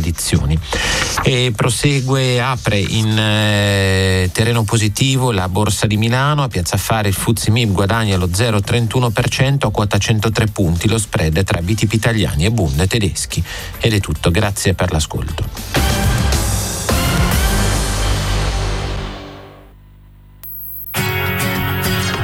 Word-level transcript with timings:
edizioni. 0.00 0.58
E 1.22 1.52
prosegue, 1.54 2.40
apre 2.40 2.78
in 2.78 3.16
eh, 3.16 4.30
terreno 4.32 4.64
positivo 4.64 5.30
la 5.30 5.48
borsa 5.48 5.86
di 5.86 5.96
Milano, 5.96 6.42
a 6.42 6.48
Piazza 6.48 6.74
Affari 6.74 7.08
il 7.08 7.14
Fuzzi 7.14 7.50
Mib 7.50 7.72
guadagna 7.72 8.16
lo 8.16 8.26
0,31% 8.26 9.66
a 9.66 9.70
quota 9.70 9.98
103 9.98 10.46
punti, 10.46 10.88
lo 10.88 10.98
spread 10.98 11.42
tra 11.44 11.60
BTP 11.60 11.92
italiani 11.92 12.44
e 12.44 12.50
Bund 12.50 12.86
tedeschi. 12.86 13.42
Ed 13.78 13.92
è 13.92 14.00
tutto, 14.00 14.30
grazie 14.30 14.74
per 14.74 14.92
l'ascolto. 14.92 15.44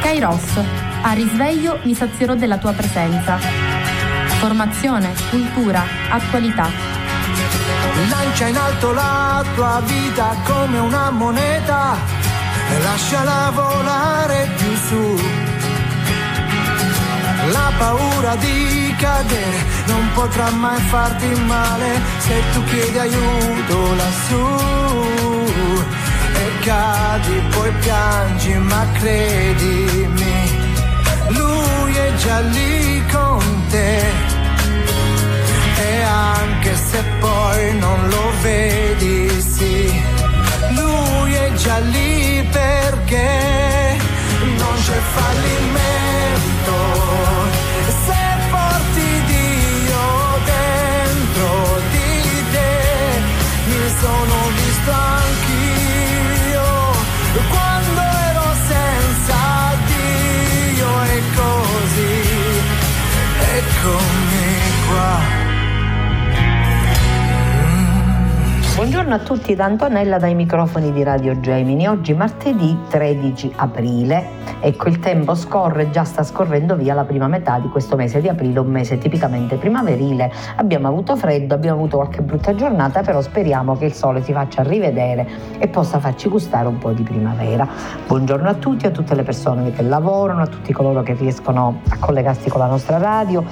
Kairos, 0.00 0.58
a 1.02 1.12
risveglio 1.12 1.80
mi 1.84 1.94
sazierò 1.94 2.34
della 2.34 2.58
tua 2.58 2.72
presenza. 2.72 3.38
Formazione, 4.38 5.12
cultura, 5.30 5.84
attualità. 6.08 7.05
Lancia 8.08 8.46
in 8.46 8.56
alto 8.56 8.92
la 8.92 9.42
tua 9.54 9.80
vita 9.84 10.36
come 10.44 10.78
una 10.78 11.10
moneta 11.10 11.96
e 12.70 12.82
lasciala 12.82 13.50
volare 13.50 14.48
più 14.56 14.76
su. 14.86 15.20
La 17.52 17.72
paura 17.78 18.36
di 18.36 18.94
cadere 18.98 19.64
non 19.86 20.10
potrà 20.14 20.50
mai 20.50 20.80
farti 20.80 21.28
male 21.46 22.00
se 22.18 22.42
tu 22.52 22.64
chiedi 22.64 22.98
aiuto 22.98 23.94
lassù. 23.94 24.46
E 26.34 26.58
cadi, 26.64 27.42
poi 27.50 27.72
piangi, 27.80 28.54
ma 28.58 28.86
credimi, 28.92 30.36
lui 31.28 31.94
è 31.94 32.14
già 32.16 32.40
lì 32.40 33.04
con 33.10 33.66
te. 33.70 34.25
Anche 36.08 36.76
se 36.76 37.02
poi 37.20 37.78
non 37.78 38.08
lo 38.08 38.32
vedi, 38.42 39.28
sì, 39.40 40.02
lui 40.70 41.34
è 41.34 41.52
già 41.54 41.78
lì 41.78 42.46
perché 42.50 43.96
non 44.56 44.74
c'è 44.76 45.00
fallimento. 45.14 47.15
Buongiorno 68.96 69.22
a 69.22 69.26
tutti 69.26 69.54
da 69.54 69.66
Antonella 69.66 70.16
dai 70.16 70.34
microfoni 70.34 70.90
di 70.90 71.02
Radio 71.02 71.38
Gemini. 71.38 71.86
Oggi 71.86 72.14
martedì 72.14 72.74
13 72.88 73.52
aprile. 73.56 74.26
Ecco 74.60 74.88
il 74.88 75.00
tempo 75.00 75.34
scorre, 75.34 75.90
già 75.90 76.02
sta 76.04 76.22
scorrendo 76.22 76.76
via 76.76 76.94
la 76.94 77.04
prima 77.04 77.28
metà 77.28 77.58
di 77.58 77.68
questo 77.68 77.94
mese 77.94 78.22
di 78.22 78.28
aprile, 78.28 78.58
un 78.58 78.68
mese 78.68 78.96
tipicamente 78.96 79.56
primaverile. 79.56 80.32
Abbiamo 80.56 80.88
avuto 80.88 81.14
freddo, 81.14 81.52
abbiamo 81.52 81.76
avuto 81.76 81.98
qualche 81.98 82.22
brutta 82.22 82.54
giornata, 82.54 83.02
però 83.02 83.20
speriamo 83.20 83.76
che 83.76 83.84
il 83.84 83.92
sole 83.92 84.22
si 84.22 84.32
faccia 84.32 84.62
rivedere 84.62 85.28
e 85.58 85.68
possa 85.68 86.00
farci 86.00 86.30
gustare 86.30 86.66
un 86.66 86.78
po' 86.78 86.92
di 86.92 87.02
primavera. 87.02 87.68
Buongiorno 88.06 88.48
a 88.48 88.54
tutti, 88.54 88.86
a 88.86 88.90
tutte 88.90 89.14
le 89.14 89.24
persone 89.24 89.72
che 89.72 89.82
lavorano, 89.82 90.40
a 90.40 90.46
tutti 90.46 90.72
coloro 90.72 91.02
che 91.02 91.12
riescono 91.12 91.82
a 91.90 91.98
collegarsi 91.98 92.48
con 92.48 92.60
la 92.60 92.66
nostra 92.66 92.96
radio 92.96 93.44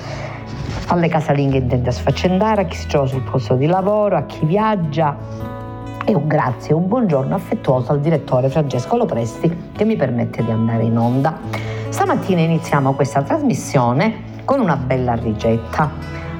alle 0.88 1.08
casalinghe 1.08 1.58
intende 1.58 1.90
sfaccendare, 1.90 2.62
a 2.62 2.64
chi 2.64 2.76
si 2.76 2.86
trova 2.86 3.06
sul 3.06 3.22
posto 3.22 3.54
di 3.54 3.66
lavoro, 3.66 4.16
a 4.16 4.22
chi 4.24 4.44
viaggia. 4.44 5.16
E 6.04 6.14
un 6.14 6.26
grazie 6.26 6.72
e 6.72 6.74
un 6.74 6.86
buongiorno 6.86 7.34
affettuoso 7.34 7.92
al 7.92 8.00
direttore 8.00 8.50
Francesco 8.50 8.96
Lopresti 8.96 9.70
che 9.72 9.84
mi 9.84 9.96
permette 9.96 10.44
di 10.44 10.50
andare 10.50 10.84
in 10.84 10.98
onda. 10.98 11.38
Stamattina 11.88 12.40
iniziamo 12.40 12.92
questa 12.92 13.22
trasmissione 13.22 14.32
con 14.44 14.60
una 14.60 14.76
bella 14.76 15.14
ricetta. 15.14 15.90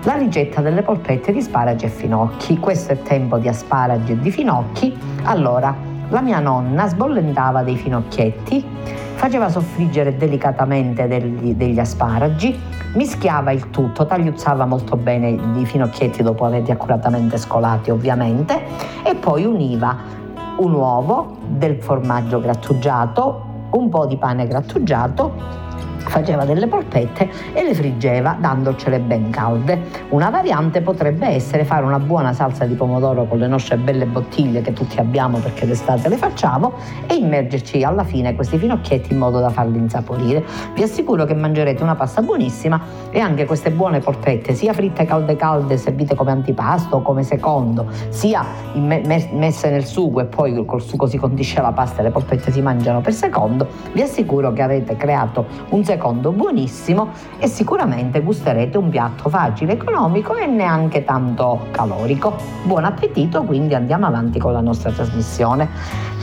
La 0.03 0.17
ricetta 0.17 0.61
delle 0.61 0.83
polpette 0.83 1.33
di 1.33 1.39
asparagi 1.39 1.87
e 1.87 1.89
finocchi. 1.89 2.59
Questo 2.59 2.93
è 2.93 3.01
tempo 3.01 3.39
di 3.39 3.49
asparagi 3.49 4.13
e 4.13 4.19
di 4.19 4.31
finocchi. 4.31 4.95
Allora, 5.23 5.75
la 6.11 6.21
mia 6.21 6.41
nonna 6.41 6.87
sbollentava 6.87 7.63
dei 7.63 7.77
finocchietti, 7.77 8.65
faceva 9.15 9.49
soffriggere 9.49 10.17
delicatamente 10.17 11.07
degli, 11.09 11.55
degli 11.55 11.79
asparagi, 11.79 12.59
mischiava 12.95 13.53
il 13.53 13.71
tutto, 13.71 14.07
tagliuzzava 14.07 14.67
molto 14.67 14.97
bene 14.97 15.31
i 15.31 15.65
finocchietti 15.65 16.23
dopo 16.23 16.45
averli 16.45 16.71
accuratamente 16.71 17.39
scolati 17.39 17.91
ovviamente 17.91 18.61
e 19.03 19.15
poi 19.15 19.45
univa 19.45 19.97
un 20.57 20.73
uovo, 20.73 21.39
del 21.47 21.77
formaggio 21.83 22.41
grattugiato, 22.41 23.69
un 23.71 23.89
po' 23.89 24.07
di 24.07 24.17
pane 24.17 24.47
grattugiato 24.47 25.64
faceva 26.09 26.45
delle 26.45 26.67
polpette 26.67 27.29
e 27.53 27.65
le 27.65 27.75
friggeva 27.75 28.37
dandocele 28.39 29.01
ben 29.01 29.31
calde. 29.31 29.81
Una 30.11 30.31
variante 30.31 30.81
potrebbe 30.81 31.27
essere 31.27 31.65
fare 31.65 31.85
una 31.85 31.99
buona 31.99 32.33
salsa 32.33 32.65
di 32.65 32.75
pomodoro 32.75 33.25
con 33.27 33.39
le 33.39 33.47
nostre 33.47 33.77
belle 33.77 34.07
bottiglie 34.07 34.61
che 34.61 34.73
tutti 34.73 34.99
abbiamo 34.99 35.39
perché 35.39 35.67
d'estate 35.67 36.09
le 36.09 36.17
facciamo 36.17 36.75
e 37.07 37.15
immergerci 37.15 37.83
alla 37.83 38.05
fine 38.05 38.35
questi 38.35 38.59
finocchietti 38.59 39.13
in 39.13 39.19
modo 39.19 39.41
da 39.41 39.51
farli 39.51 39.79
insaporire. 39.79 40.45
Vi 40.75 40.83
assicuro 40.83 41.25
che 41.25 41.35
mangerete 41.35 41.83
una 41.83 41.95
pasta 41.95 42.23
buonissima 42.23 42.81
e 43.11 43.21
anche 43.21 43.45
queste 43.45 43.71
buone 43.71 44.01
polpette, 44.01 44.55
sia 44.55 44.73
fritte 44.73 45.05
calde 45.05 45.37
calde 45.37 45.77
servite 45.77 46.15
come 46.15 46.31
antipasto 46.31 46.97
o 46.97 47.03
come 47.03 47.23
secondo, 47.23 47.87
sia 48.09 48.45
messe 48.75 49.71
nel 49.71 49.85
sugo 49.85 50.21
e 50.21 50.25
poi 50.25 50.65
col 50.65 50.83
sugo 50.83 51.07
si 51.07 51.19
condisce 51.19 51.61
la 51.61 51.73
pasta 51.73 52.01
e 52.01 52.05
le 52.05 52.11
polpette 52.11 52.51
si 52.51 52.61
mangiano 52.61 53.01
per 53.01 53.13
secondo, 53.13 53.67
vi 53.93 54.03
assicuro 54.03 54.53
che 54.53 54.63
avete 54.63 54.97
creato 54.97 55.47
un 55.71 55.85
secondo 55.95 56.33
buonissimo 56.33 57.11
e 57.39 57.47
sicuramente 57.47 58.21
gusterete 58.21 58.77
un 58.77 58.89
piatto 58.89 59.29
facile, 59.29 59.75
economico 59.75 60.35
e 60.35 60.47
neanche 60.47 61.05
tanto 61.05 61.67
calorico. 61.71 62.35
Buon 62.65 62.85
appetito, 62.85 63.45
quindi 63.45 63.75
andiamo 63.75 64.07
avanti 64.07 64.41
con 64.41 64.53
la 64.53 64.61
nostra 64.61 64.91
trasmissione. 64.91 65.69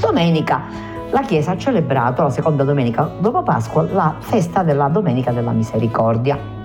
Domenica 0.02 0.90
la 1.12 1.22
Chiesa 1.22 1.52
ha 1.52 1.58
celebrato 1.58 2.22
la 2.22 2.30
seconda 2.30 2.64
domenica 2.64 3.10
dopo 3.20 3.44
Pasqua 3.44 3.84
la 3.84 4.16
festa 4.20 4.64
della 4.64 4.88
Domenica 4.88 5.32
della 5.32 5.52
Misericordia 5.52 6.60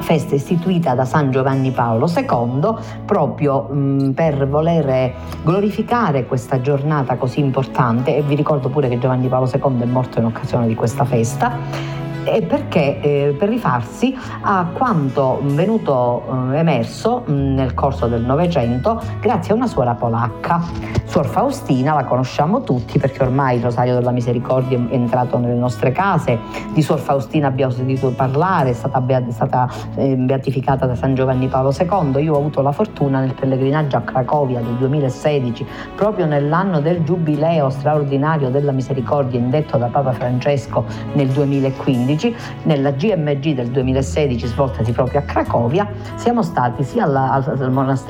festa 0.00 0.34
istituita 0.34 0.94
da 0.94 1.04
San 1.04 1.30
Giovanni 1.30 1.70
Paolo 1.70 2.08
II 2.08 2.74
proprio 3.04 3.62
mh, 3.62 4.12
per 4.12 4.48
voler 4.48 5.14
glorificare 5.42 6.24
questa 6.24 6.62
giornata 6.62 7.16
così 7.16 7.40
importante 7.40 8.16
e 8.16 8.22
vi 8.22 8.34
ricordo 8.34 8.70
pure 8.70 8.88
che 8.88 8.98
Giovanni 8.98 9.28
Paolo 9.28 9.50
II 9.52 9.82
è 9.82 9.84
morto 9.84 10.18
in 10.18 10.24
occasione 10.24 10.66
di 10.66 10.74
questa 10.74 11.04
festa 11.04 11.99
e 12.30 12.42
perché 12.42 13.00
eh, 13.00 13.36
per 13.38 13.48
rifarsi 13.48 14.16
a 14.42 14.66
quanto 14.72 15.40
venuto 15.42 16.22
eh, 16.52 16.58
emerso 16.58 17.22
mh, 17.26 17.32
nel 17.32 17.74
corso 17.74 18.06
del 18.06 18.22
Novecento 18.22 19.00
grazie 19.20 19.52
a 19.52 19.56
una 19.56 19.66
suora 19.66 19.94
polacca. 19.94 20.60
Suor 21.04 21.26
Faustina 21.26 21.94
la 21.94 22.04
conosciamo 22.04 22.62
tutti 22.62 22.98
perché 22.98 23.22
ormai 23.22 23.56
il 23.56 23.62
Rosario 23.62 23.94
della 23.94 24.12
Misericordia 24.12 24.78
è 24.78 24.94
entrato 24.94 25.38
nelle 25.38 25.54
nostre 25.54 25.90
case, 25.90 26.38
di 26.72 26.82
Suor 26.82 27.00
Faustina 27.00 27.48
abbiamo 27.48 27.72
sentito 27.72 28.10
parlare, 28.10 28.70
è 28.70 28.72
stata, 28.72 29.02
è 29.06 29.30
stata 29.30 29.68
eh, 29.96 30.14
beatificata 30.14 30.86
da 30.86 30.94
San 30.94 31.14
Giovanni 31.14 31.48
Paolo 31.48 31.74
II. 31.76 32.22
Io 32.22 32.34
ho 32.34 32.38
avuto 32.38 32.62
la 32.62 32.72
fortuna 32.72 33.20
nel 33.20 33.34
pellegrinaggio 33.34 33.96
a 33.96 34.00
Cracovia 34.02 34.60
del 34.60 34.74
2016, 34.74 35.66
proprio 35.96 36.26
nell'anno 36.26 36.80
del 36.80 37.02
giubileo 37.02 37.70
straordinario 37.70 38.50
della 38.50 38.72
Misericordia 38.72 39.38
indetto 39.38 39.78
da 39.78 39.86
Papa 39.86 40.12
Francesco 40.12 40.84
nel 41.14 41.28
2015 41.28 42.19
2015, 42.20 42.36
nella 42.64 42.90
GMG 42.90 43.54
del 43.54 43.68
2016 43.70 44.46
svoltasi 44.46 44.92
proprio 44.92 45.20
a 45.20 45.22
Cracovia, 45.22 45.88
siamo 46.16 46.42
stati 46.42 46.84
sia 46.84 47.04
alla, 47.04 47.42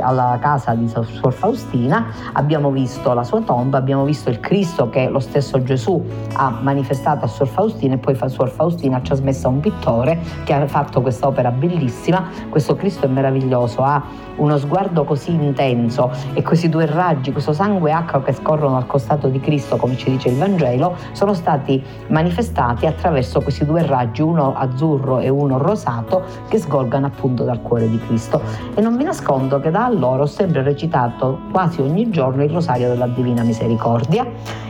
alla 0.01 0.39
casa 0.41 0.75
di 0.75 0.89
Suor 0.89 1.33
Faustina, 1.33 2.07
abbiamo 2.33 2.71
visto 2.71 3.13
la 3.13 3.23
sua 3.23 3.41
tomba, 3.43 3.79
abbiamo 3.79 4.05
visto 4.05 4.29
il 4.29 4.41
Cristo 4.41 4.91
che 4.91 5.09
lo 5.09 5.21
stesso 5.21 5.63
Gesù 5.63 6.05
ha 6.35 6.51
manifestato 6.61 7.25
a 7.25 7.29
Suor 7.29 7.49
Faustina 7.49 7.95
e 7.95 7.99
poi 7.99 8.19
Suor 8.27 8.51
Faustina 8.51 8.97
ha 8.97 9.01
trasmesso 9.01 9.47
a 9.47 9.51
un 9.51 9.61
pittore 9.61 10.19
che 10.45 10.53
ha 10.53 10.67
fatto 10.67 11.01
questa 11.01 11.29
opera 11.29 11.51
bellissima, 11.51 12.29
questo 12.49 12.75
Cristo 12.75 13.07
è 13.07 13.09
meraviglioso, 13.09 13.83
ha 13.83 14.03
uno 14.37 14.57
sguardo 14.59 15.05
così 15.05 15.33
intenso 15.33 16.11
e 16.33 16.43
questi 16.43 16.69
due 16.69 16.87
raggi, 16.87 17.31
questo 17.31 17.53
sangue 17.53 17.91
e 17.91 17.93
acqua 17.93 18.23
che 18.23 18.33
scorrono 18.33 18.77
al 18.77 18.87
costato 18.87 19.29
di 19.29 19.39
Cristo, 19.39 19.77
come 19.77 19.97
ci 19.97 20.11
dice 20.11 20.29
il 20.29 20.37
Vangelo, 20.37 20.97
sono 21.13 21.35
stati 21.35 21.83
manifestati 22.09 22.87
attraverso 22.87 23.41
questi 23.41 23.65
due 23.65 23.83
raggi, 23.83 23.90
uno 24.19 24.55
azzurro 24.55 25.19
e 25.19 25.29
uno 25.29 25.59
rosato, 25.59 26.23
che 26.49 26.59
sgorgano 26.59 27.07
appunto 27.07 27.45
dal 27.45 27.61
cuore 27.63 27.89
di 27.89 27.99
Cristo. 27.99 28.41
E 28.75 28.81
non 28.81 28.97
vi 28.97 29.05
nascondo 29.05 29.61
che 29.61 29.71
da 29.71 29.85
allora 29.85 30.23
ho 30.23 30.27
sempre 30.27 30.63
recitato 30.63 31.41
quasi 31.53 31.81
ogni 31.81 32.11
giorno 32.11 32.43
il 32.43 32.51
rosario 32.51 32.89
della 32.89 33.07
Divina 33.07 33.43
Misericordia 33.43 34.27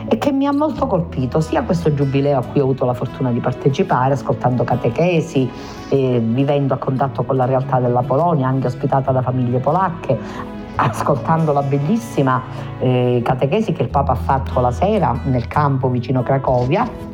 e 0.09 0.19
che 0.19 0.33
mi 0.33 0.47
ha 0.47 0.53
molto 0.53 0.87
colpito 0.87 1.41
sia 1.41 1.63
questo 1.63 1.95
giubileo 1.95 2.39
a 2.39 2.45
cui 2.45 2.61
ho 2.61 2.65
avuto 2.65 2.85
la 2.85 2.95
fortuna 2.95 3.31
di 3.31 3.41
partecipare, 3.41 4.15
ascoltando 4.15 4.65
catechesi, 4.65 5.49
eh, 5.89 6.21
vivendo 6.21 6.75
a 6.75 6.79
contatto 6.79 7.23
con 7.23 7.37
la 7.37 7.45
realtà 7.45 7.79
della 7.79 8.03
Polonia, 8.03 8.49
anche 8.49 8.67
ospitata 8.67 9.13
da 9.13 9.23
famiglie 9.23 9.59
polacche, 9.59 10.19
ascoltando 10.77 11.53
la 11.53 11.63
bellissima 11.63 12.43
eh, 12.79 13.21
catechesi 13.25 13.73
che 13.73 13.83
il 13.83 13.89
Papa 13.89 14.13
ha 14.13 14.17
fatto 14.17 14.61
la 14.61 14.71
sera 14.71 15.17
nel 15.25 15.47
campo 15.47 15.89
vicino 15.89 16.23
Cracovia 16.23 17.10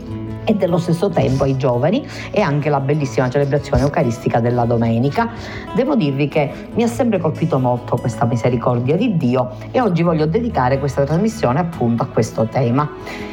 e 0.46 0.54
dello 0.54 0.78
stesso 0.78 1.10
tempo 1.10 1.42
ai 1.42 1.56
giovani 1.56 2.06
e 2.30 2.40
anche 2.40 2.70
la 2.70 2.80
bellissima 2.80 3.28
celebrazione 3.28 3.82
eucaristica 3.82 4.40
della 4.40 4.64
domenica. 4.64 5.30
Devo 5.74 5.96
dirvi 5.96 6.28
che 6.28 6.50
mi 6.74 6.84
ha 6.84 6.86
sempre 6.86 7.18
colpito 7.18 7.58
molto 7.58 7.96
questa 7.96 8.24
misericordia 8.24 8.96
di 8.96 9.16
Dio 9.16 9.50
e 9.72 9.80
oggi 9.80 10.02
voglio 10.02 10.26
dedicare 10.26 10.78
questa 10.78 11.04
trasmissione 11.04 11.58
appunto 11.58 12.04
a 12.04 12.06
questo 12.06 12.46
tema. 12.46 12.88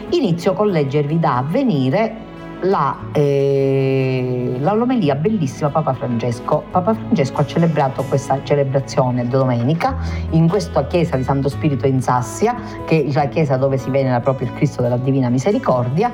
Inizio 0.09 0.53
con 0.53 0.69
leggervi 0.69 1.19
da 1.19 1.37
avvenire 1.37 2.31
la, 2.63 2.95
eh, 3.11 4.57
l'omelia 4.59 5.15
bellissima 5.15 5.69
Papa 5.69 5.93
Francesco. 5.93 6.63
Papa 6.69 6.93
Francesco 6.93 7.41
ha 7.41 7.45
celebrato 7.45 8.03
questa 8.03 8.39
celebrazione 8.43 9.27
domenica 9.27 9.97
in 10.31 10.47
questa 10.47 10.85
chiesa 10.85 11.17
di 11.17 11.23
Santo 11.23 11.49
Spirito 11.49 11.87
in 11.87 12.01
Sassia, 12.01 12.55
che 12.85 13.05
è 13.05 13.13
la 13.13 13.27
chiesa 13.27 13.57
dove 13.57 13.77
si 13.77 13.89
venera 13.89 14.19
proprio 14.19 14.47
il 14.47 14.53
Cristo 14.53 14.81
della 14.81 14.97
Divina 14.97 15.29
Misericordia, 15.29 16.11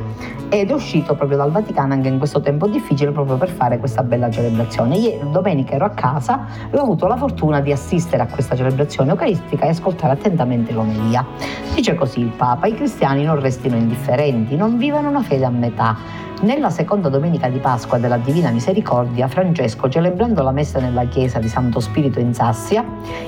ed 0.50 0.70
è 0.70 0.74
uscito 0.74 1.16
proprio 1.16 1.38
dal 1.38 1.52
Vaticano 1.52 1.94
anche 1.94 2.08
in 2.08 2.18
questo 2.18 2.42
tempo 2.42 2.68
difficile 2.68 3.12
proprio 3.12 3.38
per 3.38 3.50
fare 3.50 3.78
questa 3.78 4.04
bella 4.04 4.30
celebrazione. 4.32 4.98
Ieri, 4.98 5.30
domenica 5.32 5.76
ero 5.76 5.86
a 5.86 5.92
casa 5.92 6.48
e 6.72 6.78
ho 6.78 6.82
avuto 6.82 7.06
la 7.08 7.18
fortuna 7.18 7.62
di 7.62 7.72
assistere 7.72 8.24
a 8.24 8.28
questa 8.28 8.56
celebrazione 8.56 9.12
eucaristica 9.12 9.66
e 9.66 9.70
ascoltare 9.70 10.14
attentamente 10.14 10.74
l'omelia. 10.74 11.26
Dice 11.76 11.94
così 11.96 12.22
il 12.22 12.32
Papa, 12.36 12.68
i 12.68 12.74
cristiani 12.74 13.24
non 13.24 13.40
restino 13.40 13.76
indifferenti, 13.76 14.56
non 14.56 14.78
vivano 14.78 15.10
una 15.10 15.22
fede 15.22 15.46
a 15.46 15.50
metà 15.50 16.28
nella 16.42 16.70
seconda 16.70 17.10
domenica 17.10 17.50
di 17.50 17.60
Pasqua 17.60 17.98
della 17.98 18.18
Divina 18.18 18.50
Misericordia, 18.50 19.28
Francesco, 19.28 19.90
celebrando 19.90 20.42
la 20.42 20.52
messa 20.52 20.80
nella 20.80 21.06
chiesa 21.06 21.40
di 21.40 21.50
Santo 21.50 21.80
Spirito 21.80 22.20
in 22.20 22.34
Sassia, 22.34 22.84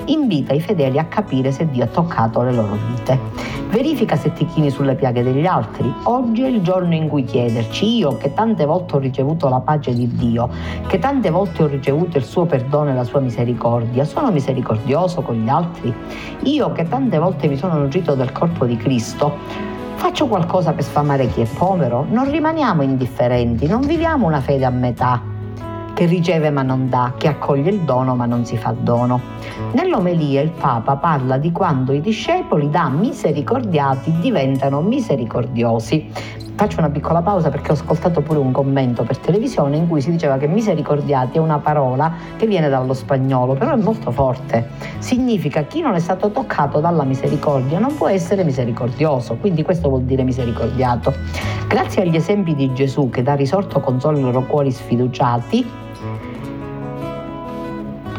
invita 0.06 0.54
i 0.54 0.62
fedeli 0.62 0.98
a 0.98 1.06
capire 1.06 1.52
se 1.52 1.68
Dio 1.69 1.84
ha 1.84 1.88
toccato 1.88 2.42
le 2.42 2.54
loro 2.54 2.78
vite. 2.88 3.19
Verifica 3.69 4.16
se 4.16 4.31
ti 4.34 4.46
chini 4.46 4.69
sulle 4.69 4.96
piaghe 4.96 5.24
degli 5.24 5.46
altri. 5.46 5.94
Oggi 6.04 6.44
è 6.44 6.48
il 6.48 6.62
giorno 6.62 6.94
in 6.94 7.08
cui 7.08 7.24
chiederci, 7.24 7.98
io 7.98 8.16
che 8.18 8.34
tante 8.34 8.66
volte 8.66 8.96
ho 8.96 9.00
ricevuto 9.00 9.50
la 9.50 9.60
pace 9.60 9.94
di 9.94 10.08
Dio, 10.08 10.50
che 10.88 11.00
tante 11.00 11.30
volte 11.30 11.63
ho 11.63 11.68
ricevuto 11.68 12.18
il 12.18 12.24
suo 12.24 12.46
perdono 12.46 12.92
e 12.92 12.94
la 12.94 13.04
sua 13.04 13.19
misericordia, 13.19 14.06
sono 14.06 14.31
misericordioso 14.31 15.22
con 15.22 15.36
gli 15.36 15.50
altri? 15.50 15.94
Io 16.44 16.72
che 16.72 16.88
tante 16.88 17.18
volte 17.18 17.48
mi 17.48 17.58
sono 17.58 17.78
nutrito 17.78 18.16
del 18.16 18.31
corpo 18.31 18.66
di 18.66 18.78
Cristo, 18.78 19.69
Faccio 20.01 20.25
qualcosa 20.25 20.74
per 20.74 20.83
sfamare 20.83 21.27
chi 21.27 21.42
è 21.42 21.45
povero? 21.45 22.07
Non 22.09 22.27
rimaniamo 22.31 22.81
indifferenti, 22.81 23.68
non 23.68 23.81
viviamo 23.81 24.25
una 24.25 24.42
fede 24.42 24.65
a 24.65 24.71
metà, 24.71 25.21
che 25.94 26.06
riceve 26.06 26.50
ma 26.50 26.63
non 26.63 26.89
dà, 26.89 27.13
che 27.15 27.27
accoglie 27.27 27.69
il 27.69 27.81
dono 27.81 28.15
ma 28.15 28.25
non 28.25 28.44
si 28.44 28.57
fa 28.57 28.74
dono. 28.75 29.21
Nell'omelia 29.74 30.42
il 30.42 30.50
Papa 30.50 30.95
parla 30.95 31.38
di 31.38 31.51
quando 31.51 31.94
i 31.94 32.01
discepoli 32.01 32.71
da 32.71 32.89
misericordiati 32.89 34.18
diventano 34.19 34.81
misericordiosi, 34.81 36.12
Faccio 36.56 36.80
una 36.80 36.89
piccola 36.89 37.21
pausa 37.21 37.50
perché 37.50 37.71
ho 37.71 37.74
ascoltato 37.74 38.21
pure 38.21 38.38
un 38.38 38.51
commento 38.51 39.03
per 39.03 39.18
televisione 39.18 39.77
in 39.77 39.88
cui 39.88 40.00
si 40.00 40.12
diceva 40.12 40.38
che 40.38 40.48
misericordiati 40.48 41.38
è 41.38 41.39
una 41.39 41.57
parola 41.57 42.13
che 42.38 42.45
viene 42.45 42.69
dallo 42.69 42.94
spagnolo, 42.94 43.53
però 43.53 43.74
è 43.74 43.77
molto 43.77 44.12
forte. 44.12 44.69
Significa 45.00 45.63
chi 45.63 45.81
non 45.81 45.95
è 45.95 46.00
stato 46.00 46.30
toccato 46.30 46.80
dalla 46.80 47.03
misericordia 47.03 47.80
non 47.80 47.95
può 47.95 48.07
essere 48.07 48.44
misericordioso, 48.44 49.38
quindi 49.38 49.63
questo 49.63 49.89
vuol 49.89 50.03
dire 50.03 50.24
misericordiato. 50.24 51.13
Grazie 51.68 52.03
agli 52.03 52.15
esempi 52.15 52.53
di 52.53 52.71
Gesù 52.74 53.09
che 53.09 53.24
da 53.24 53.33
risorto 53.33 53.80
consola 53.80 54.19
i 54.19 54.21
loro 54.21 54.42
cuori 54.45 54.71
sfiduciati, 54.71 55.65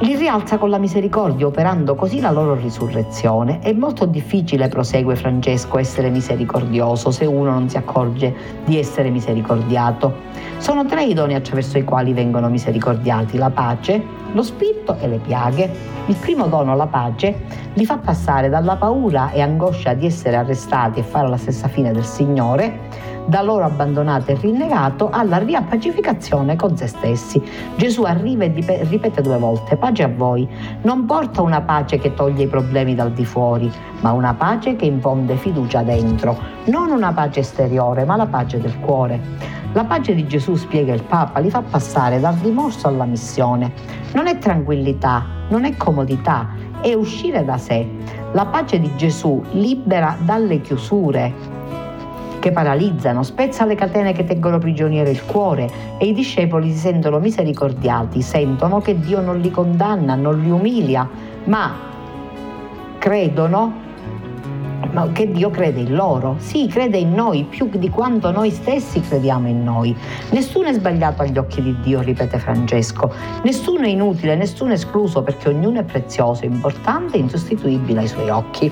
li 0.01 0.17
rialza 0.17 0.59
con 0.59 0.69
la 0.69 0.79
misericordia, 0.79 1.47
operando 1.47 1.95
così 1.95 2.21
la 2.21 2.31
loro 2.31 2.55
risurrezione. 2.55 3.61
È 3.61 3.73
molto 3.73 4.05
difficile, 4.05 4.69
prosegue 4.69 5.15
Francesco, 5.15 5.79
essere 5.79 6.11
misericordioso 6.11 7.11
se 7.11 7.25
uno 7.25 7.51
non 7.51 7.69
si 7.69 7.77
accorge 7.77 8.35
di 8.65 8.79
essere 8.79 9.11
misericordiato. 9.11 10.15
Sono 10.59 10.85
tre 10.87 11.05
i 11.05 11.15
doni 11.15 11.35
attraverso 11.35 11.79
i 11.79 11.85
quali 11.85 12.13
vengono 12.13 12.49
misericordiati, 12.49 13.37
la 13.39 13.51
pace, 13.51 14.03
lo 14.33 14.43
spirito 14.43 14.97
e 14.99 15.07
le 15.07 15.19
piaghe. 15.19 15.71
Il 16.07 16.17
primo 16.17 16.47
dono, 16.49 16.75
la 16.75 16.87
pace, 16.87 17.43
li 17.75 17.85
fa 17.85 17.99
passare 17.99 18.49
dalla 18.49 18.77
paura 18.77 19.31
e 19.31 19.41
angoscia 19.41 19.95
di 19.95 20.07
essere 20.07 20.37
arrestati 20.37 20.99
e 20.99 21.03
fare 21.05 21.29
la 21.29 21.37
stessa 21.37 21.69
fine 21.69 21.93
del 21.93 22.05
Signore 22.05 23.12
da 23.27 23.43
loro 23.43 23.65
abbandonato 23.65 24.31
e 24.31 24.39
rinnegato 24.41 25.09
alla 25.11 25.39
riappacificazione 25.39 26.57
con 26.57 26.77
se 26.77 26.87
stessi. 26.87 27.43
Gesù 27.77 28.03
arriva 28.03 28.45
e 28.45 28.85
ripete 28.89 29.23
due 29.23 29.39
volte, 29.39 29.77
pace 29.77 30.03
a 30.03 30.09
voi, 30.09 30.49
non 30.83 31.05
porta 31.05 31.43
una 31.43 31.61
pace 31.61 31.99
che 31.99 32.15
toglie 32.15 32.45
i 32.45 32.49
problemi 32.49 32.95
dal 32.95 33.13
di 33.13 33.25
fuori, 33.25 33.71
ma 34.01 34.13
una 34.13 34.35
pace 34.35 34.77
che 34.77 34.87
infonde 34.87 35.37
fiducia 35.37 35.83
dentro, 35.83 36.37
non 36.67 36.91
una 36.91 37.13
pace 37.13 37.41
esteriore, 37.41 38.05
ma 38.05 38.17
la 38.17 38.27
pace 38.27 38.61
del 38.61 38.79
cuore. 38.81 39.61
La 39.75 39.85
pace 39.85 40.15
di 40.15 40.27
Gesù, 40.27 40.55
spiega 40.55 40.93
il 40.93 41.03
Papa, 41.03 41.41
li 41.41 41.49
fa 41.49 41.63
passare 41.63 42.21
dal 42.21 42.35
rimorso 42.43 42.89
alla 42.89 43.07
missione. 43.07 43.73
Non 44.13 44.27
è 44.27 44.37
tranquillità, 44.37 45.25
non 45.49 45.65
è 45.65 45.75
comodità, 45.79 46.49
è 46.83 46.93
uscire 46.93 47.43
da 47.43 47.57
sé. 47.57 47.89
La 48.33 48.45
pace 48.45 48.79
di 48.79 48.95
Gesù 48.97 49.43
libera 49.53 50.15
dalle 50.21 50.61
chiusure, 50.61 51.33
che 52.43 52.51
paralizzano, 52.51 53.23
spezza 53.23 53.65
le 53.65 53.77
catene 53.77 54.13
che 54.13 54.25
tengono 54.25 54.59
prigioniero 54.59 55.09
il 55.09 55.25
cuore 55.25 55.71
e 55.97 56.07
i 56.07 56.13
discepoli 56.13 56.73
si 56.73 56.79
sentono 56.79 57.21
misericordiati, 57.21 58.21
sentono 58.21 58.81
che 58.81 58.99
Dio 58.99 59.21
non 59.21 59.39
li 59.39 59.53
condanna, 59.53 60.17
non 60.17 60.41
li 60.41 60.51
umilia, 60.51 61.09
ma 61.45 61.73
credono 62.99 63.82
ma 64.91 65.11
che 65.13 65.31
Dio 65.31 65.51
crede 65.51 65.81
in 65.81 65.95
loro. 65.95 66.37
Sì, 66.39 66.67
crede 66.67 66.99
in 66.99 67.15
noi 67.15 67.45
più 67.45 67.69
di 67.73 67.89
quanto 67.89 68.31
noi 68.31 68.51
stessi 68.51 69.01
crediamo 69.01 69.49
in 69.49 69.63
noi. 69.63 69.97
Nessuno 70.31 70.69
è 70.69 70.73
sbagliato 70.73 71.23
agli 71.23 71.39
occhi 71.39 71.63
di 71.63 71.77
Dio, 71.81 72.01
ripete 72.01 72.39
Francesco. 72.39 73.13
Nessuno 73.45 73.85
è 73.85 73.89
inutile, 73.89 74.35
nessuno 74.37 74.71
è 74.71 74.75
escluso 74.75 75.23
perché 75.23 75.49
ognuno 75.49 75.81
è 75.81 75.85
prezioso, 75.85 76.45
importante 76.45 77.17
e 77.17 77.21
insostituibile 77.21 78.01
ai 78.01 78.09
suoi 78.09 78.29
occhi. 78.31 78.71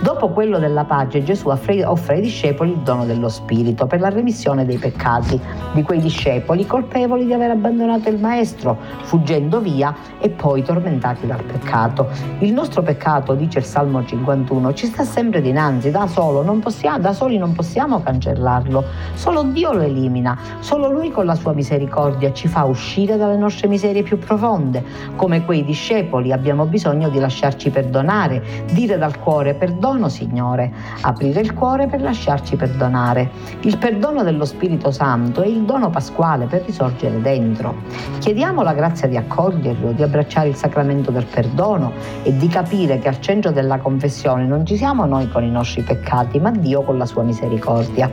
Dopo 0.00 0.28
quello 0.28 0.58
della 0.58 0.84
pace, 0.84 1.22
Gesù 1.22 1.48
offre 1.48 1.82
ai 1.82 2.20
discepoli 2.20 2.72
il 2.72 2.78
dono 2.78 3.06
dello 3.06 3.28
Spirito 3.28 3.86
per 3.86 4.00
la 4.00 4.10
remissione 4.10 4.64
dei 4.64 4.76
peccati 4.76 5.40
di 5.72 5.82
quei 5.82 6.00
discepoli 6.00 6.66
colpevoli 6.66 7.24
di 7.24 7.32
aver 7.32 7.50
abbandonato 7.50 8.08
il 8.08 8.18
Maestro, 8.18 8.78
fuggendo 9.02 9.60
via 9.60 9.94
e 10.20 10.28
poi 10.28 10.62
tormentati 10.62 11.26
dal 11.26 11.42
peccato. 11.42 12.08
Il 12.40 12.52
nostro 12.52 12.82
peccato, 12.82 13.34
dice 13.34 13.58
il 13.58 13.64
Salmo 13.64 14.04
51, 14.04 14.74
ci 14.74 14.86
sta 14.86 15.04
sempre 15.04 15.40
dinanzi, 15.46 15.90
da, 15.90 16.06
solo, 16.08 16.42
possiamo, 16.58 16.98
da 16.98 17.12
soli 17.12 17.38
non 17.38 17.52
possiamo 17.52 18.02
cancellarlo, 18.02 18.84
solo 19.14 19.42
Dio 19.44 19.72
lo 19.72 19.82
elimina, 19.82 20.36
solo 20.58 20.90
Lui 20.90 21.10
con 21.10 21.24
la 21.24 21.36
sua 21.36 21.52
misericordia 21.52 22.32
ci 22.32 22.48
fa 22.48 22.64
uscire 22.64 23.16
dalle 23.16 23.36
nostre 23.36 23.68
miserie 23.68 24.02
più 24.02 24.18
profonde. 24.18 24.82
Come 25.14 25.44
quei 25.44 25.64
discepoli 25.64 26.32
abbiamo 26.32 26.66
bisogno 26.66 27.08
di 27.08 27.18
lasciarci 27.18 27.70
perdonare, 27.70 28.42
dire 28.72 28.98
dal 28.98 29.18
cuore 29.18 29.54
perdono 29.54 30.08
Signore, 30.08 30.72
aprire 31.02 31.40
il 31.40 31.54
cuore 31.54 31.86
per 31.86 32.00
lasciarci 32.00 32.56
perdonare. 32.56 33.30
Il 33.60 33.78
perdono 33.78 34.24
dello 34.24 34.44
Spirito 34.44 34.90
Santo 34.90 35.42
è 35.42 35.46
il 35.46 35.62
dono 35.62 35.90
pasquale 35.90 36.46
per 36.46 36.64
risorgere 36.64 37.20
dentro. 37.20 37.74
Chiediamo 38.18 38.62
la 38.62 38.74
grazia 38.74 39.06
di 39.06 39.16
accoglierlo, 39.16 39.92
di 39.92 40.02
abbracciare 40.02 40.48
il 40.48 40.56
sacramento 40.56 41.10
del 41.10 41.26
perdono 41.26 41.92
e 42.24 42.36
di 42.36 42.48
capire 42.48 42.98
che 42.98 43.08
al 43.08 43.20
centro 43.20 43.52
della 43.52 43.78
confessione 43.78 44.44
non 44.44 44.66
ci 44.66 44.76
siamo 44.76 45.04
noi 45.06 45.28
con 45.36 45.44
i 45.44 45.50
nostri 45.50 45.82
peccati, 45.82 46.40
ma 46.40 46.50
Dio 46.50 46.80
con 46.80 46.96
la 46.96 47.04
sua 47.04 47.22
misericordia. 47.22 48.10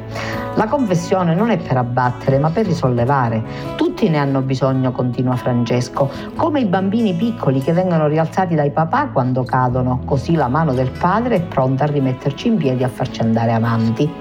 La 0.56 0.68
confessione 0.68 1.34
non 1.34 1.52
è 1.52 1.58
per 1.58 1.78
abbattere, 1.78 2.38
ma 2.38 2.50
per 2.50 2.66
risollevare. 2.66 3.42
Tutti 3.78 4.10
ne 4.10 4.18
hanno 4.18 4.42
bisogno, 4.42 4.92
continua 4.92 5.38
Francesco, 5.38 6.12
come 6.36 6.60
i 6.60 6.66
bambini 6.66 7.14
piccoli 7.14 7.62
che 7.62 7.72
vengono 7.72 8.08
rialzati 8.08 8.56
dai 8.56 8.72
papà 8.72 9.08
quando 9.08 9.46
cadono, 9.46 10.02
così 10.04 10.34
la 10.34 10.50
mano 10.50 10.74
del 10.74 10.92
padre 10.92 11.36
è 11.38 11.42
pronta 11.42 11.86
a 11.86 11.88
rimetterci 11.88 12.50
in 12.50 12.58
piedi 12.58 12.82
e 12.82 12.86
a 12.86 12.90
farci 12.90 13.22
andare 13.22 13.54
avanti. 13.54 14.12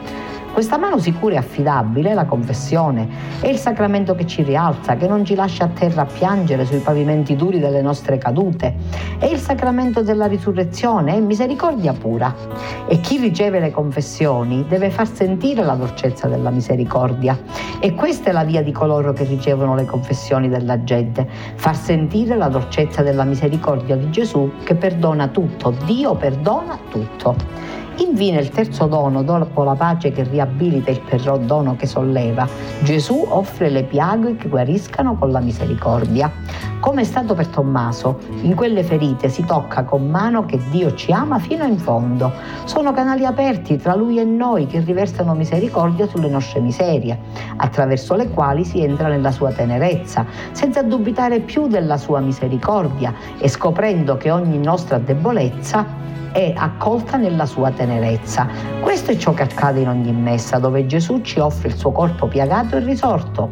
Questa 0.53 0.77
mano 0.77 0.99
sicura 0.99 1.35
e 1.35 1.39
affidabile 1.39 2.11
è 2.11 2.13
la 2.15 2.27
confessione, 2.27 3.09
è 3.41 3.49
il 3.49 3.57
sacramento 3.57 4.15
che 4.15 4.27
ci 4.27 4.43
rialza, 4.43 4.97
che 4.97 5.09
non 5.09 5.25
ci 5.25 5.35
lascia 5.35 5.65
a 5.65 5.69
terra 5.69 6.03
a 6.03 6.05
piangere 6.05 6.67
sui 6.67 6.81
pavimenti 6.81 7.35
duri 7.37 7.59
delle 7.59 7.81
nostre 7.81 8.19
cadute, 8.19 8.75
è 9.19 9.25
il 9.25 9.39
sacramento 9.39 10.03
della 10.03 10.27
risurrezione, 10.27 11.15
è 11.15 11.21
misericordia 11.21 11.95
pura. 11.95 12.35
E 12.87 13.01
chi 13.01 13.17
riceve 13.17 13.61
le 13.61 13.71
confessioni 13.71 14.67
deve 14.69 14.91
far 14.91 15.09
sentire 15.09 15.65
la 15.65 15.75
dolcezza 15.75 16.29
della 16.29 16.51
misericordia. 16.51 17.39
E 17.81 17.95
questa 17.95 18.29
è 18.29 18.33
la 18.33 18.45
via 18.45 18.63
di 18.63 18.73
coloro 18.73 19.15
che 19.15 19.25
ricevono 19.25 19.75
le 19.75 19.87
confessioni 19.87 20.51
della 20.51 20.85
gente, 20.85 21.27
far 21.55 21.75
sentire 21.75 22.37
la 22.37 22.49
dolcezza 22.49 23.01
della 23.01 23.25
misericordia 23.25 23.97
di 23.97 24.11
Gesù 24.11 24.53
che 24.65 24.75
perdona 24.75 25.29
tutto, 25.29 25.75
Dio 25.87 26.15
perdona 26.15 26.79
tutto. 26.91 27.81
Infine 27.97 28.41
il 28.41 28.49
terzo 28.49 28.87
dono, 28.87 29.23
dopo 29.23 29.63
la 29.65 29.75
pace 29.75 30.13
che 30.13 30.23
riabilita 30.23 30.91
il 30.91 31.01
perdono 31.01 31.77
che 31.77 31.87
solleva, 31.87 32.49
Gesù 32.83 33.25
offre 33.29 33.69
le 33.69 33.85
piaghe 33.85 34.37
che 34.37 34.49
guariscano 34.49 35.17
con 35.17 35.31
la 35.31 35.41
misericordia. 35.41 36.31
Come 36.81 37.03
è 37.03 37.05
stato 37.05 37.35
per 37.35 37.49
Tommaso, 37.49 38.19
in 38.41 38.55
quelle 38.55 38.83
ferite 38.83 39.29
si 39.29 39.45
tocca 39.45 39.85
con 39.85 40.09
mano 40.09 40.47
che 40.47 40.59
Dio 40.71 40.95
ci 40.95 41.13
ama 41.13 41.39
fino 41.39 41.65
in 41.65 41.79
fondo. 41.79 42.33
Sono 42.65 42.93
canali 42.93 43.27
aperti 43.27 43.77
tra 43.77 43.95
Lui 43.95 44.19
e 44.19 44.25
noi 44.25 44.67
che 44.67 44.81
riversano 44.81 45.35
misericordia 45.35 46.09
sulle 46.09 46.29
nostre 46.29 46.61
miserie, 46.61 47.19
attraverso 47.57 48.15
le 48.15 48.31
quali 48.31 48.65
si 48.65 48.83
entra 48.83 49.09
nella 49.09 49.31
sua 49.31 49.53
tenerezza, 49.53 50.25
senza 50.53 50.83
dubitare 50.83 51.41
più 51.41 51.67
della 51.67 51.99
sua 51.99 52.21
misericordia 52.21 53.15
e 53.39 53.49
scoprendo 53.49 54.17
che 54.17 54.31
ogni 54.31 54.59
nostra 54.59 54.99
debolezza 54.99 56.01
è 56.33 56.53
accolta 56.57 57.17
nella 57.17 57.47
sua 57.47 57.71
tenerezza. 57.71 58.49
Questo 58.81 59.13
è 59.13 59.17
ciò 59.17 59.35
che 59.35 59.43
accade 59.43 59.81
in 59.81 59.89
ogni 59.89 60.13
messa, 60.13 60.59
dove 60.59 60.87
Gesù 60.87 61.21
ci 61.21 61.39
offre 61.39 61.69
il 61.69 61.77
suo 61.77 61.93
corpo 61.93 62.27
piagato 62.27 62.77
e 62.77 62.81
risorto. 62.81 63.49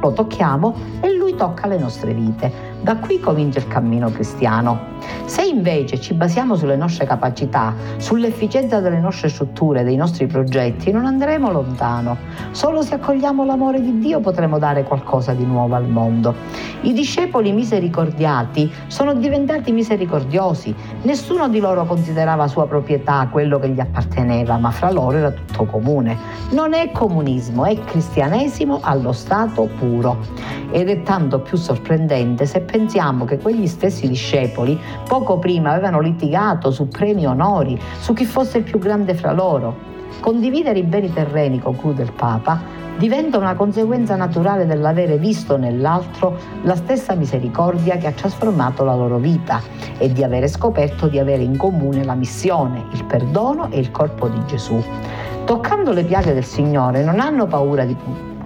Lo 0.00 0.12
tocchiamo 0.12 0.74
e 1.00 1.16
lui 1.16 1.34
tocca 1.34 1.66
le 1.66 1.78
nostre 1.78 2.12
vite. 2.12 2.73
Da 2.84 2.96
qui 2.96 3.18
comincia 3.18 3.60
il 3.60 3.66
cammino 3.66 4.10
cristiano. 4.10 4.92
Se 5.24 5.42
invece 5.42 5.98
ci 5.98 6.12
basiamo 6.12 6.54
sulle 6.54 6.76
nostre 6.76 7.06
capacità, 7.06 7.72
sull'efficienza 7.96 8.80
delle 8.80 9.00
nostre 9.00 9.30
strutture, 9.30 9.84
dei 9.84 9.96
nostri 9.96 10.26
progetti, 10.26 10.90
non 10.90 11.06
andremo 11.06 11.50
lontano. 11.50 12.18
Solo 12.50 12.82
se 12.82 12.96
accogliamo 12.96 13.42
l'amore 13.42 13.80
di 13.80 14.00
Dio 14.00 14.20
potremo 14.20 14.58
dare 14.58 14.82
qualcosa 14.82 15.32
di 15.32 15.46
nuovo 15.46 15.74
al 15.74 15.88
mondo. 15.88 16.34
I 16.82 16.92
discepoli 16.92 17.52
misericordiati 17.52 18.70
sono 18.88 19.14
diventati 19.14 19.72
misericordiosi. 19.72 20.74
Nessuno 21.04 21.48
di 21.48 21.60
loro 21.60 21.86
considerava 21.86 22.46
sua 22.48 22.66
proprietà 22.66 23.26
quello 23.30 23.58
che 23.58 23.70
gli 23.70 23.80
apparteneva, 23.80 24.58
ma 24.58 24.70
fra 24.70 24.90
loro 24.90 25.16
era 25.16 25.30
tutto 25.30 25.64
comune. 25.64 26.18
Non 26.50 26.74
è 26.74 26.90
comunismo, 26.92 27.64
è 27.64 27.82
cristianesimo 27.82 28.80
allo 28.82 29.12
stato 29.12 29.70
puro. 29.78 30.52
Ed 30.70 30.88
è 30.88 31.02
tanto 31.02 31.38
più 31.38 31.56
sorprendente 31.56 32.46
se 32.46 32.58
pensiamo 32.58 32.72
che 33.24 33.38
quegli 33.38 33.68
stessi 33.68 34.08
discepoli 34.08 34.76
poco 35.06 35.38
prima 35.38 35.70
avevano 35.70 36.00
litigato 36.00 36.72
su 36.72 36.88
premi 36.88 37.24
onori, 37.24 37.80
su 38.00 38.12
chi 38.14 38.24
fosse 38.24 38.58
il 38.58 38.64
più 38.64 38.80
grande 38.80 39.14
fra 39.14 39.32
loro. 39.32 39.92
Condividere 40.18 40.80
i 40.80 40.82
beni 40.82 41.12
terreni, 41.12 41.60
conclude 41.60 42.02
il 42.02 42.12
Papa, 42.12 42.60
diventa 42.96 43.38
una 43.38 43.54
conseguenza 43.54 44.16
naturale 44.16 44.66
dell'avere 44.66 45.18
visto 45.18 45.56
nell'altro 45.56 46.36
la 46.62 46.74
stessa 46.74 47.14
misericordia 47.14 47.96
che 47.96 48.08
ha 48.08 48.12
trasformato 48.12 48.82
la 48.82 48.96
loro 48.96 49.18
vita 49.18 49.60
e 49.98 50.12
di 50.12 50.24
avere 50.24 50.48
scoperto 50.48 51.06
di 51.06 51.20
avere 51.20 51.44
in 51.44 51.56
comune 51.56 52.02
la 52.02 52.14
missione, 52.14 52.86
il 52.92 53.04
perdono 53.04 53.70
e 53.70 53.78
il 53.78 53.92
corpo 53.92 54.26
di 54.26 54.44
Gesù. 54.46 54.82
Toccando 55.44 55.92
le 55.92 56.02
piaghe 56.02 56.34
del 56.34 56.44
Signore 56.44 57.04
non 57.04 57.20
hanno 57.20 57.46
paura 57.46 57.84
di 57.84 57.94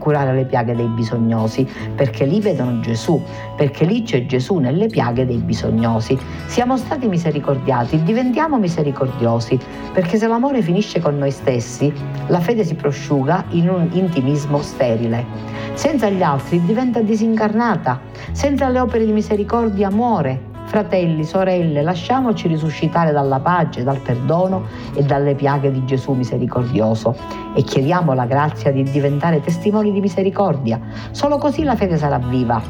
curare 0.09 0.33
le 0.33 0.47
piaghe 0.47 0.75
dei 0.75 0.87
bisognosi, 0.87 1.69
perché 1.95 2.25
lì 2.25 2.41
vedono 2.41 2.81
Gesù, 2.81 3.23
perché 3.57 3.85
lì 3.85 4.05
c'è 4.05 4.25
Gesù 4.25 4.57
nelle 4.57 4.87
piaghe 4.87 5.27
dei 5.27 5.37
bisognosi. 5.37 6.19
Siamo 6.47 6.79
stati 6.79 7.07
misericordiati, 7.09 8.03
diventiamo 8.03 8.59
misericordiosi, 8.59 9.59
perché 9.93 10.17
se 10.17 10.27
l'amore 10.27 10.63
finisce 10.63 10.99
con 10.99 11.19
noi 11.19 11.31
stessi, 11.31 11.93
la 12.29 12.41
fede 12.41 12.65
si 12.65 12.75
prosciuga 12.75 13.45
in 13.51 13.69
un 13.69 13.87
intimismo 13.93 14.63
sterile. 14.63 15.27
Senza 15.75 16.09
gli 16.09 16.23
altri 16.23 16.65
diventa 16.65 17.03
disincarnata, 17.03 18.01
senza 18.33 18.67
le 18.71 18.81
opere 18.81 19.05
di 19.05 19.13
misericordia 19.13 19.91
muore, 19.91 20.48
Fratelli, 20.69 21.25
sorelle, 21.25 21.81
lasciamoci 21.81 22.47
risuscitare 22.47 23.11
dalla 23.11 23.41
pace, 23.41 23.83
dal 23.85 24.01
perdono 24.01 24.67
e 24.95 25.03
dalle 25.03 25.35
piaghe 25.35 25.71
di 25.71 25.83
Gesù 25.87 26.13
misericordioso 26.13 27.17
e 27.55 27.63
chiediamo 27.63 28.13
la 28.13 28.27
grazia 28.27 28.71
di 28.71 28.83
diventare 28.83 29.41
testimoni 29.41 29.93
di 29.93 30.01
misericordia. 30.01 30.79
Solo 31.11 31.39
così 31.39 31.63
la 31.63 31.75
fede 31.75 31.97
sarà 31.97 32.19
viva 32.19 32.61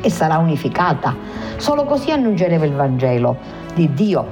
e 0.00 0.08
sarà 0.08 0.38
unificata. 0.38 1.16
Solo 1.56 1.84
così 1.84 2.12
annunceremo 2.12 2.64
il 2.64 2.74
Vangelo 2.74 3.36
di 3.74 3.92
Dio 3.92 4.26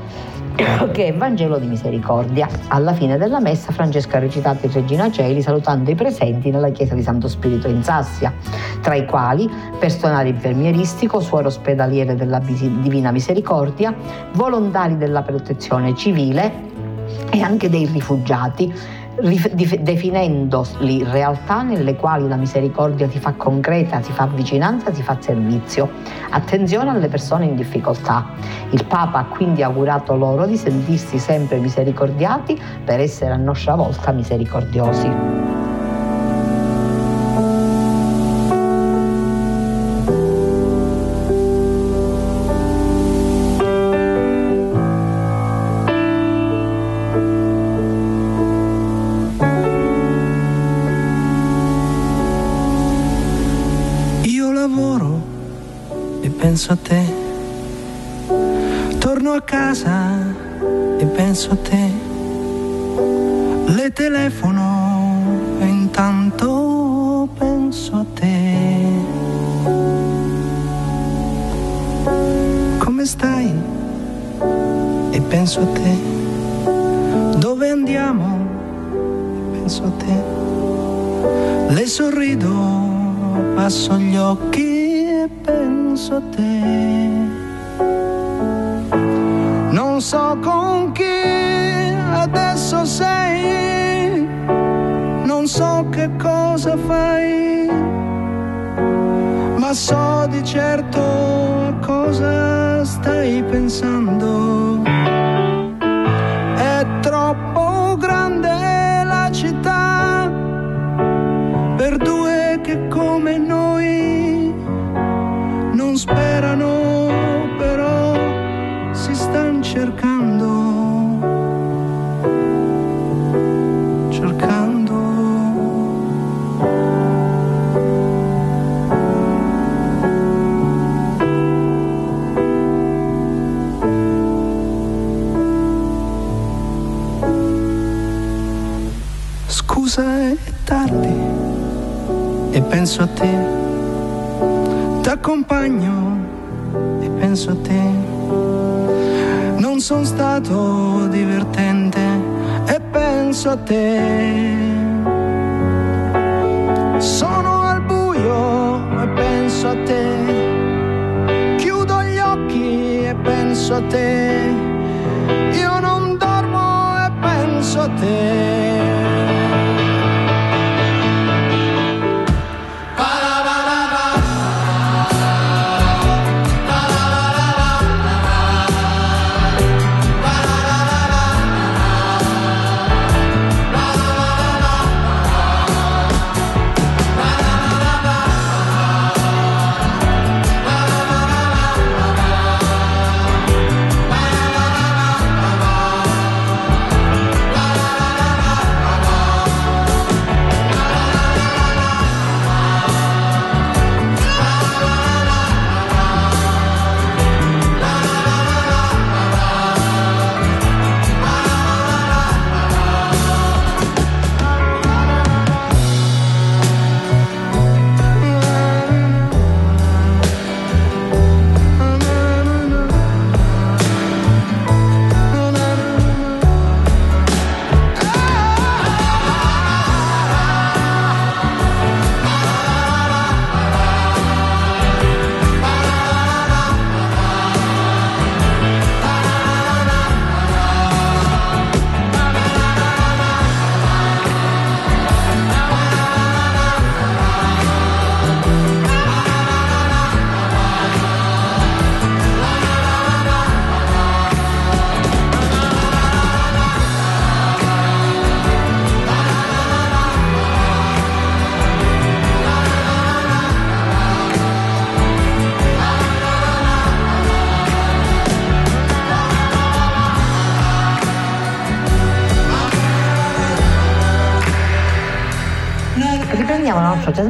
che 0.93 1.07
è 1.07 1.15
Vangelo 1.15 1.59
di 1.59 1.67
misericordia. 1.67 2.49
Alla 2.69 2.93
fine 2.93 3.17
della 3.17 3.41
messa 3.41 3.73
Francesco 3.73 4.17
ha 4.17 4.19
recitato 4.19 4.67
il 4.67 4.73
Regina 4.73 5.11
Celi 5.11 5.41
salutando 5.41 5.91
i 5.91 5.95
presenti 5.95 6.51
nella 6.51 6.71
chiesa 6.71 6.95
di 6.95 7.03
Santo 7.03 7.29
Spirito 7.29 7.69
in 7.69 7.83
Sassia, 7.83 8.33
tra 8.81 8.95
i 8.95 9.07
quali 9.07 9.49
personale 9.79 10.31
infermieristico, 10.31 11.21
suore 11.21 11.47
ospedaliere 11.47 12.17
della 12.17 12.41
Divina 12.41 13.11
Misericordia, 13.13 13.95
volontari 14.33 14.97
della 14.97 15.23
protezione 15.23 15.95
civile 15.95 16.67
e 17.31 17.41
anche 17.41 17.69
dei 17.69 17.87
rifugiati 17.87 18.73
definendoli 19.21 21.05
realtà 21.05 21.63
nelle 21.63 21.97
quali 21.97 22.29
la 22.29 22.37
misericordia 22.37 23.09
si 23.11 23.19
fa 23.19 23.33
concreta, 23.33 24.03
si 24.03 24.13
fa 24.13 24.27
vicinanza, 24.27 24.93
si 24.93 25.03
fa 25.03 25.17
servizio. 25.21 25.91
Attenzione 26.31 26.91
alle 26.91 27.09
persone 27.09 27.47
in 27.47 27.57
difficoltà. 27.57 28.31
Il 28.71 28.85
Papa 28.85 29.19
ha 29.19 29.25
quindi 29.25 29.63
augurato 29.63 30.15
loro 30.15 30.47
di 30.47 30.57
sentirsi 30.57 31.19
sempre 31.19 31.59
misericordiati 31.59 32.61
per 32.85 33.01
essere 33.01 33.33
a 33.33 33.37
nostra 33.37 33.75
volta 33.75 34.13
misericordiosi. 34.13 35.78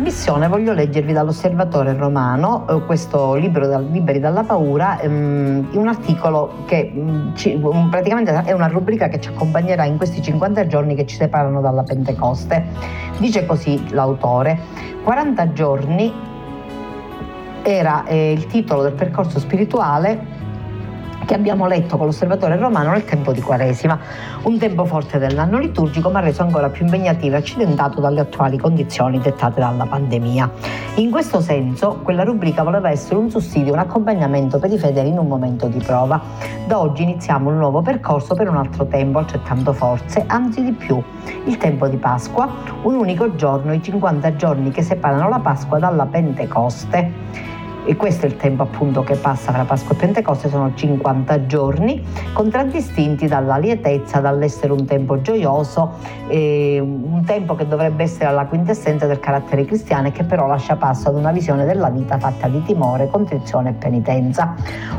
Trasmissione, 0.08 0.48
voglio 0.48 0.72
leggervi 0.72 1.12
dall'Osservatore 1.12 1.92
Romano 1.94 2.66
eh, 2.66 2.80
questo 2.86 3.34
libro 3.34 3.78
Liberi 3.78 4.18
dalla 4.18 4.42
paura, 4.42 4.98
ehm, 5.00 5.68
un 5.72 5.86
articolo 5.86 6.64
che 6.66 6.90
mm, 6.94 7.34
ci, 7.34 7.60
praticamente 7.90 8.32
è 8.44 8.52
una 8.52 8.68
rubrica 8.68 9.08
che 9.08 9.20
ci 9.20 9.28
accompagnerà 9.28 9.84
in 9.84 9.98
questi 9.98 10.22
50 10.22 10.66
giorni 10.66 10.94
che 10.94 11.04
ci 11.04 11.16
separano 11.16 11.60
dalla 11.60 11.82
Pentecoste. 11.82 12.64
Dice 13.18 13.44
così 13.44 13.90
l'autore, 13.90 14.58
40 15.04 15.52
giorni 15.52 16.10
era 17.62 18.04
eh, 18.06 18.32
il 18.32 18.46
titolo 18.46 18.82
del 18.82 18.92
percorso 18.92 19.38
spirituale 19.38 20.38
che 21.28 21.35
abbiamo 21.35 21.66
letto 21.66 21.99
con 21.99 22.06
l'osservatore 22.06 22.56
romano 22.56 22.92
nel 22.92 23.04
tempo 23.04 23.32
di 23.32 23.42
Quaresima, 23.42 23.99
un 24.44 24.56
tempo 24.56 24.87
forte 24.87 25.18
dell'anno 25.18 25.58
liturgico 25.58 26.08
ma 26.08 26.20
reso 26.20 26.40
ancora 26.40 26.70
più 26.70 26.87
impegnativo 26.87 27.35
e 27.35 27.38
accidentato 27.40 28.00
dalle 28.00 28.20
attuali 28.20 28.57
condizioni 28.57 29.20
dettate 29.20 29.61
dalla 29.61 29.85
pandemia. 29.85 30.50
In 30.94 31.11
questo 31.11 31.42
senso, 31.42 32.00
quella 32.02 32.24
rubrica 32.24 32.62
voleva 32.62 32.88
essere 32.88 33.16
un 33.16 33.29
sussidio, 33.29 33.74
un 33.74 33.79
accompagnamento 33.79 34.59
per 34.59 34.72
i 34.72 34.79
fedeli 34.79 35.11
in 35.11 35.18
un 35.18 35.26
momento 35.26 35.66
di 35.66 35.83
prova. 35.85 36.18
Da 36.66 36.81
oggi 36.81 37.02
iniziamo 37.02 37.50
un 37.50 37.59
nuovo 37.59 37.83
percorso 37.83 38.35
per 38.35 38.48
un 38.48 38.57
altro 38.57 38.87
tempo 38.87 39.18
altrettanto 39.18 39.74
forze, 39.74 40.24
anzi 40.26 40.64
di 40.64 40.72
più, 40.72 40.98
il 41.44 41.59
tempo 41.59 41.88
di 41.88 41.98
Pasqua, 41.98 42.50
un 42.85 42.94
unico 42.94 43.35
giorno, 43.35 43.74
i 43.74 43.83
50 43.83 44.35
giorni 44.37 44.70
che 44.70 44.81
separano 44.81 45.29
la 45.29 45.40
Pasqua 45.40 45.79
dalla 45.79 46.07
Pentecoste 46.07 47.57
e 47.88 47.96
questo 47.96 48.27
è 48.27 48.29
il 48.29 48.37
tempo 48.37 48.64
appunto 48.64 49.03
che 49.03 49.14
passa 49.14 49.51
tra 49.51 49.64
Pasqua 49.64 49.94
e 49.94 49.98
Pentecoste, 49.98 50.51
sono 50.51 50.72
50 50.74 51.46
giorni, 51.46 52.05
contraddistinti 52.35 53.27
dalla 53.27 53.57
lietezza, 53.57 54.20
dall'essere 54.20 54.74
un 54.74 54.85
tempo 54.85 55.22
gioioso, 55.22 55.92
eh, 56.27 56.79
un 56.81 57.22
tempo 57.24 57.55
che 57.55 57.66
dovrebbe 57.66 58.03
essere 58.03 58.31
la 58.31 58.44
quintessenza 58.44 59.07
del 59.07 59.20
carattere 59.20 59.64
cristiano 59.64 60.09
e 60.09 60.12
che 60.12 60.22
però 60.24 60.46
lascia 60.46 60.77
passo 60.77 61.09
ad 61.09 61.14
una 61.14 61.33
visione 61.33 61.64
della 61.64 61.88
vita 61.88 62.18
fatta 62.18 62.46
di 62.48 62.62
timore, 62.62 63.09
contrizione 63.09 63.70
e 63.70 63.72
penitenza. 63.72 64.55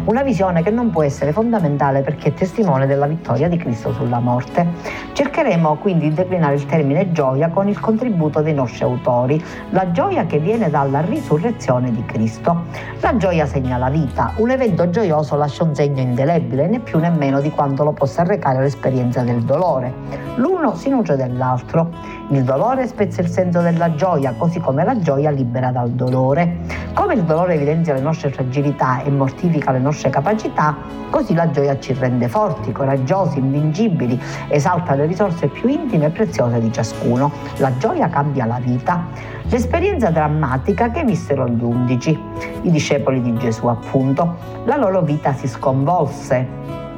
Una 0.06 0.24
visione 0.24 0.64
che 0.64 0.72
non 0.72 0.90
può 0.90 1.04
essere 1.04 1.32
fondamentale 1.32 2.02
perché 2.02 2.30
è 2.30 2.34
testimone 2.34 2.88
della 2.88 3.06
vittoria 3.06 3.48
di 3.48 3.58
Cristo 3.58 3.94
sulla 3.94 4.18
morte. 4.18 4.66
Cercheremo 5.14 5.76
quindi 5.76 6.10
di 6.10 6.16
declinare 6.16 6.56
il 6.56 6.66
termine 6.66 7.12
gioia 7.12 7.50
con 7.50 7.68
il 7.70 7.80
contributo 7.80 8.42
dei 8.42 8.56
nostri 8.56 8.84
autori, 8.84 9.40
la 9.70 9.92
gioia 9.92 10.26
che 10.26 10.40
viene 10.40 10.72
dalla 10.72 11.02
risurrezione 11.02 11.92
di 11.92 12.04
Cristo. 12.06 12.78
La 13.02 13.16
gioia 13.16 13.46
segna 13.46 13.78
la 13.78 13.90
vita, 13.90 14.34
un 14.36 14.52
evento 14.52 14.90
gioioso 14.90 15.36
lascia 15.36 15.64
un 15.64 15.74
segno 15.74 16.02
indelebile, 16.02 16.68
né 16.68 16.80
più 16.80 17.00
né 17.00 17.10
meno 17.10 17.42
di 17.42 17.50
quanto 17.50 17.84
lo 17.84 17.94
possa 17.94 18.22
arrecare 18.22 18.60
l'esperienza 18.62 19.22
del 19.22 19.42
dolore. 19.44 19.92
L'uno 20.36 20.76
si 20.76 20.90
nutre 20.90 21.16
dell'altro. 21.16 21.90
Il 22.30 22.44
dolore 22.44 22.86
spezza 22.86 23.22
il 23.22 23.28
senso 23.28 23.62
della 23.62 23.96
gioia, 23.96 24.34
così 24.38 24.60
come 24.60 24.84
la 24.84 25.00
gioia 25.00 25.32
libera 25.32 25.72
dal 25.72 25.90
dolore. 25.90 26.58
Come 26.94 27.14
il 27.16 27.24
dolore 27.24 27.56
evidenzia 27.56 27.94
le 27.94 28.02
nostre 28.02 28.30
fragilità 28.30 29.02
e 29.02 29.10
mortifica 29.10 29.72
le 29.72 29.80
nostre 29.80 30.10
capacità, 30.10 30.76
così 31.10 31.34
la 31.34 31.50
gioia 31.50 31.80
ci 31.80 31.94
rende 31.94 32.28
forti, 32.28 32.72
coraggiosi, 32.72 33.40
invincibili, 33.40 34.22
esalta 34.50 34.94
le 34.94 35.06
risorse 35.06 35.48
più 35.48 35.70
intime 35.70 36.08
e 36.08 36.10
preziose 36.10 36.60
di 36.60 36.72
ciascuno. 36.72 37.32
La 37.58 37.76
gioia 37.78 38.10
cambia 38.10 38.46
la 38.46 38.60
vita. 38.60 39.38
L'esperienza 39.50 40.12
drammatica 40.12 40.92
che 40.92 41.04
vissero 41.04 41.48
gli 41.48 41.64
undici, 41.64 42.12
i 42.62 42.70
discepoli 42.70 43.20
di 43.20 43.36
Gesù 43.38 43.66
appunto. 43.66 44.36
La 44.66 44.78
loro 44.78 45.02
vita 45.02 45.34
si 45.34 45.48
sconvolse 45.48 46.89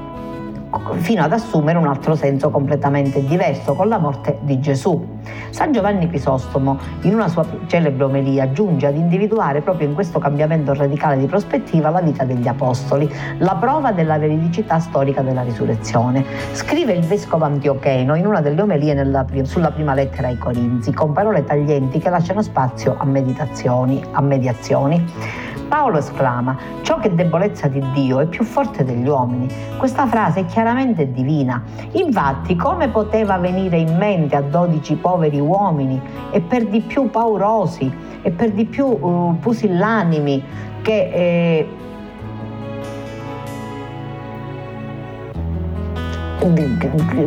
fino 0.98 1.24
ad 1.24 1.34
assumere 1.34 1.78
un 1.78 1.88
altro 1.88 2.16
senso 2.16 2.50
completamente 2.50 3.24
diverso 3.26 3.74
con 3.74 3.88
la 3.88 3.98
morte 3.98 4.40
di 4.42 4.60
Gesù. 4.60 5.20
San 5.50 5.72
Giovanni 5.72 6.08
Crisostomo, 6.08 6.80
in 7.02 7.14
una 7.14 7.28
sua 7.28 7.46
celebre 7.68 8.06
omelia, 8.06 8.52
giunge 8.52 8.88
ad 8.88 8.96
individuare 8.96 9.62
proprio 9.62 9.88
in 9.88 9.94
questo 9.94 10.20
cambiamento 10.20 10.74
radicale 10.74 11.18
di 11.18 11.26
prospettiva 11.26 11.90
la 11.90 12.02
vita 12.02 12.24
degli 12.24 12.48
apostoli, 12.48 13.12
la 13.40 13.56
prova 13.56 13.92
della 13.92 14.18
veridicità 14.18 14.80
storica 14.80 15.22
della 15.22 15.42
risurrezione. 15.42 16.24
Scrive 16.54 16.94
il 16.94 17.06
vescovo 17.06 17.46
Antiocheno 17.46 18.16
in 18.16 18.26
una 18.26 18.42
delle 18.42 18.62
omelie 18.62 18.94
nella, 18.94 19.26
sulla 19.44 19.72
prima 19.72 19.94
lettera 19.94 20.28
ai 20.28 20.38
Corinzi, 20.38 20.94
con 20.94 21.12
parole 21.12 21.44
taglienti 21.44 22.00
che 22.00 22.10
lasciano 22.10 22.42
spazio 22.42 22.96
a 22.98 23.06
meditazioni, 23.06 24.04
a 24.12 24.22
mediazioni. 24.22 25.50
Paolo 25.72 26.00
esclama, 26.00 26.58
ciò 26.82 27.00
che 27.00 27.08
è 27.08 27.12
debolezza 27.12 27.70
di 27.70 27.82
Dio 27.94 28.20
è 28.20 28.26
più 28.26 28.44
forte 28.44 28.84
degli 28.84 29.08
uomini. 29.08 29.48
Questa 29.78 30.06
frase 30.06 30.42
è 30.42 30.46
chiaramente 30.46 31.14
divina. 31.14 31.64
Infatti, 31.94 32.58
come 32.58 32.90
poteva 32.90 33.38
venire 33.38 33.78
in 33.78 33.96
mente 33.96 34.36
a 34.36 34.42
dodici 34.42 34.96
poveri 34.96 35.40
uomini 35.40 35.98
e 36.32 36.42
per 36.42 36.66
di 36.66 36.82
più 36.82 37.10
paurosi 37.10 37.90
e 38.22 38.32
per 38.32 38.52
di 38.52 38.66
più 38.66 38.86
uh, 38.86 39.38
pusillanimi 39.40 40.44
che... 40.82 41.10
Eh, 41.14 41.68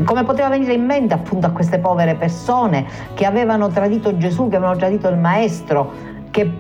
come 0.05 0.25
poteva 0.25 0.49
venire 0.49 0.73
in 0.73 0.85
mente 0.85 1.15
appunto 1.15 1.47
a 1.47 1.51
queste 1.51 1.79
povere 1.79 2.17
persone 2.17 2.85
che 3.15 3.25
avevano 3.25 3.69
tradito 3.69 4.17
Gesù, 4.17 4.49
che 4.49 4.57
avevano 4.57 4.77
tradito 4.77 5.07
il 5.07 5.17
Maestro, 5.17 6.14
che, 6.35 6.51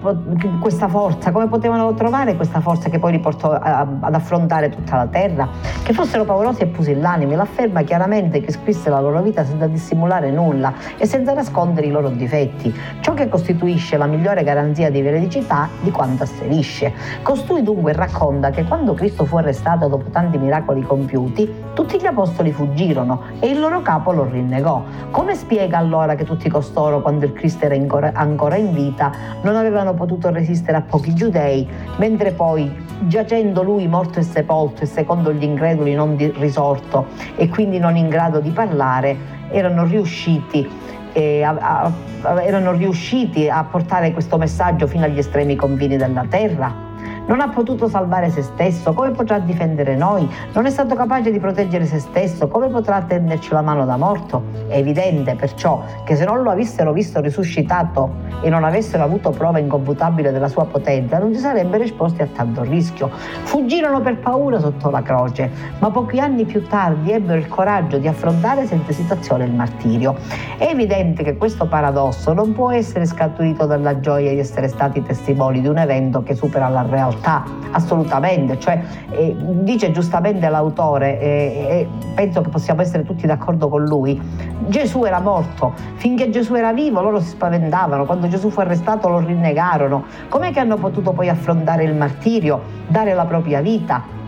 questa 0.60 0.86
forza, 0.86 1.32
come 1.32 1.48
potevano 1.48 1.94
trovare 1.94 2.36
questa 2.36 2.60
forza 2.60 2.88
che 2.88 3.00
poi 3.00 3.10
li 3.10 3.18
portò 3.18 3.50
a, 3.50 3.84
ad 3.98 4.14
affrontare 4.14 4.68
tutta 4.68 4.94
la 4.94 5.06
terra? 5.06 5.48
Che 5.82 5.92
fossero 5.92 6.22
paurosi 6.22 6.62
e 6.62 6.66
pusillanimi, 6.66 7.34
l'afferma 7.34 7.82
chiaramente 7.82 8.40
che 8.40 8.52
scrisse 8.52 8.88
la 8.88 9.00
loro 9.00 9.20
vita 9.20 9.44
senza 9.44 9.66
dissimulare 9.66 10.30
nulla 10.30 10.74
e 10.96 11.06
senza 11.06 11.34
nascondere 11.34 11.88
i 11.88 11.90
loro 11.90 12.08
difetti, 12.10 12.72
ciò 13.00 13.14
che 13.14 13.28
costituisce 13.28 13.96
la 13.96 14.06
migliore 14.06 14.44
garanzia 14.44 14.92
di 14.92 15.02
veridicità 15.02 15.68
di 15.82 15.90
quanto 15.90 16.22
asserisce. 16.22 16.92
Costui 17.22 17.64
dunque 17.64 17.94
racconta 17.94 18.50
che 18.50 18.62
quando 18.62 18.94
Cristo 18.94 19.24
fu 19.24 19.38
arrestato 19.38 19.88
dopo 19.88 20.08
tanti 20.10 20.38
miracoli 20.38 20.82
compiuti, 20.82 21.52
tutti 21.74 21.98
gli 21.98 22.06
apostoli 22.06 22.52
fuggirono 22.52 23.22
e 23.40 23.48
il 23.48 23.58
loro 23.58 23.82
capo 23.82 24.12
lo 24.12 24.22
rinnegò. 24.22 24.84
Come 25.10 25.34
spiega 25.34 25.78
allora 25.78 26.14
che 26.14 26.22
tutti 26.22 26.48
costoro, 26.48 27.02
quando 27.02 27.24
il 27.24 27.32
Cristo 27.32 27.64
era 27.64 28.12
ancora 28.14 28.54
in 28.54 28.72
vita, 28.72 29.10
non 29.42 29.46
avevano 29.56 29.62
avevano 29.66 29.94
potuto 29.94 30.30
resistere 30.30 30.76
a 30.76 30.82
pochi 30.82 31.14
giudei, 31.14 31.66
mentre 31.96 32.32
poi, 32.32 32.70
giacendo 33.02 33.62
lui 33.62 33.86
morto 33.86 34.18
e 34.18 34.22
sepolto 34.22 34.82
e 34.82 34.86
secondo 34.86 35.32
gli 35.32 35.42
increduli 35.42 35.94
non 35.94 36.16
risorto 36.38 37.06
e 37.36 37.48
quindi 37.48 37.78
non 37.78 37.96
in 37.96 38.08
grado 38.08 38.40
di 38.40 38.50
parlare, 38.50 39.16
erano 39.50 39.84
riusciti 39.84 40.68
eh, 41.14 41.42
a, 41.42 41.92
a, 42.22 42.42
erano 42.42 42.72
riusciti 42.72 43.48
a 43.48 43.64
portare 43.64 44.12
questo 44.12 44.36
messaggio 44.36 44.86
fino 44.86 45.04
agli 45.04 45.18
estremi 45.18 45.54
confini 45.54 45.96
della 45.96 46.26
terra? 46.28 46.92
Non 47.26 47.40
ha 47.40 47.48
potuto 47.48 47.88
salvare 47.88 48.28
se 48.28 48.42
stesso, 48.42 48.92
come 48.92 49.10
potrà 49.12 49.38
difendere 49.38 49.96
noi? 49.96 50.28
Non 50.52 50.66
è 50.66 50.70
stato 50.70 50.94
capace 50.94 51.30
di 51.30 51.38
proteggere 51.38 51.86
se 51.86 51.98
stesso, 51.98 52.48
come 52.48 52.68
potrà 52.68 53.00
tenderci 53.00 53.50
la 53.52 53.62
mano 53.62 53.86
da 53.86 53.96
morto? 53.96 54.42
È 54.68 54.76
evidente 54.76 55.34
perciò 55.34 55.82
che 56.04 56.16
se 56.16 56.26
non 56.26 56.42
lo 56.42 56.50
avessero 56.50 56.92
visto 56.92 57.22
risuscitato 57.22 58.16
e 58.42 58.50
non 58.50 58.62
avessero 58.62 59.04
avuto 59.04 59.30
prova 59.30 59.58
inconfutabile 59.58 60.32
della 60.32 60.48
sua 60.48 60.66
potenza, 60.66 61.18
non 61.18 61.32
si 61.32 61.40
sarebbero 61.40 61.82
esposti 61.82 62.20
a 62.20 62.26
tanto 62.26 62.62
rischio. 62.62 63.08
Fuggirono 63.08 64.02
per 64.02 64.18
paura 64.18 64.60
sotto 64.60 64.90
la 64.90 65.00
croce, 65.00 65.50
ma 65.78 65.90
pochi 65.90 66.20
anni 66.20 66.44
più 66.44 66.66
tardi 66.66 67.10
ebbero 67.10 67.38
il 67.38 67.48
coraggio 67.48 67.96
di 67.96 68.06
affrontare 68.06 68.66
senza 68.66 68.90
esitazione 68.90 69.46
il 69.46 69.54
martirio. 69.54 70.14
È 70.58 70.64
evidente 70.64 71.22
che 71.22 71.38
questo 71.38 71.64
paradosso 71.64 72.34
non 72.34 72.52
può 72.52 72.70
essere 72.70 73.06
scaturito 73.06 73.64
dalla 73.64 73.98
gioia 73.98 74.32
di 74.32 74.40
essere 74.40 74.68
stati 74.68 75.02
testimoni 75.02 75.62
di 75.62 75.68
un 75.68 75.78
evento 75.78 76.22
che 76.22 76.34
supera 76.34 76.68
la 76.68 76.82
realtà 76.86 77.12
realtà, 77.14 77.44
assolutamente. 77.70 78.58
Cioè, 78.58 78.82
eh, 79.10 79.36
dice 79.38 79.90
giustamente 79.92 80.48
l'autore, 80.48 81.20
eh, 81.20 81.26
e 81.26 81.88
penso 82.14 82.40
che 82.40 82.48
possiamo 82.48 82.82
essere 82.82 83.04
tutti 83.04 83.26
d'accordo 83.26 83.68
con 83.68 83.84
lui, 83.84 84.20
Gesù 84.66 85.04
era 85.04 85.20
morto, 85.20 85.72
finché 85.94 86.30
Gesù 86.30 86.54
era 86.54 86.72
vivo 86.72 87.00
loro 87.00 87.20
si 87.20 87.28
spaventavano, 87.28 88.04
quando 88.04 88.28
Gesù 88.28 88.50
fu 88.50 88.60
arrestato 88.60 89.08
lo 89.08 89.18
rinnegarono. 89.18 90.04
Com'è 90.28 90.52
che 90.52 90.60
hanno 90.60 90.76
potuto 90.76 91.12
poi 91.12 91.28
affrontare 91.28 91.84
il 91.84 91.94
martirio, 91.94 92.60
dare 92.86 93.14
la 93.14 93.24
propria 93.24 93.60
vita? 93.60 94.22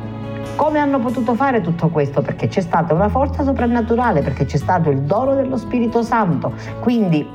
Come 0.54 0.78
hanno 0.78 1.00
potuto 1.00 1.34
fare 1.34 1.60
tutto 1.60 1.88
questo? 1.88 2.22
Perché 2.22 2.46
c'è 2.46 2.62
stata 2.62 2.94
una 2.94 3.08
forza 3.08 3.42
soprannaturale, 3.42 4.22
perché 4.22 4.46
c'è 4.46 4.56
stato 4.56 4.88
il 4.88 5.02
dono 5.02 5.34
dello 5.34 5.58
Spirito 5.58 6.02
Santo. 6.02 6.52
Quindi 6.80 7.28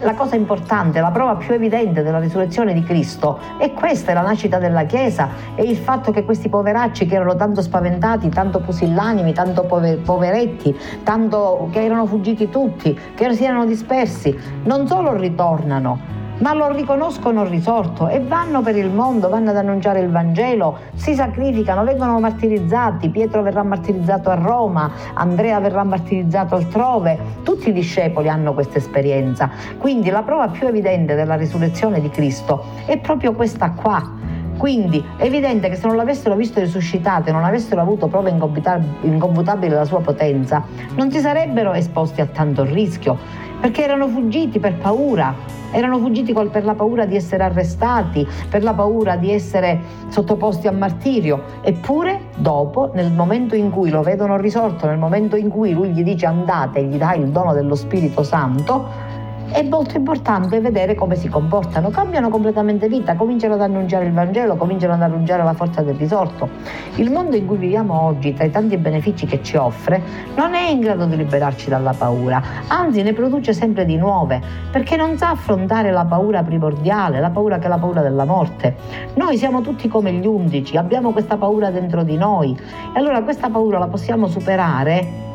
la 0.00 0.14
cosa 0.14 0.36
importante, 0.36 1.00
la 1.00 1.10
prova 1.10 1.36
più 1.36 1.54
evidente 1.54 2.02
della 2.02 2.18
risurrezione 2.18 2.72
di 2.72 2.82
Cristo 2.82 3.38
è 3.58 3.72
questa, 3.72 4.12
è 4.12 4.14
la 4.14 4.22
nascita 4.22 4.58
della 4.58 4.84
Chiesa 4.84 5.28
e 5.54 5.62
il 5.62 5.76
fatto 5.76 6.12
che 6.12 6.24
questi 6.24 6.48
poveracci 6.48 7.06
che 7.06 7.16
erano 7.16 7.36
tanto 7.36 7.62
spaventati, 7.62 8.28
tanto 8.28 8.60
pusillanimi, 8.60 9.32
tanto 9.32 9.64
poveretti, 9.64 10.76
tanto 11.02 11.68
che 11.72 11.84
erano 11.84 12.06
fuggiti 12.06 12.48
tutti, 12.48 12.98
che 13.14 13.34
si 13.34 13.44
erano 13.44 13.66
dispersi, 13.66 14.36
non 14.64 14.86
solo 14.86 15.14
ritornano, 15.16 16.17
ma 16.38 16.54
lo 16.54 16.70
riconoscono 16.70 17.44
risorto 17.44 18.08
e 18.08 18.20
vanno 18.20 18.62
per 18.62 18.76
il 18.76 18.90
mondo, 18.90 19.28
vanno 19.28 19.50
ad 19.50 19.56
annunciare 19.56 20.00
il 20.00 20.10
Vangelo, 20.10 20.78
si 20.94 21.14
sacrificano, 21.14 21.84
vengono 21.84 22.20
martirizzati, 22.20 23.08
Pietro 23.08 23.42
verrà 23.42 23.62
martirizzato 23.62 24.30
a 24.30 24.34
Roma, 24.34 24.90
Andrea 25.14 25.58
verrà 25.60 25.84
martirizzato 25.84 26.54
altrove, 26.54 27.18
tutti 27.42 27.70
i 27.70 27.72
discepoli 27.72 28.28
hanno 28.28 28.54
questa 28.54 28.78
esperienza. 28.78 29.50
Quindi 29.78 30.10
la 30.10 30.22
prova 30.22 30.48
più 30.48 30.66
evidente 30.66 31.14
della 31.14 31.34
risurrezione 31.34 32.00
di 32.00 32.10
Cristo 32.10 32.64
è 32.86 32.98
proprio 32.98 33.32
questa 33.32 33.70
qua. 33.72 34.27
Quindi 34.58 35.02
è 35.16 35.24
evidente 35.24 35.68
che 35.68 35.76
se 35.76 35.86
non 35.86 35.94
l'avessero 35.94 36.34
visto 36.34 36.58
risuscitato 36.58 37.28
e 37.28 37.32
non 37.32 37.44
avessero 37.44 37.80
avuto 37.80 38.08
prove 38.08 38.30
incomputabili 38.30 39.68
della 39.68 39.84
sua 39.84 40.00
potenza, 40.00 40.64
non 40.96 41.12
si 41.12 41.20
sarebbero 41.20 41.72
esposti 41.72 42.20
a 42.20 42.26
tanto 42.26 42.64
rischio, 42.64 43.16
perché 43.60 43.84
erano 43.84 44.08
fuggiti 44.08 44.58
per 44.58 44.74
paura, 44.74 45.32
erano 45.70 45.98
fuggiti 45.98 46.32
per 46.32 46.64
la 46.64 46.74
paura 46.74 47.06
di 47.06 47.14
essere 47.14 47.44
arrestati, 47.44 48.26
per 48.50 48.64
la 48.64 48.74
paura 48.74 49.14
di 49.16 49.30
essere 49.32 49.78
sottoposti 50.08 50.66
a 50.66 50.72
martirio. 50.72 51.42
Eppure, 51.60 52.30
dopo, 52.36 52.90
nel 52.94 53.12
momento 53.12 53.54
in 53.54 53.70
cui 53.70 53.90
lo 53.90 54.02
vedono 54.02 54.36
risorto, 54.38 54.86
nel 54.86 54.98
momento 54.98 55.36
in 55.36 55.48
cui 55.48 55.72
lui 55.72 55.90
gli 55.90 56.02
dice 56.02 56.26
andate 56.26 56.80
e 56.80 56.84
gli 56.84 56.96
dà 56.96 57.14
il 57.14 57.28
dono 57.28 57.52
dello 57.52 57.76
Spirito 57.76 58.24
Santo, 58.24 59.06
è 59.50 59.62
molto 59.62 59.96
importante 59.96 60.60
vedere 60.60 60.94
come 60.94 61.16
si 61.16 61.28
comportano, 61.28 61.90
cambiano 61.90 62.28
completamente 62.28 62.88
vita, 62.88 63.14
cominciano 63.14 63.54
ad 63.54 63.62
annunciare 63.62 64.04
il 64.04 64.12
Vangelo, 64.12 64.56
cominciano 64.56 64.94
ad 64.94 65.02
annunciare 65.02 65.42
la 65.42 65.54
forza 65.54 65.82
del 65.82 65.94
risorto. 65.94 66.48
Il 66.96 67.10
mondo 67.10 67.36
in 67.36 67.46
cui 67.46 67.56
viviamo 67.56 68.00
oggi, 68.00 68.34
tra 68.34 68.44
i 68.44 68.50
tanti 68.50 68.76
benefici 68.76 69.26
che 69.26 69.42
ci 69.42 69.56
offre, 69.56 70.02
non 70.36 70.54
è 70.54 70.68
in 70.68 70.80
grado 70.80 71.06
di 71.06 71.16
liberarci 71.16 71.68
dalla 71.68 71.94
paura, 71.96 72.42
anzi 72.68 73.02
ne 73.02 73.12
produce 73.12 73.52
sempre 73.52 73.84
di 73.84 73.96
nuove, 73.96 74.40
perché 74.70 74.96
non 74.96 75.16
sa 75.16 75.30
affrontare 75.30 75.90
la 75.90 76.04
paura 76.04 76.42
primordiale, 76.42 77.20
la 77.20 77.30
paura 77.30 77.58
che 77.58 77.66
è 77.66 77.68
la 77.68 77.78
paura 77.78 78.02
della 78.02 78.24
morte. 78.24 78.76
Noi 79.14 79.36
siamo 79.36 79.60
tutti 79.62 79.88
come 79.88 80.12
gli 80.12 80.26
undici, 80.26 80.76
abbiamo 80.76 81.12
questa 81.12 81.36
paura 81.36 81.70
dentro 81.70 82.02
di 82.02 82.16
noi 82.16 82.56
e 82.94 82.98
allora 82.98 83.22
questa 83.22 83.48
paura 83.48 83.78
la 83.78 83.88
possiamo 83.88 84.26
superare 84.26 85.27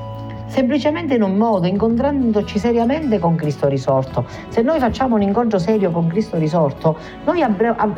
semplicemente 0.45 1.15
in 1.15 1.23
un 1.23 1.35
modo, 1.35 1.67
incontrandoci 1.67 2.59
seriamente 2.59 3.19
con 3.19 3.35
Cristo 3.35 3.67
risorto. 3.67 4.25
Se 4.49 4.61
noi 4.61 4.79
facciamo 4.79 5.15
un 5.15 5.21
incontro 5.21 5.59
serio 5.59 5.91
con 5.91 6.07
Cristo 6.07 6.37
risorto, 6.37 6.97
noi 7.25 7.43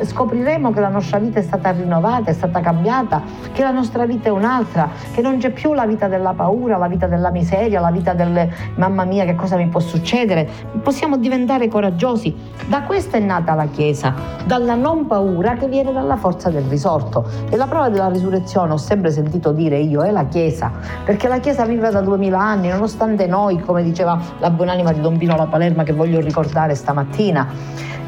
scopriremo 0.02 0.70
che 0.72 0.80
la 0.80 0.88
nostra 0.88 1.18
vita 1.18 1.38
è 1.38 1.42
stata 1.42 1.70
rinnovata, 1.70 2.30
è 2.30 2.34
stata 2.34 2.60
cambiata, 2.60 3.22
che 3.52 3.62
la 3.62 3.70
nostra 3.70 4.06
vita 4.06 4.28
è 4.28 4.32
un'altra, 4.32 4.88
che 5.12 5.20
non 5.20 5.38
c'è 5.38 5.50
più 5.50 5.74
la 5.74 5.86
vita 5.86 6.08
della 6.08 6.32
paura, 6.32 6.76
la 6.76 6.88
vita 6.88 7.06
della 7.06 7.30
miseria, 7.30 7.80
la 7.80 7.90
vita 7.90 8.14
del 8.14 8.48
mamma 8.76 9.04
mia 9.04 9.24
che 9.24 9.34
cosa 9.34 9.56
mi 9.56 9.68
può 9.68 9.80
succedere. 9.80 10.48
Possiamo 10.82 11.16
diventare 11.16 11.68
coraggiosi. 11.68 12.34
Da 12.66 12.82
questo 12.82 13.16
è 13.16 13.20
nata 13.20 13.54
la 13.54 13.66
Chiesa, 13.66 14.14
dalla 14.44 14.74
non 14.74 15.06
paura 15.06 15.54
che 15.54 15.68
viene 15.68 15.92
dalla 15.92 16.16
forza 16.16 16.50
del 16.50 16.64
risorto. 16.64 17.24
E 17.50 17.56
la 17.56 17.66
prova 17.66 17.88
della 17.88 18.08
risurrezione 18.08 18.72
ho 18.72 18.76
sempre 18.76 19.10
sentito 19.10 19.52
dire 19.52 19.78
io 19.78 20.02
è 20.02 20.10
la 20.10 20.24
Chiesa, 20.26 20.72
perché 21.04 21.28
la 21.28 21.38
Chiesa 21.38 21.64
vive 21.64 21.90
da 21.90 22.00
anni, 22.36 22.68
nonostante 22.68 23.26
noi, 23.26 23.60
come 23.60 23.82
diceva 23.82 24.18
la 24.38 24.50
buonanima 24.50 24.92
di 24.92 25.00
Don 25.00 25.16
Pino 25.16 25.36
La 25.36 25.46
Palerma 25.46 25.82
che 25.82 25.92
voglio 25.92 26.20
ricordare 26.20 26.74
stamattina, 26.74 27.48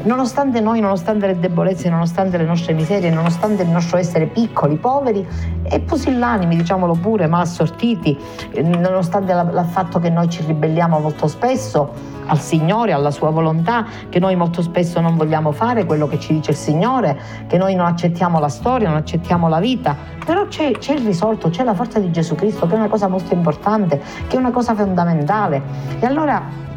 nonostante 0.03 0.61
noi, 0.61 0.79
nonostante 0.79 1.27
le 1.27 1.39
debolezze, 1.39 1.89
nonostante 1.89 2.37
le 2.37 2.45
nostre 2.45 2.73
miserie, 2.73 3.09
nonostante 3.09 3.63
il 3.63 3.69
nostro 3.69 3.97
essere 3.97 4.27
piccoli, 4.27 4.77
poveri 4.77 5.27
e 5.63 5.79
pusillanimi, 5.79 6.55
diciamolo 6.55 6.93
pure, 6.93 7.27
mal 7.27 7.41
assortiti, 7.41 8.17
nonostante 8.63 9.31
il 9.31 9.67
fatto 9.69 9.99
che 9.99 10.09
noi 10.09 10.29
ci 10.29 10.43
ribelliamo 10.45 10.99
molto 10.99 11.27
spesso, 11.27 12.17
al 12.29 12.39
Signore, 12.39 12.93
alla 12.93 13.11
sua 13.11 13.29
volontà, 13.31 13.85
che 14.07 14.19
noi 14.19 14.35
molto 14.35 14.61
spesso 14.61 15.01
non 15.01 15.17
vogliamo 15.17 15.51
fare 15.51 15.85
quello 15.85 16.07
che 16.07 16.19
ci 16.19 16.33
dice 16.33 16.51
il 16.51 16.57
Signore, 16.57 17.19
che 17.47 17.57
noi 17.57 17.75
non 17.75 17.87
accettiamo 17.87 18.39
la 18.39 18.49
storia, 18.49 18.87
non 18.87 18.97
accettiamo 18.97 19.49
la 19.49 19.59
vita, 19.59 19.95
però 20.23 20.45
c'è, 20.47 20.71
c'è 20.73 20.93
il 20.93 21.05
risolto, 21.05 21.49
c'è 21.49 21.63
la 21.63 21.73
forza 21.73 21.99
di 21.99 22.11
Gesù 22.11 22.35
Cristo, 22.35 22.67
che 22.67 22.75
è 22.75 22.77
una 22.77 22.87
cosa 22.87 23.07
molto 23.07 23.33
importante, 23.33 24.01
che 24.27 24.35
è 24.35 24.39
una 24.39 24.51
cosa 24.51 24.75
fondamentale. 24.75 25.61
E 25.99 26.05
allora 26.05 26.67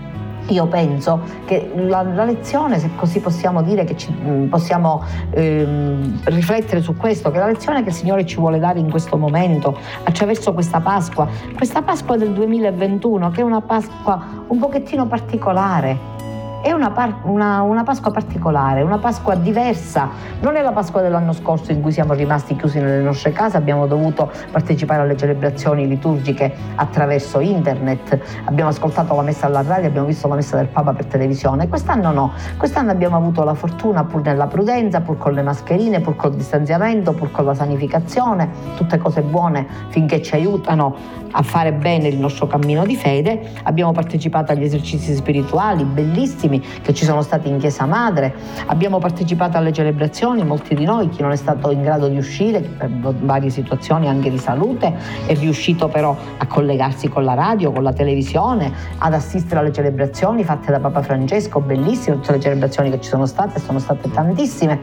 io 0.49 0.67
penso 0.67 1.21
che 1.45 1.71
la, 1.75 2.03
la, 2.03 2.25
lezione, 2.25 2.79
se 2.79 2.91
così 2.97 3.21
possiamo 3.21 3.63
dire, 3.63 3.85
che 3.85 3.97
ci, 3.97 4.13
mm, 4.13 4.49
possiamo 4.49 5.03
ehm, 5.31 6.21
riflettere 6.25 6.81
su 6.81 6.97
questo, 6.97 7.31
che 7.31 7.39
la 7.39 7.47
lezione 7.47 7.83
che 7.83 7.91
il 7.91 7.95
Signore 7.95 8.27
ci 8.27 8.37
vuole 8.37 8.59
dare 8.59 8.79
in 8.79 8.91
questo 8.91 9.17
momento, 9.17 9.77
attraverso 10.03 10.53
questa 10.53 10.81
Pasqua, 10.81 11.29
questa 11.57 11.83
Pasqua 11.83 12.17
del 12.17 12.33
2021, 12.33 13.31
che 13.31 13.41
è 13.41 13.45
una 13.45 13.61
Pasqua 13.61 14.45
un 14.49 14.59
pochettino 14.59 15.07
particolare, 15.07 16.21
è 16.63 16.71
una, 16.71 16.93
par- 16.93 17.23
una, 17.25 17.63
una, 17.63 17.83
Pasqua 17.83 18.13
particolare, 18.13 18.83
una 18.83 18.99
Pasqua 18.99 19.35
diversa. 19.35 20.09
Non 20.41 20.55
è 20.55 20.63
la 20.63 20.71
Pasqua 20.71 21.01
dell'anno 21.01 21.33
scorso 21.33 21.73
in 21.73 21.83
cui 21.83 21.91
siamo 21.91 22.15
rimasti 22.15 22.55
chiusi 22.55 22.79
nelle 22.79 23.03
nostre 23.03 23.33
case, 23.33 23.57
abbiamo 23.57 23.87
dovuto 23.89 24.31
partecipare 24.51 25.03
alle 25.03 25.17
celebrazioni 25.17 25.89
liturgiche 25.89 26.55
attraverso 26.77 27.41
internet, 27.41 28.19
abbiamo 28.45 28.71
ascoltato 28.71 29.15
la 29.17 29.23
messa 29.23 29.47
alla 29.47 29.63
radio, 29.63 29.89
abbiamo 29.89 30.07
visto 30.07 30.29
la 30.29 30.37
messa 30.37 30.57
del 30.57 30.69
Papa 30.69 30.93
per 30.93 31.07
televisione. 31.07 31.69
Quest'anno 31.69 32.13
no, 32.13 32.33
quest'anno 32.57 32.93
abbiamo 32.93 33.17
avuto 33.17 33.43
la 33.43 33.55
fortuna, 33.55 34.05
pur 34.05 34.23
nella 34.23 34.47
prudenza, 34.47 35.01
pur 35.01 35.19
con 35.19 35.33
le 35.33 35.43
mascherine, 35.43 36.01
pur 36.01 36.15
col 36.15 36.35
distanziamento, 36.35 37.13
pur 37.13 37.33
con 37.33 37.45
la 37.45 37.55
sanificazione, 37.55 38.49
tutte 38.77 38.99
cose 38.99 39.23
buone 39.23 39.67
finché 39.89 40.23
ci 40.23 40.37
aiutano 40.37 40.95
a 41.33 41.43
fare 41.43 41.73
bene 41.73 42.09
il 42.09 42.19
nostro 42.19 42.47
cammino 42.47 42.85
di 42.85 42.95
fede. 42.95 43.51
Abbiamo 43.65 43.93
partecipato 43.93 44.53
agli 44.53 44.65
esercizi 44.65 45.15
spirituali 45.15 45.85
bellissimi 45.85 46.52
bellissimi 46.53 46.61
che 46.83 46.93
ci 46.93 47.05
sono 47.05 47.23
stati 47.23 47.49
in 47.49 47.59
Chiesa 47.59 47.87
Madre, 47.87 48.35
abbiamo 48.67 48.99
partecipato 48.99 49.57
alle 49.57 49.73
celebrazioni, 49.73 50.45
molti 50.45 50.75
di 50.75 50.85
noi, 50.85 51.09
chi 51.09 51.23
non 51.23 51.31
è 51.31 51.37
stato 51.37 51.71
in 51.71 51.83
grado 51.83 52.09
di 52.09 52.17
uscire 52.17 52.61
per 52.61 52.91
varie 52.91 53.51
situazioni 53.51 54.09
anche 54.09 54.31
di 54.31 54.39
salute, 54.39 54.93
è 55.27 55.35
riuscito 55.35 55.89
però 55.89 56.17
a 56.37 56.47
collegarsi 56.47 57.09
con 57.09 57.25
la 57.25 57.35
radio, 57.35 57.73
con 57.73 57.83
la 57.83 57.93
televisione, 57.93 58.73
ad 58.99 59.15
assistere 59.15 59.61
alle 59.61 59.73
celebrazioni 59.73 60.45
fatte 60.45 60.71
da 60.71 60.81
Papa 60.81 61.03
Francesco, 61.03 61.61
bellissime 61.61 62.17
tutte 62.17 62.33
le 62.33 62.41
celebrazioni 62.41 62.91
che 62.91 63.01
ci 63.01 63.09
sono 63.09 63.27
state, 63.27 63.61
sono 63.61 63.79
state 63.79 64.11
tantissime. 64.11 64.79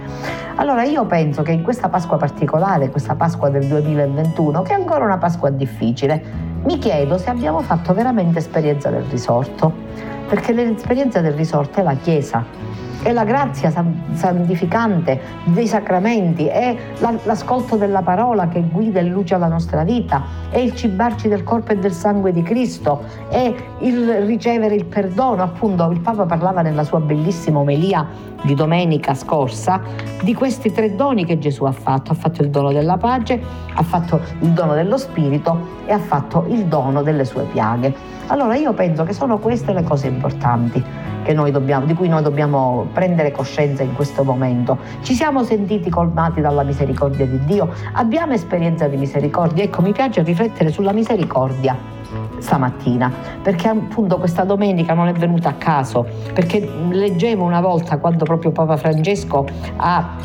Allora 0.55 0.83
io 0.83 1.05
penso 1.05 1.41
che 1.41 1.51
in 1.51 1.63
questa 1.63 1.89
Pasqua 1.89 2.17
particolare, 2.17 2.89
questa 2.89 3.15
Pasqua 3.15 3.49
del 3.49 3.65
2021, 3.65 4.61
che 4.61 4.71
è 4.71 4.75
ancora 4.75 5.05
una 5.05 5.17
Pasqua 5.17 5.49
difficile, 5.49 6.47
mi 6.63 6.77
chiedo 6.77 7.17
se 7.17 7.29
abbiamo 7.29 7.61
fatto 7.61 7.93
veramente 7.93 8.39
esperienza 8.39 8.89
del 8.89 9.03
risorto 9.03 9.73
perché 10.29 10.53
l'esperienza 10.53 11.21
del 11.21 11.33
risorto 11.33 11.79
è 11.79 11.83
la 11.83 11.95
Chiesa, 11.95 12.45
è 13.01 13.13
la 13.13 13.23
grazia 13.23 13.71
santificante 13.71 15.19
dei 15.45 15.67
sacramenti, 15.67 16.47
è 16.47 16.75
l'ascolto 17.23 17.77
della 17.77 18.01
parola 18.01 18.47
che 18.49 18.61
guida 18.61 18.99
e 18.99 19.03
luce 19.03 19.37
la 19.37 19.47
nostra 19.47 19.83
vita, 19.83 20.23
è 20.49 20.57
il 20.57 20.75
cibarci 20.75 21.29
del 21.29 21.43
corpo 21.43 21.71
e 21.71 21.77
del 21.77 21.93
sangue 21.93 22.33
di 22.33 22.41
Cristo, 22.41 23.03
è 23.29 23.53
il 23.79 24.25
ricevere 24.25 24.75
il 24.75 24.85
perdono. 24.85 25.43
Appunto, 25.43 25.89
il 25.91 26.01
Papa 26.01 26.25
parlava 26.25 26.61
nella 26.61 26.83
sua 26.83 26.99
bellissima 26.99 27.59
omelia 27.59 28.05
di 28.41 28.53
domenica 28.53 29.13
scorsa 29.13 29.81
di 30.21 30.33
questi 30.33 30.71
tre 30.71 30.95
doni 30.95 31.25
che 31.25 31.39
Gesù 31.39 31.63
ha 31.63 31.71
fatto. 31.71 32.11
Ha 32.11 32.15
fatto 32.15 32.41
il 32.41 32.49
dono 32.49 32.71
della 32.71 32.97
pace, 32.97 33.39
ha 33.73 33.83
fatto 33.83 34.19
il 34.41 34.49
dono 34.49 34.73
dello 34.73 34.97
Spirito 34.97 35.77
e 35.85 35.93
ha 35.93 35.99
fatto 35.99 36.45
il 36.49 36.65
dono 36.65 37.01
delle 37.01 37.23
sue 37.23 37.43
piaghe. 37.43 37.93
Allora 38.27 38.55
io 38.55 38.73
penso 38.73 39.03
che 39.03 39.13
sono 39.13 39.39
queste 39.39 39.73
le 39.73 39.83
cose 39.83 40.07
importanti 40.07 40.83
dobbiamo, 41.51 41.85
di 41.85 41.93
cui 41.93 42.07
noi 42.07 42.21
dobbiamo 42.21 42.87
prendere 42.93 43.31
coscienza 43.31 43.83
in 43.83 43.93
questo 43.93 44.23
momento. 44.23 44.77
Ci 45.01 45.13
siamo 45.13 45.43
sentiti 45.43 45.89
colmati 45.89 46.41
dalla 46.41 46.63
misericordia 46.63 47.25
di 47.25 47.39
Dio, 47.45 47.69
abbiamo 47.93 48.33
esperienza 48.33 48.87
di 48.87 48.97
misericordia. 48.97 49.63
Ecco, 49.63 49.81
mi 49.81 49.91
piace 49.91 50.21
riflettere 50.23 50.71
sulla 50.71 50.91
misericordia 50.91 51.77
stamattina, 52.39 53.11
perché 53.41 53.67
appunto 53.67 54.17
questa 54.17 54.43
domenica 54.43 54.93
non 54.93 55.07
è 55.07 55.13
venuta 55.13 55.49
a 55.49 55.53
caso, 55.53 56.05
perché 56.33 56.67
leggevo 56.89 57.43
una 57.43 57.61
volta 57.61 57.97
quando 57.97 58.25
proprio 58.25 58.51
Papa 58.51 58.77
Francesco 58.77 59.45
ha 59.77 60.15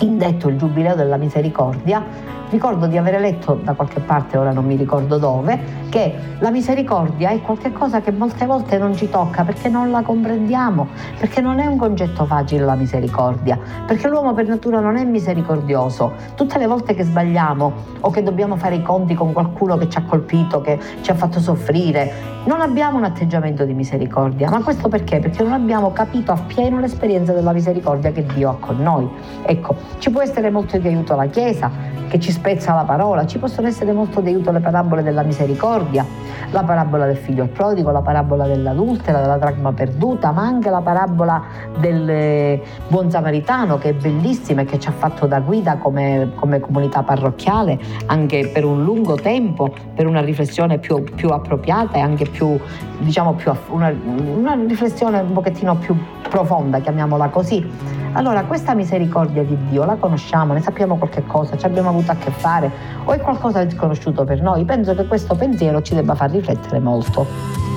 indetto 0.00 0.48
il 0.48 0.56
Giubileo 0.56 0.94
della 0.94 1.16
Misericordia, 1.16 2.34
ricordo 2.50 2.86
di 2.86 2.96
aver 2.96 3.20
letto 3.20 3.58
da 3.62 3.74
qualche 3.74 4.00
parte, 4.00 4.36
ora 4.38 4.52
non 4.52 4.64
mi 4.64 4.76
ricordo 4.76 5.18
dove, 5.18 5.58
che 5.88 6.14
la 6.38 6.50
misericordia 6.50 7.30
è 7.30 7.40
qualcosa 7.40 8.00
che 8.00 8.12
molte 8.12 8.46
volte 8.46 8.78
non 8.78 8.94
ci 8.94 9.08
tocca 9.08 9.44
perché 9.44 9.68
non 9.68 9.90
la 9.90 10.02
comprendiamo, 10.02 10.88
perché 11.18 11.40
non 11.40 11.58
è 11.58 11.66
un 11.66 11.76
concetto 11.76 12.24
facile 12.24 12.64
la 12.64 12.74
misericordia, 12.74 13.58
perché 13.86 14.08
l'uomo 14.08 14.34
per 14.34 14.46
natura 14.46 14.80
non 14.80 14.96
è 14.96 15.04
misericordioso. 15.04 16.12
Tutte 16.34 16.58
le 16.58 16.66
volte 16.66 16.94
che 16.94 17.04
sbagliamo 17.04 17.72
o 18.00 18.10
che 18.10 18.22
dobbiamo 18.22 18.56
fare 18.56 18.76
i 18.76 18.82
conti 18.82 19.14
con 19.14 19.32
qualcuno 19.32 19.76
che 19.76 19.88
ci 19.88 19.98
ha 19.98 20.02
colpito, 20.02 20.60
che 20.60 20.78
ci 21.00 21.10
ha 21.10 21.14
fatto 21.14 21.40
soffrire, 21.40 22.34
non 22.44 22.60
abbiamo 22.60 22.98
un 22.98 23.04
atteggiamento 23.04 23.64
di 23.64 23.74
misericordia. 23.74 24.48
Ma 24.50 24.62
questo 24.62 24.88
perché? 24.88 25.18
Perché 25.18 25.42
non 25.42 25.52
abbiamo 25.52 25.92
capito 25.92 26.32
appieno 26.32 26.78
l'esperienza 26.78 27.32
della 27.32 27.52
misericordia 27.52 28.12
che 28.12 28.24
Dio 28.34 28.50
ha 28.50 28.56
con 28.58 28.76
noi. 28.78 29.08
Ecco, 29.44 29.74
ci 29.98 30.10
può 30.10 30.22
essere 30.22 30.50
molto 30.50 30.78
di 30.78 30.86
aiuto 30.86 31.14
la 31.16 31.26
Chiesa, 31.26 31.70
che 32.08 32.20
ci 32.20 32.30
spezza 32.36 32.74
la 32.74 32.84
parola, 32.84 33.26
ci 33.26 33.38
possono 33.38 33.66
essere 33.66 33.92
molto 33.92 34.20
di 34.20 34.28
aiuto 34.28 34.52
le 34.52 34.60
parabole 34.60 35.02
della 35.02 35.22
misericordia. 35.22 36.04
la 36.50 36.62
parabola 36.62 37.06
del 37.06 37.16
figlio 37.16 37.46
prodigo, 37.46 37.90
la 37.90 38.02
parabola 38.02 38.46
dell'adultera, 38.46 39.20
della 39.20 39.36
dragma 39.36 39.72
perduta, 39.72 40.30
ma 40.30 40.42
anche 40.42 40.70
la 40.70 40.80
parabola 40.80 41.42
del 41.78 42.08
eh, 42.08 42.62
buon 42.88 43.10
samaritano 43.10 43.78
che 43.78 43.90
è 43.90 43.92
bellissima 43.94 44.62
e 44.62 44.64
che 44.64 44.78
ci 44.78 44.88
ha 44.88 44.92
fatto 44.92 45.26
da 45.26 45.40
guida 45.40 45.76
come, 45.76 46.30
come 46.36 46.60
comunità 46.60 47.02
parrocchiale 47.02 47.78
anche 48.06 48.50
per 48.52 48.64
un 48.64 48.84
lungo 48.84 49.16
tempo, 49.16 49.74
per 49.94 50.06
una 50.06 50.20
riflessione 50.20 50.78
più, 50.78 51.02
più 51.02 51.30
appropriata 51.30 51.98
e 51.98 52.00
anche 52.00 52.26
più, 52.26 52.58
diciamo, 52.98 53.34
più, 53.34 53.52
una, 53.70 53.92
una 54.36 54.54
riflessione 54.54 55.20
un 55.20 55.32
pochettino 55.32 55.76
più 55.76 55.96
profonda, 56.28 56.80
chiamiamola 56.80 57.28
così. 57.28 58.04
Allora, 58.12 58.44
questa 58.44 58.72
misericordia 58.72 59.42
di 59.42 59.56
Dio 59.68 59.84
la 59.84 59.96
conosciamo, 59.96 60.54
ne 60.54 60.62
sappiamo 60.62 60.96
qualche 60.96 61.22
cosa, 61.26 61.54
ci 61.58 61.66
abbiamo 61.66 61.90
avuto 61.90 62.12
a 62.12 62.14
che 62.14 62.25
fare 62.32 62.70
o 63.04 63.12
è 63.12 63.20
qualcosa 63.20 63.64
di 63.64 63.74
sconosciuto 63.74 64.24
per 64.24 64.40
noi? 64.40 64.64
Penso 64.64 64.94
che 64.94 65.06
questo 65.06 65.34
pensiero 65.34 65.82
ci 65.82 65.94
debba 65.94 66.14
far 66.14 66.30
riflettere 66.30 66.78
molto. 66.78 67.75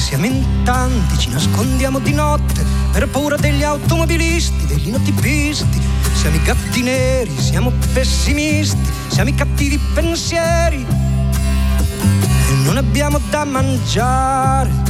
Siamo 0.00 0.24
in 0.24 0.64
tanti, 0.64 1.18
ci 1.18 1.28
nascondiamo 1.28 2.00
di 2.00 2.12
notte 2.12 2.64
per 2.90 3.08
paura 3.10 3.36
degli 3.36 3.62
automobilisti, 3.62 4.66
degli 4.66 4.90
notipisti. 4.90 5.78
Siamo 6.14 6.36
i 6.36 6.42
gatti 6.42 6.82
neri, 6.82 7.30
siamo 7.38 7.70
pessimisti, 7.92 8.90
siamo 9.08 9.28
i 9.28 9.34
cattivi 9.34 9.78
pensieri. 9.94 10.84
E 12.48 12.52
non 12.64 12.76
abbiamo 12.78 13.20
da 13.30 13.44
mangiare. 13.44 14.89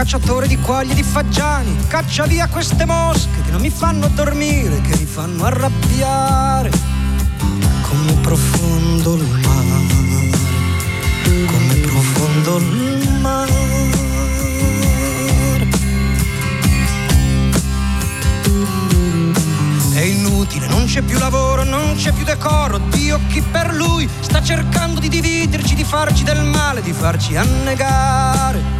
Cacciatore 0.00 0.46
di 0.46 0.56
quaglie 0.56 0.94
di 0.94 1.02
fagiani, 1.02 1.76
caccia 1.86 2.24
via 2.24 2.48
queste 2.48 2.86
mosche 2.86 3.42
che 3.44 3.50
non 3.50 3.60
mi 3.60 3.68
fanno 3.68 4.08
dormire, 4.08 4.80
che 4.80 4.96
mi 4.96 5.04
fanno 5.04 5.44
arrabbiare. 5.44 6.70
Come 7.82 8.14
profondo 8.22 9.16
il 9.16 9.28
mare, 9.42 10.32
come 11.44 11.74
profondo 11.80 12.56
il 12.56 13.10
mare. 13.20 13.52
È 19.92 20.00
inutile, 20.00 20.66
non 20.68 20.86
c'è 20.86 21.02
più 21.02 21.18
lavoro, 21.18 21.62
non 21.62 21.94
c'è 21.96 22.12
più 22.12 22.24
decoro. 22.24 22.78
Dio 22.88 23.20
chi 23.28 23.42
per 23.42 23.74
lui 23.74 24.08
sta 24.20 24.42
cercando 24.42 24.98
di 24.98 25.10
dividerci, 25.10 25.74
di 25.74 25.84
farci 25.84 26.24
del 26.24 26.42
male, 26.42 26.80
di 26.80 26.92
farci 26.94 27.36
annegare 27.36 28.79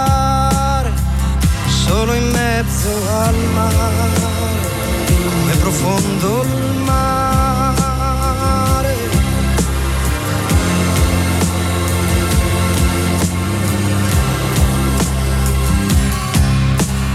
solo 1.91 2.13
in 2.13 2.29
mezzo 2.29 2.89
al 3.09 3.35
mare, 3.53 4.21
come 5.07 5.55
profondo 5.59 6.43
il 6.43 6.77
mare. 6.85 7.99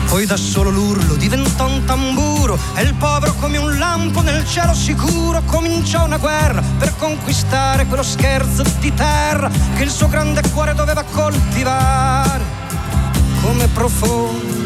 Poi 0.09 0.27
da 0.27 0.37
solo 0.37 0.69
l'urlo 0.69 1.15
diventò 1.15 1.67
un 1.67 1.85
tamburo 1.85 2.59
e 2.75 2.83
il 2.83 2.93
povero 2.95 3.33
come 3.41 3.57
un 3.57 3.79
lampo 3.79 4.21
nel 4.21 4.47
cielo 4.47 4.75
sicuro 4.75 5.43
cominciò 5.47 6.05
una 6.05 6.19
guerra 6.19 6.63
per 6.79 6.95
conquistare 6.99 7.87
quello 7.87 8.03
scherzo 8.03 8.63
di 8.81 8.93
terra 8.93 9.51
che 9.75 9.83
il 9.83 9.91
suo 9.91 10.09
grande 10.09 10.43
cuore 10.53 10.75
doveva 10.75 11.03
coltivare 11.03 12.45
come 13.41 13.69
profondo 13.69 14.66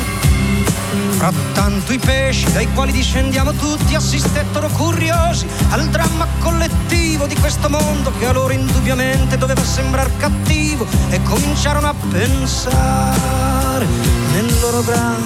Frattanto 1.21 1.93
i 1.93 1.99
pesci 1.99 2.51
dai 2.51 2.67
quali 2.73 2.91
discendiamo 2.91 3.53
tutti 3.53 3.93
assistettero 3.93 4.67
curiosi 4.69 5.45
al 5.69 5.87
dramma 5.89 6.25
collettivo 6.39 7.27
di 7.27 7.35
questo 7.35 7.69
mondo 7.69 8.11
che 8.17 8.25
a 8.25 8.31
loro 8.31 8.51
indubbiamente 8.51 9.37
doveva 9.37 9.63
sembrare 9.63 10.09
cattivo 10.17 10.87
e 11.11 11.21
cominciarono 11.21 11.89
a 11.89 11.93
pensare 12.09 13.85
nel 14.33 14.59
loro 14.61 14.81
mare 14.81 15.21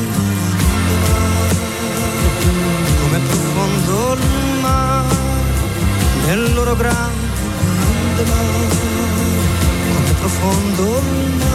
come 3.01 3.19
profondo 3.19 4.13
il 4.15 4.59
mare 4.59 5.15
nel 6.25 6.53
loro 6.55 6.75
grande 6.75 8.23
mare. 8.25 8.67
Come 9.93 10.11
profondo 10.19 10.97
il 10.97 11.35
mare 11.37 11.54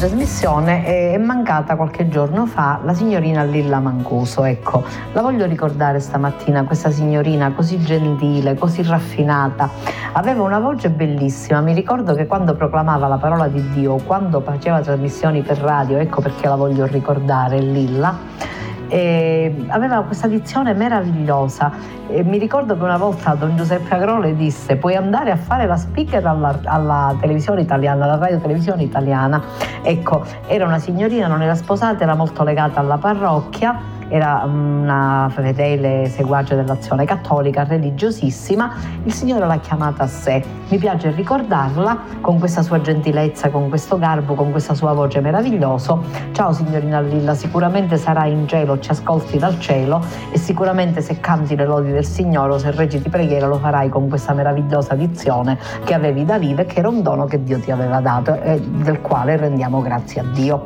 Trasmissione 0.00 0.82
è 1.12 1.18
mancata 1.18 1.76
qualche 1.76 2.08
giorno 2.08 2.46
fa 2.46 2.80
la 2.84 2.94
signorina 2.94 3.42
Lilla 3.42 3.80
Mancuso. 3.80 4.44
Ecco, 4.44 4.82
la 5.12 5.20
voglio 5.20 5.44
ricordare 5.44 6.00
stamattina, 6.00 6.64
questa 6.64 6.90
signorina 6.90 7.52
così 7.52 7.78
gentile, 7.78 8.54
così 8.54 8.82
raffinata. 8.82 9.68
Aveva 10.12 10.42
una 10.42 10.58
voce 10.58 10.88
bellissima. 10.88 11.60
Mi 11.60 11.74
ricordo 11.74 12.14
che 12.14 12.26
quando 12.26 12.54
proclamava 12.54 13.08
la 13.08 13.18
parola 13.18 13.46
di 13.48 13.62
Dio, 13.72 13.96
quando 13.96 14.40
faceva 14.40 14.80
trasmissioni 14.80 15.42
per 15.42 15.58
radio, 15.58 15.98
ecco 15.98 16.22
perché 16.22 16.48
la 16.48 16.56
voglio 16.56 16.86
ricordare, 16.86 17.60
Lilla 17.60 18.59
e 18.90 19.66
aveva 19.68 20.02
questa 20.02 20.26
dizione 20.26 20.74
meravigliosa. 20.74 21.72
E 22.08 22.24
mi 22.24 22.38
ricordo 22.38 22.76
che 22.76 22.82
una 22.82 22.98
volta 22.98 23.34
Don 23.34 23.56
Giuseppe 23.56 23.94
Agrole 23.94 24.34
disse 24.34 24.76
puoi 24.76 24.96
andare 24.96 25.30
a 25.30 25.36
fare 25.36 25.64
la 25.66 25.76
speaker 25.76 26.26
alla, 26.26 26.58
alla 26.64 27.16
televisione 27.20 27.60
italiana, 27.60 28.04
alla 28.04 28.18
radio 28.18 28.38
televisione 28.38 28.82
italiana. 28.82 29.40
Ecco, 29.82 30.24
era 30.46 30.66
una 30.66 30.80
signorina, 30.80 31.28
non 31.28 31.40
era 31.40 31.54
sposata, 31.54 32.02
era 32.02 32.16
molto 32.16 32.42
legata 32.42 32.80
alla 32.80 32.98
parrocchia 32.98 33.98
era 34.10 34.42
una 34.44 35.30
fedele 35.32 36.08
seguace 36.08 36.56
dell'azione 36.56 37.04
cattolica, 37.04 37.62
religiosissima, 37.62 38.74
il 39.04 39.12
Signore 39.12 39.46
l'ha 39.46 39.60
chiamata 39.60 40.02
a 40.02 40.06
sé. 40.08 40.42
Mi 40.68 40.78
piace 40.78 41.12
ricordarla 41.12 41.96
con 42.20 42.40
questa 42.40 42.62
sua 42.62 42.80
gentilezza, 42.80 43.50
con 43.50 43.68
questo 43.68 43.98
garbo, 43.98 44.34
con 44.34 44.50
questa 44.50 44.74
sua 44.74 44.92
voce 44.92 45.20
meravigliosa. 45.20 45.96
Ciao 46.32 46.52
signorina 46.52 47.00
Lilla, 47.00 47.34
sicuramente 47.34 47.96
sarai 47.96 48.32
in 48.32 48.48
cielo, 48.48 48.80
ci 48.80 48.90
ascolti 48.90 49.38
dal 49.38 49.58
cielo 49.60 50.04
e 50.32 50.38
sicuramente 50.38 51.00
se 51.02 51.20
canti 51.20 51.54
le 51.54 51.64
lodi 51.64 51.92
del 51.92 52.04
Signore 52.04 52.54
o 52.54 52.58
se 52.58 52.72
reciti 52.72 53.08
preghiera 53.08 53.46
lo 53.46 53.58
farai 53.58 53.88
con 53.88 54.08
questa 54.08 54.32
meravigliosa 54.32 54.94
dizione 54.94 55.56
che 55.84 55.94
avevi 55.94 56.24
da 56.24 56.36
vive, 56.36 56.66
che 56.66 56.80
era 56.80 56.88
un 56.88 57.02
dono 57.02 57.26
che 57.26 57.42
Dio 57.44 57.60
ti 57.60 57.70
aveva 57.70 58.00
dato 58.00 58.40
e 58.40 58.60
del 58.60 59.00
quale 59.00 59.36
rendiamo 59.36 59.80
grazie 59.80 60.20
a 60.20 60.24
Dio. 60.24 60.64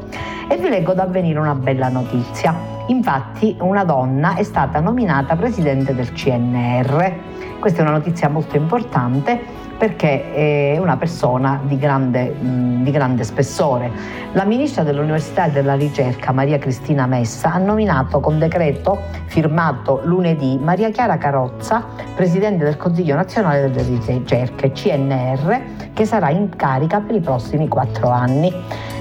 E 0.49 0.57
vi 0.57 0.69
leggo 0.71 0.95
da 0.95 1.03
avvenire 1.03 1.39
una 1.39 1.55
bella 1.55 1.89
notizia. 1.89 2.74
Infatti 2.87 3.57
una 3.61 3.83
donna 3.85 4.35
è 4.35 4.43
stata 4.43 4.81
nominata 4.81 5.37
presidente 5.37 5.95
del 5.95 6.13
CNR. 6.13 7.59
Questa 7.59 7.79
è 7.79 7.83
una 7.83 7.93
notizia 7.93 8.29
molto 8.29 8.57
importante 8.57 9.41
perché 9.77 10.33
è 10.75 10.79
una 10.79 10.97
persona 10.97 11.61
di 11.65 11.77
grande, 11.79 12.35
di 12.39 12.91
grande, 12.91 13.25
spessore. 13.25 13.91
La 14.33 14.45
ministra 14.45 14.83
dell'Università 14.83 15.47
e 15.47 15.51
della 15.51 15.75
Ricerca, 15.75 16.33
Maria 16.33 16.59
Cristina 16.59 17.07
Messa, 17.07 17.53
ha 17.53 17.59
nominato 17.59 18.21
con 18.21 18.39
decreto 18.39 18.99
firmato 19.27 20.01
lunedì 20.05 20.59
Maria 20.61 20.91
Chiara 20.91 21.19
Carozza, 21.19 21.85
presidente 22.15 22.65
del 22.65 22.77
Consiglio 22.77 23.15
nazionale 23.15 23.71
delle 23.71 24.01
ricerche, 24.07 24.73
CNR, 24.73 25.61
che 25.93 26.05
sarà 26.05 26.31
in 26.31 26.55
carica 26.57 27.01
per 27.01 27.15
i 27.15 27.21
prossimi 27.21 27.69
quattro 27.69 28.09
anni. 28.11 28.53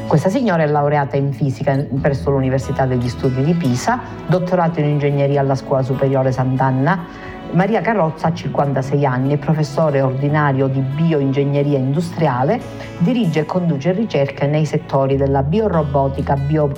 Questa 0.07 0.29
signora 0.29 0.63
è 0.63 0.67
laureata 0.67 1.15
in 1.15 1.31
fisica 1.31 1.75
presso 2.01 2.29
l'Università 2.29 2.86
degli 2.86 3.07
Studi 3.07 3.43
di 3.43 3.53
Pisa, 3.53 3.99
dottorato 4.27 4.79
in 4.79 4.86
ingegneria 4.88 5.39
alla 5.39 5.55
Scuola 5.55 5.81
Superiore 5.81 6.31
Sant'Anna. 6.31 7.31
Maria 7.53 7.81
Carrozza 7.81 8.27
ha 8.27 8.33
56 8.33 9.05
anni, 9.05 9.33
è 9.35 9.37
professore 9.37 10.01
ordinario 10.01 10.67
di 10.67 10.79
bioingegneria 10.79 11.77
industriale, 11.77 12.59
dirige 12.97 13.41
e 13.41 13.45
conduce 13.45 13.91
ricerche 13.91 14.47
nei 14.47 14.65
settori 14.65 15.17
della 15.17 15.43
biorobotica, 15.43 16.35
bio 16.35 16.71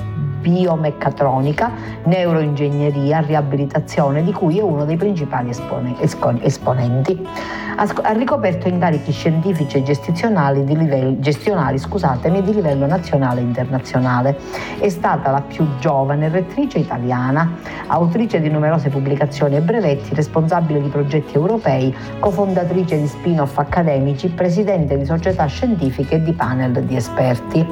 biomeccatronica, 0.45 1.71
neuroingegneria, 2.03 3.21
riabilitazione, 3.21 4.23
di 4.23 4.31
cui 4.31 4.59
è 4.59 4.61
uno 4.61 4.85
dei 4.85 4.95
principali 4.95 5.49
esponenti. 5.49 7.27
Ha 7.77 8.11
ricoperto 8.11 8.67
incarichi 8.67 9.11
scientifici 9.11 9.77
e 9.77 9.83
gestionali 9.83 10.63
di 10.63 10.77
livello, 10.77 11.19
gestionali, 11.19 11.79
di 11.79 12.53
livello 12.53 12.85
nazionale 12.85 13.39
e 13.41 13.43
internazionale. 13.43 14.37
È 14.79 14.87
stata 14.87 15.31
la 15.31 15.41
più 15.41 15.67
giovane 15.79 16.29
rettrice 16.29 16.77
italiana, 16.77 17.57
autrice 17.87 18.39
di 18.39 18.49
numerose 18.49 18.89
pubblicazioni 18.89 19.55
e 19.55 19.61
brevetti, 19.61 20.13
responsabile 20.13 20.81
di 20.81 20.89
progetti 20.89 21.35
europei, 21.35 21.93
cofondatrice 22.19 22.99
di 22.99 23.07
spin-off 23.07 23.57
accademici, 23.57 24.29
presidente 24.29 24.97
di 24.97 25.05
società 25.05 25.45
scientifiche 25.47 26.15
e 26.15 26.21
di 26.21 26.33
panel 26.33 26.83
di 26.83 26.95
esperti. 26.95 27.65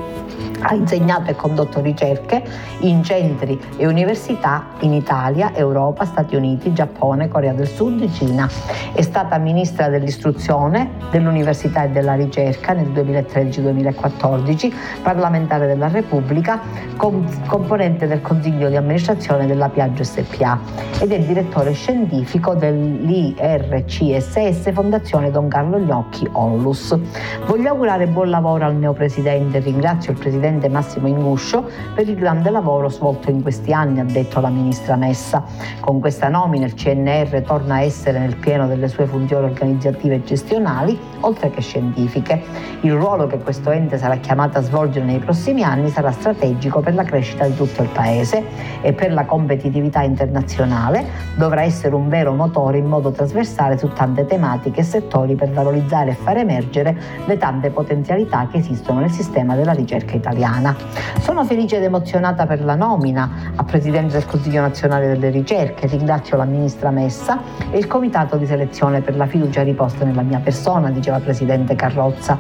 Ha 0.66 0.74
insegnato 0.74 1.30
e 1.30 1.36
condotto 1.36 1.82
ricerche 1.82 2.44
in 2.80 3.04
centri 3.04 3.60
e 3.78 3.86
università 3.88 4.66
in 4.80 4.92
Italia, 4.94 5.54
Europa, 5.56 6.06
Stati 6.06 6.36
Uniti, 6.36 6.74
Giappone, 6.74 7.28
Corea 7.28 7.54
del 7.54 7.68
Sud, 7.68 8.12
Cina. 8.12 8.50
È 8.94 9.02
stata 9.02 9.38
ministra 9.38 9.90
dell'istruzione, 9.90 10.94
dell'università 11.12 11.84
e 11.84 11.90
della 11.90 12.16
ricerca 12.16 12.74
nel 12.74 12.90
2013-2014, 12.92 14.74
parlamentare 15.02 15.68
della 15.68 15.88
Repubblica, 15.88 16.60
componente 16.98 18.08
del 18.08 18.22
consiglio 18.22 18.68
di 18.70 18.76
amministrazione 18.76 19.46
della 19.48 19.70
Piaggio 19.70 20.04
SPA 20.04 20.60
ed 21.00 21.12
è 21.12 21.20
direttore 21.20 21.72
scientifico 21.74 22.54
dell'IRCSS 22.54 24.72
Fondazione 24.74 25.32
Don 25.32 25.48
Carlo 25.48 25.80
Gnocchi 25.80 26.30
Onlus. 26.34 26.96
Voglio 27.46 27.70
augurare 27.70 28.08
buon 28.08 28.30
lavoro 28.30 28.66
al 28.66 28.76
neopresidente, 28.76 29.60
ringrazio 29.60 30.12
il 30.12 30.18
presidente 30.18 30.32
presidente 30.34 30.70
Massimo 30.70 31.08
Inguscio 31.08 31.70
per 31.94 32.08
il 32.08 32.16
grande 32.16 32.50
lavoro 32.54 32.88
svolto 32.88 33.30
in 33.30 33.42
questi 33.42 33.74
anni, 33.74 34.00
ha 34.00 34.06
detto 34.06 34.40
la 34.40 34.48
ministra 34.48 34.96
Messa. 34.96 35.44
Con 35.82 36.00
questa 36.00 36.30
nomina 36.30 36.66
il 36.66 36.74
CNR 36.74 37.42
torna 37.42 37.76
a 37.76 37.82
essere 37.82 38.20
nel 38.20 38.38
pieno 38.38 38.68
delle 38.68 38.88
sue 38.88 39.06
funzioni 39.06 39.46
organizzative 39.46 40.16
e 40.16 40.24
gestionali, 40.24 40.98
oltre 41.20 41.50
che 41.50 41.60
scientifiche. 41.60 42.42
Il 42.82 42.94
ruolo 42.94 43.28
che 43.28 43.40
questo 43.40 43.72
ente 43.72 43.98
sarà 43.98 44.16
chiamato 44.18 44.60
a 44.60 44.62
svolgere 44.62 45.06
nei 45.06 45.20
prossimi 45.20 45.64
anni 45.64 45.90
sarà 45.90 46.12
strategico 46.12 46.80
per 46.80 46.94
la 46.94 47.04
crescita 47.04 47.46
di 47.46 47.56
tutto 47.56 47.82
il 47.82 47.90
Paese 47.90 48.44
e 48.82 48.94
per 48.94 49.12
la 49.12 49.26
competitività 49.26 50.04
internazionale. 50.04 51.06
Dovrà 51.36 51.64
essere 51.64 51.96
un 51.96 52.08
vero 52.08 52.34
motore 52.34 52.78
in 52.78 52.86
modo 52.86 53.12
trasversale 53.12 53.78
su 53.78 53.88
tante 53.90 54.26
tematiche 54.26 54.82
e 54.82 54.84
settori 54.84 55.36
per 55.36 55.50
valorizzare 55.50 56.12
e 56.12 56.14
far 56.14 56.38
emergere 56.38 56.96
le 57.26 57.38
tante 57.38 57.72
potenzialità 57.72 58.48
che 58.50 58.58
esistono 58.58 59.00
nel 59.00 59.12
sistema 59.12 59.56
della 59.56 59.74
ricerca 59.74 60.16
italiana. 60.16 60.76
Sono 61.20 61.44
felice 61.44 61.78
ed 61.78 61.84
emozionata 61.84 62.43
per 62.46 62.64
la 62.64 62.76
nomina 62.76 63.30
a 63.56 63.64
Presidente 63.64 64.14
del 64.14 64.26
Consiglio 64.26 64.62
nazionale 64.62 65.08
delle 65.08 65.30
ricerche, 65.30 65.88
ringrazio 65.88 66.38
la 66.38 66.46
Ministra 66.46 66.92
Messa 66.92 67.40
e 67.72 67.78
il 67.78 67.88
Comitato 67.88 68.38
di 68.38 68.46
selezione 68.46 69.02
per 69.02 69.16
la 69.16 69.26
fiducia 69.26 69.64
riposta 69.64 70.06
nella 70.06 70.22
mia 70.22 70.40
persona, 70.40 70.90
diceva 70.90 71.20
Presidente 71.20 71.76
Carrozza. 71.76 72.38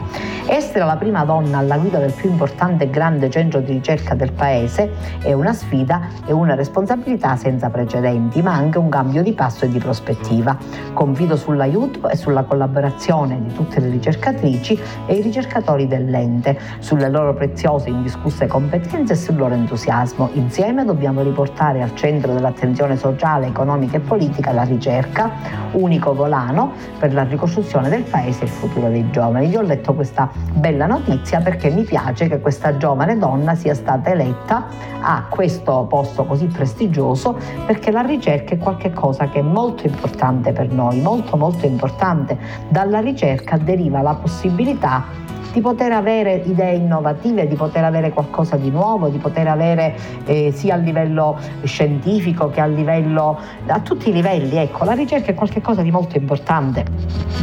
Essere 0.48 0.86
la 0.86 0.96
prima 0.96 1.24
donna 1.24 1.60
alla 1.60 1.78
guida 1.78 2.00
del 2.00 2.12
più 2.14 2.30
importante 2.30 2.86
e 2.86 2.90
grande 2.90 3.30
centro 3.30 3.60
di 3.60 3.74
ricerca 3.74 4.16
del 4.16 4.32
Paese 4.32 4.92
è 5.22 5.34
una 5.34 5.54
sfida 5.54 6.02
e 6.26 6.34
una 6.34 6.56
responsabilità 6.56 7.36
senza 7.36 7.70
precedenti, 7.70 8.42
ma 8.42 8.54
anche 8.54 8.78
un 8.78 8.90
cambio 8.90 9.24
di 9.24 9.34
passo 9.34 9.66
e 9.66 9.70
di 9.70 9.80
prospettiva. 9.80 10.58
Confido 10.94 11.36
sull'aiuto 11.36 12.10
e 12.10 12.16
sulla 12.16 12.44
collaborazione 12.44 13.42
di 13.42 13.54
tutte 13.54 13.80
le 13.80 13.90
ricercatrici 13.90 14.80
e 15.06 15.16
i 15.16 15.22
ricercatori 15.22 15.88
dell'ente, 15.88 16.60
sulle 16.80 17.10
loro 17.10 17.34
preziose 17.34 17.90
indiscusse 17.90 18.48
competenze 18.48 19.14
e 19.14 19.16
sul 19.16 19.36
loro 19.36 19.54
entusiasmo. 19.54 19.93
Insieme 20.34 20.86
dobbiamo 20.86 21.22
riportare 21.22 21.84
al 21.84 21.96
centro 21.96 22.34
dell'attenzione 22.34 22.98
sociale, 22.98 23.46
economica 23.46 23.98
e 23.98 24.00
politica 24.00 24.52
la 24.52 24.64
ricerca, 24.64 25.30
unico 25.74 26.16
volano 26.16 26.72
per 26.98 27.14
la 27.14 27.22
ricostruzione 27.24 27.90
del 27.90 28.02
paese 28.02 28.42
e 28.42 28.46
il 28.46 28.50
futuro 28.50 28.90
dei 28.90 29.08
giovani. 29.12 29.48
Io 29.50 29.60
ho 29.60 29.64
letto 29.64 29.94
questa 29.94 30.32
bella 30.52 30.88
notizia 30.88 31.42
perché 31.42 31.70
mi 31.70 31.84
piace 31.84 32.28
che 32.28 32.40
questa 32.40 32.76
giovane 32.78 33.20
donna 33.20 33.54
sia 33.54 33.76
stata 33.76 34.10
eletta 34.10 34.66
a 35.00 35.26
questo 35.30 35.86
posto 35.88 36.26
così 36.26 36.48
prestigioso 36.48 37.38
perché 37.68 37.92
la 37.92 38.02
ricerca 38.02 38.56
è 38.56 38.58
qualcosa 38.58 39.30
che 39.30 39.40
è 39.40 39.44
molto 39.44 39.86
importante 39.86 40.54
per 40.54 40.72
noi, 40.72 41.02
molto 41.02 41.38
molto 41.38 41.68
importante. 41.68 42.36
Dalla 42.68 43.00
ricerca 43.00 43.58
deriva 43.58 44.02
la 44.02 44.16
possibilità 44.16 45.33
di 45.54 45.62
poter 45.62 45.92
avere 45.92 46.42
idee 46.46 46.74
innovative, 46.74 47.48
di 47.48 47.56
poter 47.56 47.84
avere 47.84 48.10
qualcosa 48.10 48.58
di 48.58 48.72
nuovo, 48.72 49.08
di 49.10 49.20
poter 49.20 49.48
avere 49.48 49.96
eh, 50.26 50.52
sia 50.52 50.74
a 50.74 50.78
livello 50.78 51.38
scientifico 51.64 52.50
che 52.50 52.60
a 52.60 52.66
livello 52.66 53.38
a 53.68 53.80
tutti 53.80 54.10
i 54.10 54.12
livelli. 54.12 54.58
Ecco, 54.58 54.84
la 54.84 54.94
ricerca 54.94 55.32
è 55.32 55.36
qualcosa 55.36 55.84
di 55.84 55.92
molto 55.92 56.18
importante. 56.18 56.84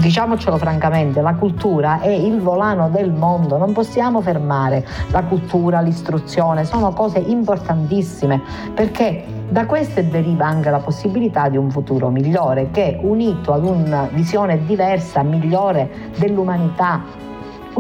Diciamocelo 0.01 0.57
francamente, 0.57 1.21
la 1.21 1.35
cultura 1.35 2.01
è 2.01 2.11
il 2.11 2.41
volano 2.41 2.89
del 2.89 3.13
mondo, 3.13 3.57
non 3.57 3.73
possiamo 3.73 4.21
fermare 4.21 4.85
la 5.13 5.23
cultura, 5.23 5.81
l'istruzione, 5.81 6.65
sono 6.65 6.93
cose 6.93 7.21
importantissime 7.21 8.43
perché 8.75 9.25
da 9.49 9.67
queste 9.67 10.09
deriva 10.09 10.47
anche 10.47 10.71
la 10.71 10.79
possibilità 10.79 11.49
di 11.49 11.57
un 11.57 11.71
futuro 11.71 12.09
migliore 12.09 12.71
che 12.71 12.99
unito 13.01 13.53
ad 13.53 13.65
una 13.65 14.09
visione 14.13 14.65
diversa, 14.65 15.23
migliore 15.23 15.91
dell'umanità, 16.17 17.29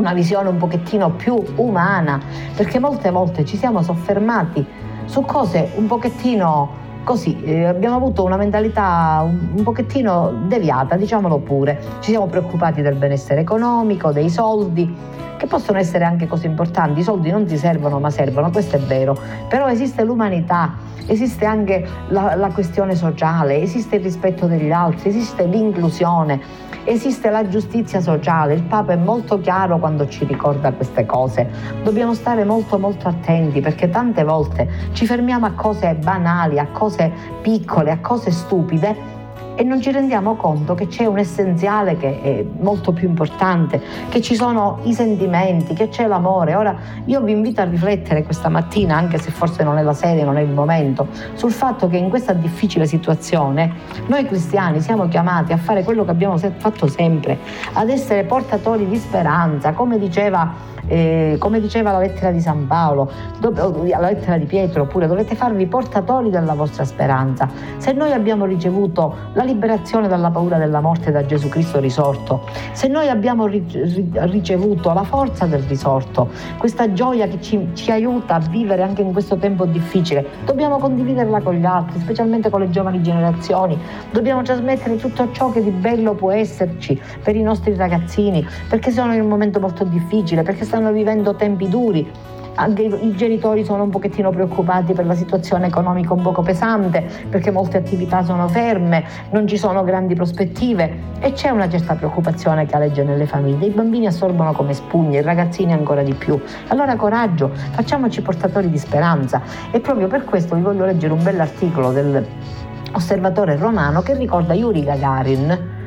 una 0.00 0.14
visione 0.14 0.48
un 0.48 0.56
pochettino 0.56 1.10
più 1.10 1.40
umana, 1.56 2.18
perché 2.56 2.78
molte 2.78 3.10
volte 3.10 3.44
ci 3.44 3.58
siamo 3.58 3.82
soffermati 3.82 4.66
su 5.04 5.20
cose 5.22 5.72
un 5.76 5.86
pochettino 5.86 6.78
così, 7.04 7.42
eh, 7.42 7.66
abbiamo 7.66 7.96
avuto 7.96 8.24
una 8.24 8.36
mentalità 8.36 9.22
un, 9.24 9.48
un 9.56 9.62
pochettino 9.62 10.44
deviata, 10.46 10.96
diciamolo 10.96 11.38
pure, 11.38 11.80
ci 12.00 12.10
siamo 12.10 12.26
preoccupati 12.26 12.80
del 12.80 12.94
benessere 12.94 13.40
economico, 13.40 14.10
dei 14.10 14.30
soldi, 14.30 14.94
che 15.40 15.46
possono 15.46 15.78
essere 15.78 16.04
anche 16.04 16.26
cose 16.26 16.46
importanti, 16.46 17.00
i 17.00 17.02
soldi 17.02 17.30
non 17.30 17.46
ti 17.46 17.56
servono 17.56 17.98
ma 17.98 18.10
servono, 18.10 18.50
questo 18.50 18.76
è 18.76 18.80
vero, 18.80 19.16
però 19.48 19.68
esiste 19.68 20.04
l'umanità 20.04 20.76
esiste 21.06 21.44
anche 21.44 21.84
la, 22.08 22.34
la 22.36 22.50
questione 22.50 22.94
sociale, 22.94 23.60
esiste 23.60 23.96
il 23.96 24.02
rispetto 24.02 24.46
degli 24.46 24.70
altri, 24.70 25.08
esiste 25.08 25.44
l'inclusione, 25.44 26.40
esiste 26.84 27.30
la 27.30 27.48
giustizia 27.48 28.00
sociale. 28.00 28.54
Il 28.54 28.62
Papa 28.62 28.92
è 28.92 28.96
molto 28.96 29.40
chiaro 29.40 29.78
quando 29.78 30.06
ci 30.06 30.24
ricorda 30.24 30.72
queste 30.72 31.06
cose. 31.06 31.48
Dobbiamo 31.82 32.14
stare 32.14 32.44
molto 32.44 32.78
molto 32.78 33.08
attenti 33.08 33.60
perché 33.60 33.88
tante 33.88 34.22
volte 34.22 34.68
ci 34.92 35.04
fermiamo 35.04 35.46
a 35.46 35.52
cose 35.52 35.94
banali, 35.94 36.58
a 36.58 36.66
cose 36.66 37.10
piccole, 37.42 37.90
a 37.90 37.98
cose 37.98 38.30
stupide 38.30 39.18
e 39.54 39.62
non 39.62 39.80
ci 39.80 39.90
rendiamo 39.90 40.36
conto 40.36 40.74
che 40.74 40.86
c'è 40.86 41.06
un 41.06 41.18
essenziale 41.18 41.96
che 41.96 42.20
è 42.22 42.44
molto 42.60 42.92
più 42.92 43.08
importante, 43.08 43.80
che 44.08 44.20
ci 44.20 44.34
sono 44.34 44.78
i 44.84 44.92
sentimenti, 44.92 45.74
che 45.74 45.88
c'è 45.88 46.06
l'amore. 46.06 46.54
Ora 46.54 46.76
io 47.04 47.20
vi 47.20 47.32
invito 47.32 47.60
a 47.60 47.64
riflettere 47.64 48.22
questa 48.22 48.48
mattina, 48.48 48.96
anche 48.96 49.18
se 49.18 49.30
forse 49.30 49.62
non 49.62 49.78
è 49.78 49.82
la 49.82 49.92
sede, 49.92 50.24
non 50.24 50.36
è 50.36 50.40
il 50.40 50.50
momento, 50.50 51.08
sul 51.34 51.52
fatto 51.52 51.88
che 51.88 51.96
in 51.96 52.08
questa 52.08 52.32
difficile 52.32 52.86
situazione 52.86 53.72
noi 54.06 54.26
cristiani 54.26 54.80
siamo 54.80 55.08
chiamati 55.08 55.52
a 55.52 55.56
fare 55.56 55.82
quello 55.84 56.04
che 56.04 56.10
abbiamo 56.10 56.38
fatto 56.38 56.86
sempre, 56.86 57.38
ad 57.72 57.88
essere 57.88 58.24
portatori 58.24 58.88
di 58.88 58.96
speranza, 58.96 59.72
come 59.72 59.98
diceva 59.98 60.68
eh, 60.90 61.36
come 61.38 61.60
diceva 61.60 61.92
la 61.92 61.98
lettera 61.98 62.32
di 62.32 62.40
San 62.40 62.66
Paolo, 62.66 63.10
la 63.40 64.00
lettera 64.00 64.36
di 64.36 64.44
Pietro, 64.44 64.82
oppure 64.82 65.06
dovete 65.06 65.36
farvi 65.36 65.66
portatori 65.66 66.30
della 66.30 66.54
vostra 66.54 66.84
speranza. 66.84 67.48
Se 67.76 67.92
noi 67.92 68.12
abbiamo 68.12 68.44
ricevuto 68.44 69.14
la 69.34 69.44
liberazione 69.52 70.06
dalla 70.06 70.30
paura 70.30 70.58
della 70.58 70.80
morte 70.80 71.10
da 71.10 71.26
Gesù 71.26 71.48
Cristo 71.48 71.80
risorto, 71.80 72.46
se 72.72 72.86
noi 72.88 73.08
abbiamo 73.08 73.46
ricevuto 73.46 74.92
la 74.92 75.02
forza 75.02 75.46
del 75.46 75.62
risorto, 75.62 76.28
questa 76.58 76.92
gioia 76.92 77.26
che 77.26 77.40
ci, 77.40 77.68
ci 77.74 77.90
aiuta 77.90 78.36
a 78.36 78.38
vivere 78.38 78.82
anche 78.82 79.02
in 79.02 79.12
questo 79.12 79.36
tempo 79.36 79.64
difficile, 79.66 80.24
dobbiamo 80.44 80.78
condividerla 80.78 81.40
con 81.40 81.54
gli 81.54 81.64
altri, 81.64 81.98
specialmente 82.00 82.48
con 82.48 82.60
le 82.60 82.70
giovani 82.70 83.02
generazioni, 83.02 83.78
dobbiamo 84.12 84.42
trasmettere 84.42 84.96
tutto 84.96 85.30
ciò 85.32 85.50
che 85.50 85.62
di 85.62 85.70
bello 85.70 86.14
può 86.14 86.30
esserci 86.30 87.00
per 87.22 87.34
i 87.36 87.42
nostri 87.42 87.74
ragazzini, 87.74 88.46
perché 88.68 88.90
sono 88.90 89.14
in 89.14 89.22
un 89.22 89.28
momento 89.28 89.58
molto 89.60 89.84
difficile, 89.84 90.42
perché 90.42 90.64
stanno 90.64 90.92
vivendo 90.92 91.34
tempi 91.34 91.68
duri. 91.68 92.10
Anche 92.56 92.82
i 92.82 93.14
genitori 93.16 93.64
sono 93.64 93.84
un 93.84 93.90
pochettino 93.90 94.30
preoccupati 94.30 94.92
per 94.92 95.06
la 95.06 95.14
situazione 95.14 95.68
economica 95.68 96.12
un 96.12 96.22
poco 96.22 96.42
pesante, 96.42 97.04
perché 97.28 97.50
molte 97.50 97.78
attività 97.78 98.22
sono 98.22 98.48
ferme, 98.48 99.04
non 99.30 99.46
ci 99.46 99.56
sono 99.56 99.82
grandi 99.82 100.14
prospettive 100.14 101.18
e 101.20 101.32
c'è 101.32 101.50
una 101.50 101.68
certa 101.68 101.94
preoccupazione 101.94 102.66
che 102.66 102.76
aleggia 102.76 103.02
nelle 103.02 103.26
famiglie. 103.26 103.66
I 103.66 103.70
bambini 103.70 104.06
assorbono 104.06 104.52
come 104.52 104.74
spugne, 104.74 105.18
i 105.18 105.22
ragazzini 105.22 105.72
ancora 105.72 106.02
di 106.02 106.14
più. 106.14 106.38
Allora 106.68 106.96
coraggio, 106.96 107.50
facciamoci 107.70 108.20
portatori 108.20 108.68
di 108.68 108.78
speranza 108.78 109.40
e 109.70 109.80
proprio 109.80 110.06
per 110.08 110.24
questo 110.24 110.54
vi 110.54 110.62
voglio 110.62 110.84
leggere 110.84 111.12
un 111.12 111.22
bell'articolo 111.22 111.92
dell'osservatore 111.92 113.56
romano 113.56 114.02
che 114.02 114.14
ricorda 114.14 114.52
Yuri 114.54 114.84
Gagarin 114.84 115.78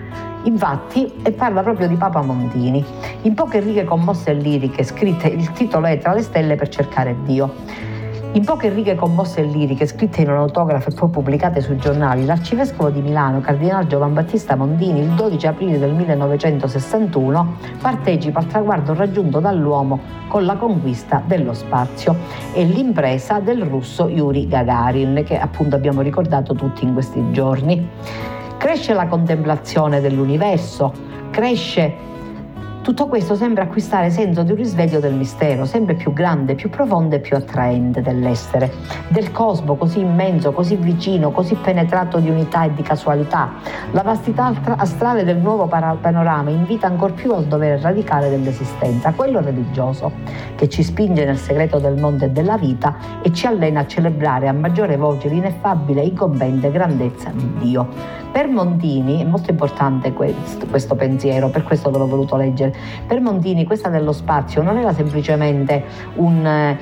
Infatti, 0.44 1.12
e 1.24 1.32
parla 1.32 1.62
proprio 1.62 1.88
di 1.88 1.96
Papa 1.96 2.22
Montini. 2.22 2.84
In 3.22 3.34
poche 3.34 3.60
righe 3.60 3.86
commosse 3.86 4.32
e 4.32 4.34
liriche 4.34 4.84
scritte, 4.84 5.28
il 5.28 5.52
titolo 5.52 5.86
è 5.86 5.98
Tra 5.98 6.14
le 6.14 6.22
stelle 6.22 6.56
per 6.56 6.70
cercare 6.70 7.16
Dio. 7.24 7.54
In 8.36 8.44
poche 8.46 8.70
righe 8.70 8.96
commosse 8.96 9.42
e 9.42 9.44
liriche, 9.44 9.86
scritte 9.86 10.22
in 10.22 10.30
un 10.30 10.38
autografo 10.38 10.90
e 10.90 10.94
poi 10.94 11.08
pubblicate 11.08 11.62
sui 11.62 11.78
giornali, 11.78 12.26
l'arcivescovo 12.26 12.90
di 12.90 13.00
Milano, 13.00 13.42
Cardinal 13.42 13.86
Giovan 13.86 14.16
Battista 14.16 14.56
Mondini, 14.56 15.02
il 15.02 15.10
12 15.10 15.46
aprile 15.46 15.78
del 15.78 15.94
1961, 15.94 17.56
partecipa 17.80 18.40
al 18.40 18.48
traguardo 18.48 18.96
raggiunto 18.96 19.40
dall'uomo 19.40 20.00
con 20.28 20.46
la 20.46 20.56
conquista 20.56 21.22
dello 21.24 21.54
spazio 21.54 22.16
e 22.54 22.66
l'impresa 22.66 23.40
del 23.40 23.62
russo 23.62 24.10
Yuri 24.10 24.48
Gagarin, 24.48 25.22
che 25.24 25.38
appunto 25.38 25.76
abbiamo 25.76 26.02
ricordato 26.02 26.56
tutti 26.56 26.84
in 26.84 26.94
questi 26.94 27.24
giorni. 27.32 27.88
Cresce 28.58 28.94
la 28.94 29.08
contemplazione 29.08 30.02
dell'universo, 30.02 30.94
cresce 31.32 32.12
tutto 32.84 33.08
questo 33.08 33.36
sembra 33.36 33.64
acquistare 33.64 34.10
senso 34.10 34.44
di 34.44 34.52
un 34.52 34.58
risveglio 34.58 35.00
del 35.00 35.14
mistero, 35.14 35.64
sempre 35.64 35.94
più 35.94 36.12
grande, 36.12 36.54
più 36.54 36.70
profondo 36.70 37.16
e 37.16 37.20
più 37.20 37.38
attraente 37.38 38.02
dell'essere, 38.02 38.70
del 39.08 39.32
cosmo 39.32 39.76
così 39.76 40.02
immenso, 40.02 40.52
così 40.52 40.76
vicino, 40.76 41.32
così 41.32 41.56
penetrato 41.56 42.20
di 42.20 42.30
unità 42.30 42.66
e 42.66 42.74
di 42.74 42.82
casualità. 42.82 43.54
La 43.92 44.02
vastità 44.02 44.54
astrale 44.76 45.24
del 45.24 45.38
nuovo 45.38 45.66
panorama 45.66 46.50
invita 46.50 46.88
ancor 46.88 47.14
più 47.14 47.32
al 47.32 47.46
dovere 47.46 47.80
radicale 47.80 48.30
dell'esistenza, 48.30 49.14
quello 49.14 49.40
religioso, 49.40 50.12
che 50.56 50.68
ci 50.68 50.84
spinge 50.84 51.24
nel 51.24 51.38
segreto 51.38 51.80
del 51.80 51.98
mondo 51.98 52.26
e 52.26 52.32
della 52.32 52.58
vita 52.58 53.22
e 53.22 53.32
ci 53.32 53.48
allena 53.48 53.80
a 53.80 53.88
celebrare 53.88 54.50
a 54.50 54.54
maggiore 54.54 54.98
voce 54.98 55.30
l'ineffabile 55.30 56.02
e 56.02 56.08
incombente 56.08 56.70
grandezza 56.70 57.32
di 57.34 57.50
Dio. 57.60 58.22
Per 58.34 58.48
Montini, 58.48 59.22
è 59.22 59.26
molto 59.26 59.52
importante 59.52 60.12
questo, 60.12 60.66
questo 60.66 60.96
pensiero, 60.96 61.50
per 61.50 61.64
questo 61.64 61.92
ve 61.92 62.00
l'ho 62.00 62.08
voluto 62.08 62.36
leggere, 62.36 62.73
per 63.06 63.20
Montini 63.22 63.66
questa 63.66 63.90
dello 63.90 64.12
spazio 64.12 64.62
non 64.62 64.78
era 64.78 64.94
semplicemente 64.94 65.84
un 66.16 66.78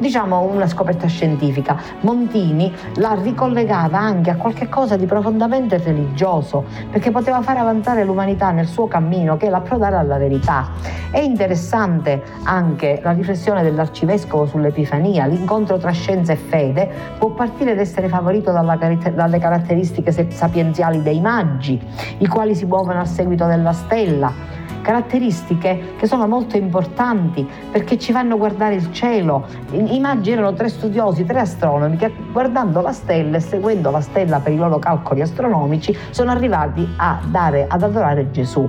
diciamo 0.00 0.40
una 0.42 0.66
scoperta 0.66 1.06
scientifica. 1.06 1.76
Montini 2.00 2.72
la 2.96 3.16
ricollegava 3.20 3.98
anche 3.98 4.30
a 4.30 4.36
qualche 4.36 4.68
cosa 4.68 4.96
di 4.96 5.06
profondamente 5.06 5.78
religioso, 5.78 6.64
perché 6.90 7.10
poteva 7.10 7.40
fare 7.42 7.58
avanzare 7.58 8.04
l'umanità 8.04 8.50
nel 8.50 8.66
suo 8.66 8.86
cammino, 8.86 9.36
che 9.36 9.46
è 9.46 9.50
l'approdare 9.50 9.96
alla 9.96 10.18
verità. 10.18 10.70
È 11.10 11.18
interessante 11.18 12.22
anche 12.44 13.00
la 13.02 13.12
riflessione 13.12 13.62
dell'arcivescovo 13.62 14.46
sull'Epifania, 14.46 15.26
l'incontro 15.26 15.78
tra 15.78 15.90
scienza 15.90 16.32
e 16.32 16.36
fede 16.36 16.88
può 17.18 17.30
partire 17.30 17.72
ad 17.72 17.78
essere 17.78 18.08
favorito 18.08 18.52
dalla, 18.52 18.76
dalle 18.76 19.38
caratteristiche 19.38 20.12
sapienziali 20.30 21.02
dei 21.02 21.20
maggi, 21.20 21.80
i 22.18 22.26
quali 22.26 22.54
si 22.54 22.66
muovono 22.66 23.00
a 23.00 23.04
seguito 23.04 23.46
della 23.46 23.72
stella 23.72 24.57
caratteristiche 24.88 25.96
che 25.98 26.06
sono 26.06 26.26
molto 26.26 26.56
importanti 26.56 27.46
perché 27.70 27.98
ci 27.98 28.10
fanno 28.10 28.38
guardare 28.38 28.76
il 28.76 28.90
cielo. 28.90 29.44
I 29.72 30.00
maggi 30.00 30.30
erano 30.30 30.54
tre 30.54 30.70
studiosi, 30.70 31.26
tre 31.26 31.40
astronomi 31.40 31.98
che 31.98 32.10
guardando 32.32 32.80
la 32.80 32.92
stella 32.92 33.36
e 33.36 33.40
seguendo 33.40 33.90
la 33.90 34.00
stella 34.00 34.38
per 34.38 34.54
i 34.54 34.56
loro 34.56 34.78
calcoli 34.78 35.20
astronomici 35.20 35.94
sono 36.08 36.30
arrivati 36.30 36.88
a 36.96 37.20
dare, 37.26 37.66
ad 37.68 37.82
adorare 37.82 38.30
Gesù. 38.30 38.66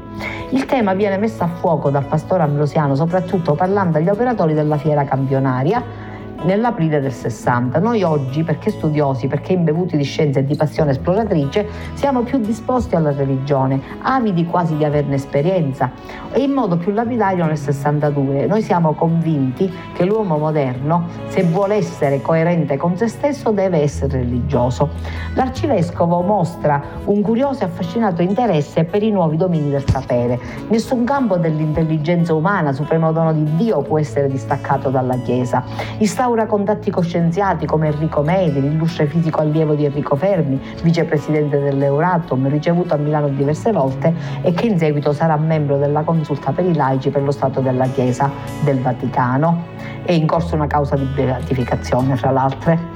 Il 0.49 0.65
tema 0.65 0.93
viene 0.93 1.17
messo 1.17 1.41
a 1.43 1.47
fuoco 1.47 1.89
dal 1.89 2.03
pastore 2.03 2.43
Ambrosiano 2.43 2.95
soprattutto 2.95 3.53
parlando 3.53 3.97
agli 3.97 4.09
operatori 4.09 4.53
della 4.53 4.75
fiera 4.75 5.05
campionaria 5.05 6.08
nell'aprile 6.43 6.99
del 6.99 7.11
60. 7.11 7.79
Noi 7.79 8.03
oggi, 8.03 8.43
perché 8.43 8.71
studiosi, 8.71 9.27
perché 9.27 9.53
imbevuti 9.53 9.97
di 9.97 10.03
scienza 10.03 10.39
e 10.39 10.45
di 10.45 10.55
passione 10.55 10.91
esploratrice, 10.91 11.67
siamo 11.93 12.21
più 12.21 12.39
disposti 12.39 12.95
alla 12.95 13.11
religione, 13.11 13.81
avidi 14.01 14.45
quasi 14.45 14.75
di 14.77 14.85
averne 14.85 15.15
esperienza 15.15 15.91
e 16.31 16.41
in 16.41 16.51
modo 16.51 16.77
più 16.77 16.91
lapidario 16.91 17.45
nel 17.45 17.57
62. 17.57 18.45
Noi 18.45 18.61
siamo 18.61 18.93
convinti 18.93 19.71
che 19.93 20.05
l'uomo 20.05 20.37
moderno, 20.37 21.07
se 21.27 21.43
vuole 21.43 21.75
essere 21.75 22.21
coerente 22.21 22.77
con 22.77 22.95
se 22.95 23.07
stesso, 23.07 23.51
deve 23.51 23.81
essere 23.81 24.19
religioso. 24.19 24.89
L'arcivescovo 25.33 26.21
mostra 26.21 26.81
un 27.05 27.21
curioso 27.21 27.61
e 27.61 27.65
affascinato 27.65 28.21
interesse 28.21 28.83
per 28.83 29.03
i 29.03 29.11
nuovi 29.11 29.37
domini 29.37 29.69
del 29.69 29.83
sapere. 29.87 30.39
Nessun 30.69 31.03
campo 31.03 31.37
dell'intelligenza 31.37 32.33
umana, 32.33 32.71
supremo 32.71 33.11
dono 33.11 33.33
di 33.33 33.55
Dio, 33.55 33.81
può 33.81 33.99
essere 33.99 34.27
distaccato 34.29 34.89
dalla 34.89 35.17
Chiesa. 35.17 35.63
Instaura 35.97 36.28
instaura 36.29 36.45
contatti 36.45 36.91
coscienziati 36.91 37.65
come 37.65 37.87
Enrico 37.87 38.21
Medi, 38.21 38.61
l'illustre 38.61 39.07
fisico 39.07 39.41
allievo 39.41 39.73
di 39.73 39.85
Enrico 39.85 40.15
Fermi, 40.15 40.61
vicepresidente 40.83 41.59
dell'Euratom, 41.59 42.47
ricevuto 42.49 42.93
a 42.93 42.97
Milano 42.97 43.29
diverse 43.29 43.71
volte 43.71 44.13
e 44.43 44.53
che 44.53 44.67
in 44.67 44.77
seguito 44.77 45.11
sarà 45.11 45.35
membro 45.37 45.77
della 45.77 46.03
consulta 46.03 46.51
per 46.51 46.65
i 46.65 46.75
laici 46.75 47.09
per 47.09 47.23
lo 47.23 47.31
Stato 47.31 47.61
della 47.61 47.87
Chiesa 47.87 48.29
del 48.63 48.79
Vaticano. 48.79 49.63
È 50.03 50.11
in 50.11 50.27
corso 50.27 50.53
una 50.53 50.67
causa 50.67 50.95
di 50.95 51.05
beatificazione, 51.05 52.15
fra, 52.15 52.51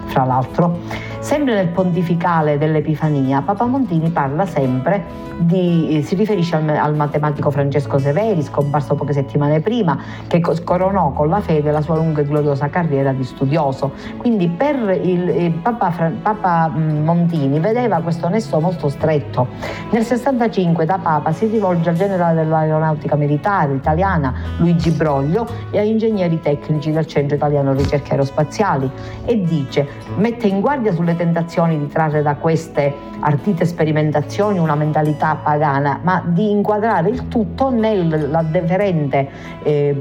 fra 0.06 0.24
l'altro. 0.26 0.78
Sempre 1.24 1.54
nel 1.54 1.70
pontificale 1.70 2.58
dell'Epifania, 2.58 3.42
Papa 3.42 3.64
Montini 3.64 4.10
parla 4.10 4.46
sempre 4.46 5.06
di, 5.38 6.02
si 6.04 6.16
riferisce 6.16 6.58
al, 6.58 6.68
al, 6.68 6.96
matematico 6.98 7.50
Francesco 7.50 7.98
Severi, 7.98 8.42
scomparso 8.42 8.96
poche 8.96 9.14
settimane 9.14 9.62
prima, 9.62 9.98
che 10.28 10.42
coronò 10.42 11.14
con 11.14 11.30
la 11.30 11.40
fede 11.40 11.72
la 11.72 11.80
sua 11.80 11.96
lunga 11.96 12.20
e 12.20 12.26
gloriosa 12.26 12.68
carriera 12.68 13.14
di 13.14 13.24
studioso. 13.24 13.94
Quindi 14.18 14.50
per 14.50 15.00
il, 15.02 15.30
il 15.30 15.52
Papa, 15.54 15.94
Papa, 16.22 16.68
Montini 16.68 17.58
vedeva 17.58 18.02
questo 18.02 18.28
nesso 18.28 18.60
molto 18.60 18.90
stretto. 18.90 19.48
Nel 19.92 20.04
65 20.04 20.84
da 20.84 21.00
Papa 21.02 21.32
si 21.32 21.46
rivolge 21.46 21.90
al 21.90 21.96
generale 21.96 22.44
dell'aeronautica 22.44 23.16
militare 23.16 23.76
italiana 23.76 24.34
Luigi 24.58 24.92
Broglio 24.92 25.48
e 25.72 25.80
a 25.80 25.84
ingegneri 25.84 26.42
tecnici 26.42 26.92
del 26.92 27.08
Centro 27.08 27.38
Italiano 27.38 27.72
Ricerche 27.72 28.12
Aerospaziali 28.12 28.92
e 29.24 29.42
dice 29.42 29.88
mette 30.18 30.48
in 30.48 30.60
guardia 30.60 30.92
sulle 30.92 31.13
tentazioni 31.16 31.78
di 31.78 31.88
trarre 31.88 32.22
da 32.22 32.36
queste 32.36 33.12
ardite 33.20 33.66
sperimentazioni 33.66 34.60
una 34.60 34.76
mentalità 34.76 35.36
pagana, 35.42 36.00
ma 36.02 36.22
di 36.26 36.52
inquadrare 36.52 37.10
il 37.10 37.28
tutto 37.28 37.70
nel 37.70 38.48
deferente, 38.50 39.30
eh, 39.64 39.96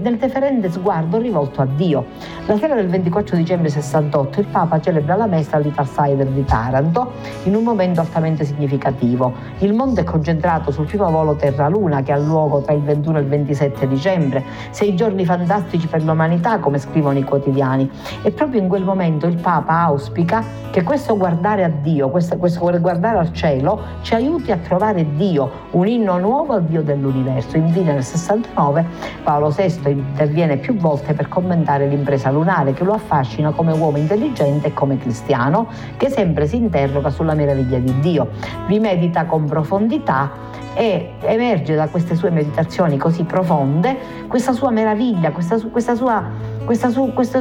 nel 0.00 0.16
deferente 0.16 0.70
sguardo 0.70 1.18
rivolto 1.18 1.60
a 1.60 1.66
Dio. 1.66 2.06
La 2.46 2.56
sera 2.56 2.74
del 2.74 2.88
24 2.88 3.36
dicembre 3.36 3.68
68 3.68 4.40
il 4.40 4.46
Papa 4.46 4.80
celebra 4.80 5.16
la 5.16 5.26
messa 5.26 5.56
all'Italsider 5.56 6.26
di 6.26 6.44
Taranto 6.44 7.12
in 7.44 7.54
un 7.54 7.64
momento 7.64 8.00
altamente 8.00 8.44
significativo. 8.44 9.32
Il 9.58 9.74
mondo 9.74 10.00
è 10.00 10.04
concentrato 10.04 10.70
sul 10.70 10.86
primo 10.86 11.10
volo 11.10 11.34
Terra-Luna 11.34 12.02
che 12.02 12.12
ha 12.12 12.18
luogo 12.18 12.60
tra 12.60 12.72
il 12.72 12.82
21 12.82 13.18
e 13.18 13.20
il 13.20 13.26
27 13.26 13.88
dicembre, 13.88 14.44
sei 14.70 14.94
giorni 14.94 15.24
fantastici 15.24 15.86
per 15.88 16.02
l'umanità 16.02 16.58
come 16.58 16.78
scrivono 16.78 17.18
i 17.18 17.24
quotidiani 17.24 17.90
e 18.22 18.30
proprio 18.30 18.60
in 18.60 18.68
quel 18.68 18.84
momento 18.84 19.26
il 19.26 19.36
Papa 19.36 19.80
auspica 19.80 20.57
che 20.70 20.82
questo 20.82 21.16
guardare 21.16 21.64
a 21.64 21.68
Dio, 21.68 22.08
questo, 22.10 22.36
questo 22.36 22.60
guardare 22.78 23.18
al 23.18 23.32
cielo 23.32 23.80
ci 24.02 24.14
aiuti 24.14 24.52
a 24.52 24.56
trovare 24.58 25.14
Dio, 25.16 25.50
un 25.70 25.86
inno 25.86 26.18
nuovo 26.18 26.52
al 26.52 26.64
Dio 26.64 26.82
dell'universo. 26.82 27.56
Infine 27.56 27.92
nel 27.92 28.04
69 28.04 28.84
Paolo 29.22 29.48
VI 29.48 29.90
interviene 29.90 30.56
più 30.58 30.76
volte 30.76 31.14
per 31.14 31.28
commentare 31.28 31.86
l'impresa 31.86 32.30
lunare 32.30 32.74
che 32.74 32.84
lo 32.84 32.92
affascina 32.92 33.50
come 33.50 33.72
uomo 33.72 33.96
intelligente 33.96 34.68
e 34.68 34.72
come 34.74 34.98
cristiano 34.98 35.68
che 35.96 36.10
sempre 36.10 36.46
si 36.46 36.56
interroga 36.56 37.10
sulla 37.10 37.34
meraviglia 37.34 37.78
di 37.78 37.98
Dio. 38.00 38.28
Vi 38.66 38.78
medita 38.78 39.24
con 39.24 39.46
profondità 39.46 40.30
e 40.74 41.14
emerge 41.22 41.74
da 41.74 41.88
queste 41.88 42.14
sue 42.14 42.30
meditazioni 42.30 42.98
così 42.98 43.24
profonde 43.24 43.96
questa 44.28 44.52
sua 44.52 44.70
meraviglia, 44.70 45.32
questa, 45.32 45.58
questa, 45.72 45.94
sua, 45.94 46.22
questa, 46.64 46.90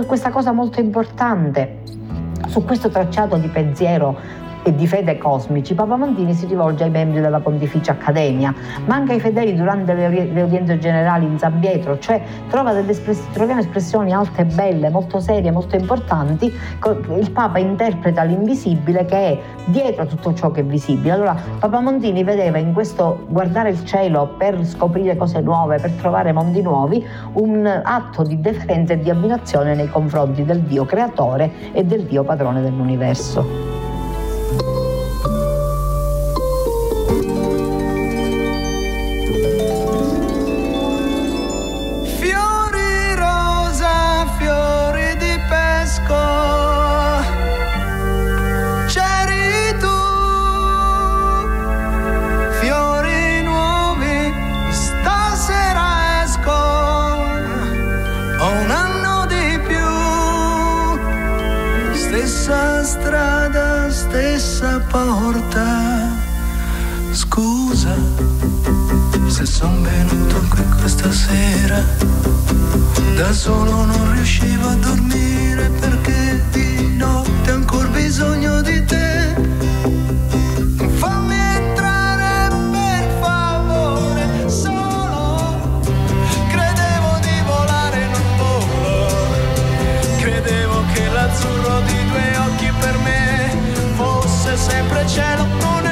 questa 0.05 0.29
cosa 0.31 0.51
molto 0.53 0.79
importante 0.79 2.05
su 2.47 2.63
questo 2.63 2.89
tracciato 2.89 3.37
di 3.37 3.47
pensiero 3.47 4.45
e 4.67 4.75
di 4.75 4.85
fede 4.85 5.17
cosmici, 5.17 5.73
Papa 5.73 5.95
Montini 5.95 6.33
si 6.33 6.45
rivolge 6.45 6.83
ai 6.83 6.89
membri 6.89 7.21
della 7.21 7.39
Pontificia 7.39 7.93
Accademia, 7.93 8.53
ma 8.85 8.95
anche 8.95 9.13
ai 9.13 9.21
fedeli 9.21 9.55
durante 9.55 9.93
le, 9.93 10.41
udienze 10.41 10.77
generali 10.77 11.25
in 11.25 11.39
San 11.39 11.57
Pietro, 11.59 11.97
cioè 11.99 12.21
espress- 12.87 13.31
troviamo 13.31 13.61
espressioni 13.61 14.11
alte 14.11 14.41
e 14.41 14.45
belle, 14.45 14.89
molto 14.89 15.21
serie, 15.21 15.51
molto 15.51 15.77
importanti. 15.77 16.53
Il 17.17 17.31
Papa 17.31 17.59
interpreta 17.59 18.23
l'invisibile 18.23 19.05
che 19.05 19.15
è 19.15 19.39
dietro 19.67 20.05
tutto 20.05 20.33
ciò 20.33 20.51
che 20.51 20.59
è 20.59 20.65
visibile. 20.65 21.13
Allora 21.13 21.37
Papa 21.59 21.79
Montini 21.79 22.25
vedeva 22.25 22.57
in 22.57 22.73
questo 22.73 23.25
guardare 23.29 23.69
il 23.69 23.85
cielo 23.85 24.35
per 24.37 24.65
scoprire 24.65 25.15
cose 25.15 25.39
nuove, 25.39 25.79
per 25.79 25.91
trovare 25.91 26.33
mondi 26.33 26.61
nuovi, 26.61 27.05
un 27.33 27.65
atto 27.65 28.23
di 28.23 28.41
deferenza 28.41 28.91
e 28.91 28.99
di 28.99 29.09
ammirazione 29.09 29.75
nei 29.75 29.89
confronti 29.89 30.43
del 30.43 30.59
Dio 30.59 30.83
creatore 30.83 31.71
e 31.71 31.85
del 31.85 32.03
Dio 32.03 32.25
padrone 32.25 32.61
dell'universo. 32.61 33.76
Porta. 34.47 34.86
Se 69.57 69.63
son 69.63 69.81
venuto 69.81 70.39
qui 70.49 70.63
questa 70.79 71.11
sera. 71.11 71.81
Da 73.15 73.33
solo 73.33 73.85
non 73.85 74.13
riuscivo 74.13 74.67
a 74.67 74.75
dormire 74.75 75.69
perché 75.79 76.43
di 76.51 76.95
notte 76.95 77.51
ancora 77.51 77.87
bisogno 77.87 78.61
di 78.61 78.85
te. 78.85 79.35
Fammi 80.99 81.35
entrare 81.35 82.49
per 82.71 83.03
favore, 83.19 84.47
solo. 84.47 85.81
Credevo 86.53 87.11
di 87.25 87.41
volare 87.45 87.97
in 88.03 88.13
un 88.13 88.37
volo. 88.37 89.07
Credevo 90.19 90.83
che 90.93 91.09
l'azzurro 91.09 91.81
di 91.81 91.99
due 92.09 92.37
occhi 92.45 92.71
per 92.79 92.97
me 92.99 93.57
fosse 93.95 94.55
sempre 94.55 95.07
cielo, 95.07 95.45
non 95.61 95.86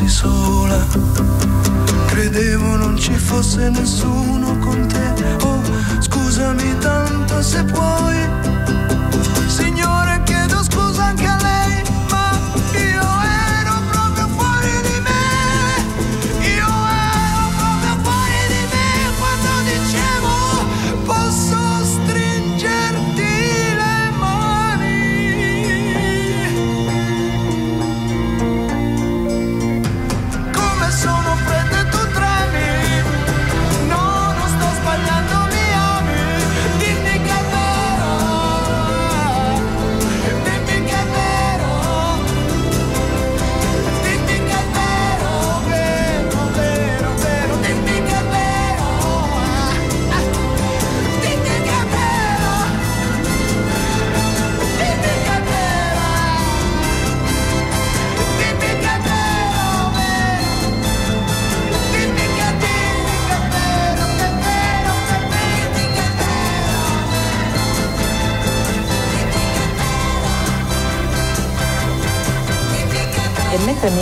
fossi 0.00 0.08
sola. 0.08 0.86
Credevo 2.06 2.76
non 2.76 2.96
ci 2.96 3.12
fosse 3.12 3.68
nessuno 3.68 4.29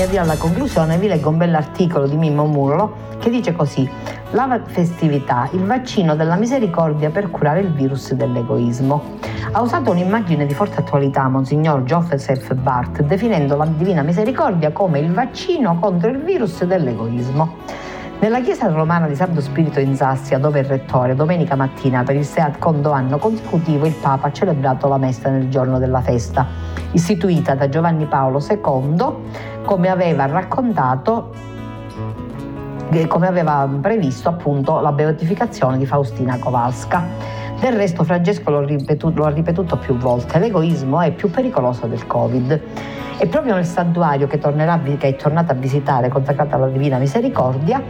arrivare 0.08 0.30
alla 0.30 0.38
conclusione 0.38 0.96
vi 0.96 1.06
leggo 1.06 1.28
un 1.28 1.36
bell'articolo 1.36 2.06
di 2.06 2.16
Mimmo 2.16 2.46
Murolo 2.46 3.16
che 3.18 3.28
dice 3.28 3.52
così 3.52 3.88
la 4.30 4.60
festività, 4.64 5.48
il 5.52 5.64
vaccino 5.64 6.16
della 6.16 6.36
misericordia 6.36 7.10
per 7.10 7.30
curare 7.30 7.60
il 7.60 7.72
virus 7.72 8.14
dell'egoismo. 8.14 9.16
Ha 9.52 9.60
usato 9.60 9.90
un'immagine 9.90 10.46
di 10.46 10.54
forte 10.54 10.80
attualità 10.80 11.28
Monsignor 11.28 11.82
Joseph 11.82 12.54
Bart 12.54 13.02
definendo 13.02 13.56
la 13.56 13.66
Divina 13.66 14.02
Misericordia 14.02 14.70
come 14.72 14.98
il 14.98 15.12
vaccino 15.12 15.78
contro 15.78 16.08
il 16.08 16.22
virus 16.22 16.64
dell'egoismo. 16.64 17.56
Nella 18.20 18.40
chiesa 18.40 18.66
romana 18.66 19.06
di 19.06 19.14
Santo 19.14 19.40
Spirito 19.40 19.78
in 19.78 19.94
Sassia, 19.94 20.38
dove 20.38 20.60
è 20.60 20.64
rettore, 20.64 21.14
domenica 21.14 21.54
mattina 21.54 22.02
per 22.02 22.16
il 22.16 22.24
secondo 22.24 22.90
anno 22.90 23.16
consecutivo 23.18 23.86
il 23.86 23.94
Papa 23.94 24.26
ha 24.26 24.32
celebrato 24.32 24.88
la 24.88 24.98
messa 24.98 25.30
nel 25.30 25.48
giorno 25.48 25.78
della 25.78 26.00
festa, 26.00 26.44
istituita 26.90 27.54
da 27.54 27.68
Giovanni 27.68 28.06
Paolo 28.06 28.44
II, 28.44 29.57
come 29.68 29.90
aveva 29.90 30.24
raccontato 30.24 31.30
come 33.06 33.26
aveva 33.26 33.68
previsto 33.82 34.30
appunto 34.30 34.80
la 34.80 34.92
beatificazione 34.92 35.76
di 35.76 35.84
Faustina 35.84 36.38
Kowalska. 36.38 37.04
Del 37.60 37.74
resto 37.74 38.02
Francesco 38.02 38.50
lo, 38.50 38.60
ripetuto, 38.60 39.18
lo 39.18 39.26
ha 39.26 39.30
ripetuto 39.30 39.76
più 39.76 39.94
volte, 39.98 40.38
l'egoismo 40.38 41.02
è 41.02 41.12
più 41.12 41.30
pericoloso 41.30 41.86
del 41.86 42.06
Covid. 42.06 42.60
E 43.18 43.26
proprio 43.26 43.56
nel 43.56 43.66
santuario 43.66 44.26
che, 44.26 44.38
tornerà, 44.38 44.80
che 44.96 45.08
è 45.08 45.16
tornato 45.16 45.52
a 45.52 45.54
visitare, 45.54 46.08
consacrato 46.08 46.54
alla 46.54 46.68
Divina 46.68 46.96
Misericordia, 46.96 47.82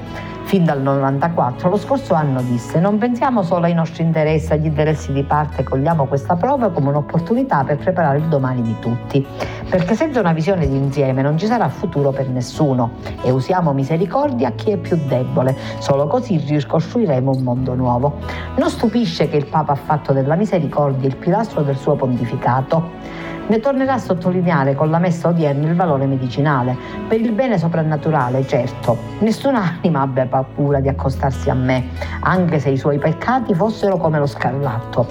fin 0.49 0.64
dal 0.64 0.80
94, 0.80 1.68
lo 1.68 1.76
scorso 1.76 2.14
anno 2.14 2.40
disse 2.40 2.80
non 2.80 2.96
pensiamo 2.96 3.42
solo 3.42 3.66
ai 3.66 3.74
nostri 3.74 4.03
interessi, 4.03 4.51
agli 4.55 4.64
interessi 4.64 5.12
di 5.12 5.22
parte, 5.22 5.62
cogliamo 5.62 6.07
questa 6.07 6.36
prova 6.36 6.70
come 6.70 6.88
un'opportunità 6.88 7.64
per 7.64 7.76
preparare 7.76 8.16
il 8.16 8.28
domani 8.28 8.62
di 8.62 8.74
tutti, 8.80 9.26
perché 9.68 9.94
senza 9.94 10.20
una 10.20 10.32
visione 10.32 10.66
di 10.66 10.74
insieme 10.74 11.20
non 11.20 11.36
ci 11.36 11.44
sarà 11.44 11.68
futuro 11.68 12.12
per 12.12 12.30
nessuno 12.30 12.92
e 13.22 13.30
usiamo 13.30 13.74
misericordia 13.74 14.49
a 14.49 14.53
chi 14.53 14.70
è 14.70 14.78
più 14.78 14.99
debole, 15.07 15.55
solo 15.80 16.07
così 16.07 16.38
ricostruiremo 16.38 17.30
un 17.30 17.42
mondo 17.42 17.74
nuovo. 17.74 18.16
Non 18.57 18.70
stupisce 18.70 19.28
che 19.28 19.36
il 19.36 19.44
Papa 19.49 19.72
ha 19.72 19.76
fatto 19.76 20.14
della 20.14 20.34
misericordia 20.34 21.09
il 21.09 21.16
pilastro 21.16 21.61
del 21.61 21.76
suo 21.76 21.94
pontificato. 21.94 23.28
Ne 23.49 23.61
tornerà 23.61 23.94
a 23.94 23.99
sottolineare 23.99 24.74
con 24.74 24.90
la 24.90 24.99
messa 24.99 25.28
odierna 25.28 25.66
il 25.68 25.74
valore 25.74 26.05
medicinale, 26.05 26.76
per 27.09 27.18
il 27.18 27.32
bene 27.32 27.57
soprannaturale, 27.57 28.46
certo. 28.46 28.99
Nessuna 29.20 29.78
anima 29.80 30.03
abbia 30.03 30.26
paura 30.26 30.80
di 30.80 30.88
accostarsi 30.88 31.49
a 31.49 31.55
me, 31.55 31.88
anche 32.20 32.59
se 32.59 32.68
i 32.68 32.76
suoi 32.76 32.99
peccati 32.99 33.55
fossero 33.55 33.96
come 33.96 34.18
lo 34.18 34.26
scarlatto. 34.26 35.07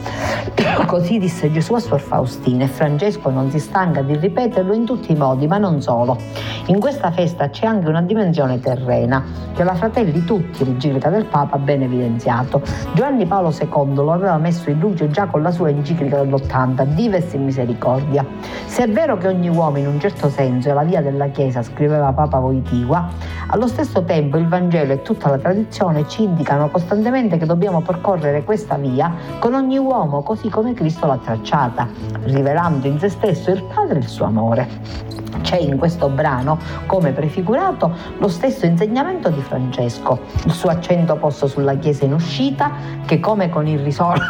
Così 0.85 1.17
disse 1.17 1.51
Gesù 1.51 1.73
a 1.73 1.79
Suor 1.79 1.99
Faustina 1.99 2.65
e 2.65 2.67
Francesco 2.67 3.31
non 3.31 3.49
si 3.49 3.57
stanca 3.57 4.03
di 4.03 4.15
ripeterlo 4.15 4.71
in 4.71 4.85
tutti 4.85 5.13
i 5.13 5.15
modi, 5.15 5.47
ma 5.47 5.57
non 5.57 5.81
solo. 5.81 6.17
In 6.67 6.79
questa 6.79 7.09
festa 7.09 7.49
c'è 7.49 7.65
anche 7.65 7.87
una 7.89 8.03
dimensione 8.03 8.59
terrena, 8.59 9.23
che 9.55 9.63
la 9.63 9.73
Fratelli 9.73 10.23
Tutti, 10.25 10.63
l'enciclica 10.63 11.09
del 11.09 11.25
Papa, 11.25 11.55
ha 11.55 11.59
ben 11.59 11.81
evidenziato. 11.81 12.61
Giovanni 12.93 13.25
Paolo 13.25 13.51
II 13.51 13.95
lo 13.95 14.11
aveva 14.11 14.37
messo 14.37 14.69
in 14.69 14.77
luce 14.77 15.09
già 15.09 15.25
con 15.25 15.41
la 15.41 15.49
sua 15.49 15.69
enciclica 15.69 16.21
dell'80, 16.21 16.83
Dives 16.93 17.33
in 17.33 17.45
Misericordia. 17.45 18.26
Se 18.65 18.83
è 18.83 18.89
vero 18.89 19.17
che 19.17 19.27
ogni 19.27 19.49
uomo 19.49 19.77
in 19.77 19.87
un 19.87 19.99
certo 19.99 20.29
senso 20.29 20.69
è 20.69 20.73
la 20.73 20.83
via 20.83 21.01
della 21.01 21.27
Chiesa, 21.27 21.63
scriveva 21.63 22.13
Papa 22.13 22.39
Voitigua, 22.39 23.09
allo 23.47 23.67
stesso 23.67 24.03
tempo 24.03 24.37
il 24.37 24.47
Vangelo 24.47 24.93
e 24.93 25.01
tutta 25.01 25.29
la 25.29 25.37
tradizione 25.37 26.07
ci 26.07 26.23
indicano 26.23 26.69
costantemente 26.69 27.37
che 27.37 27.45
dobbiamo 27.45 27.81
percorrere 27.81 28.43
questa 28.43 28.75
via 28.75 29.13
con 29.39 29.53
ogni 29.53 29.77
uomo 29.77 30.21
così 30.21 30.49
come 30.49 30.73
Cristo 30.73 31.07
l'ha 31.07 31.17
tracciata, 31.17 31.87
rivelando 32.23 32.87
in 32.87 32.99
se 32.99 33.09
stesso 33.09 33.51
il 33.51 33.63
Padre 33.63 33.95
e 33.95 33.99
il 33.99 34.07
suo 34.07 34.25
amore. 34.25 35.15
C'è 35.41 35.57
in 35.57 35.77
questo 35.77 36.09
brano, 36.09 36.57
come 36.87 37.11
prefigurato, 37.11 37.93
lo 38.17 38.27
stesso 38.27 38.65
insegnamento 38.65 39.29
di 39.29 39.39
Francesco, 39.41 40.19
il 40.45 40.51
suo 40.51 40.69
accento 40.69 41.15
posto 41.15 41.47
sulla 41.47 41.75
Chiesa 41.75 42.05
in 42.05 42.13
uscita, 42.13 42.71
che 43.05 43.19
come, 43.19 43.49
risorto, 43.81 44.25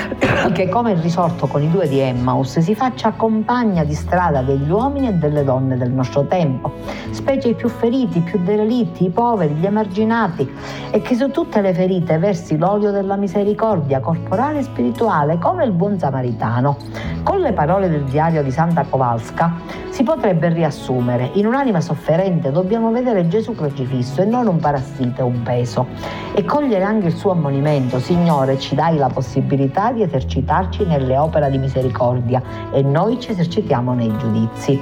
che 0.52 0.68
come 0.68 0.92
il 0.92 0.98
risorto 0.98 1.46
con 1.46 1.62
i 1.62 1.70
due 1.70 1.88
di 1.88 1.98
Emmaus 1.98 2.58
si 2.58 2.74
faccia 2.74 3.10
compagna 3.10 3.84
di 3.84 3.94
strada 3.94 4.40
degli 4.42 4.70
uomini 4.70 5.08
e 5.08 5.12
delle 5.12 5.44
donne 5.44 5.76
del 5.76 5.90
nostro 5.90 6.24
tempo, 6.24 6.72
specie 7.10 7.48
i 7.48 7.54
più 7.54 7.68
feriti, 7.68 8.18
i 8.18 8.22
più 8.22 8.42
derelitti, 8.62 9.04
i 9.04 9.10
poveri, 9.10 9.54
gli 9.54 9.66
emarginati, 9.66 10.50
e 10.90 11.02
che 11.02 11.14
su 11.14 11.30
tutte 11.30 11.60
le 11.60 11.74
ferite 11.74 12.18
versi 12.18 12.56
l'olio 12.56 12.90
della 12.90 13.16
misericordia 13.16 14.00
corporale 14.00 14.60
e 14.60 14.62
spirituale 14.62 15.38
come 15.38 15.64
il 15.64 15.72
buon 15.72 15.98
samaritano. 15.98 16.76
Con 17.22 17.40
le 17.40 17.52
parole 17.52 17.88
del 17.88 18.04
diario 18.04 18.42
di 18.42 18.50
Santa 18.50 18.84
Kowalska 18.88 19.80
si 19.90 20.02
potrebbe 20.02 20.48
riassumere, 20.48 21.30
in 21.34 21.46
un'anima 21.46 21.80
sofferente 21.80 22.50
dobbiamo 22.50 22.90
vedere 22.90 23.28
Gesù 23.28 23.54
crocifisso 23.54 24.22
e 24.22 24.24
non 24.24 24.46
un 24.46 24.58
parassita, 24.58 25.24
un 25.24 25.42
peso, 25.42 25.86
e 26.34 26.44
cogliere 26.44 26.82
anche 26.82 27.08
il 27.08 27.16
suo 27.16 27.32
ammonimento, 27.32 27.98
Signore 27.98 28.58
ci 28.58 28.74
dai 28.74 28.96
la 28.96 29.08
possibilità 29.08 29.92
di 29.92 30.02
esercitarci 30.02 30.84
nelle 30.86 31.16
opere 31.18 31.50
di 31.50 31.58
misericordia 31.58 32.42
e 32.72 32.82
noi 32.82 33.20
ci 33.20 33.32
esercitiamo 33.32 33.92
nei 33.92 34.16
giudizi. 34.16 34.80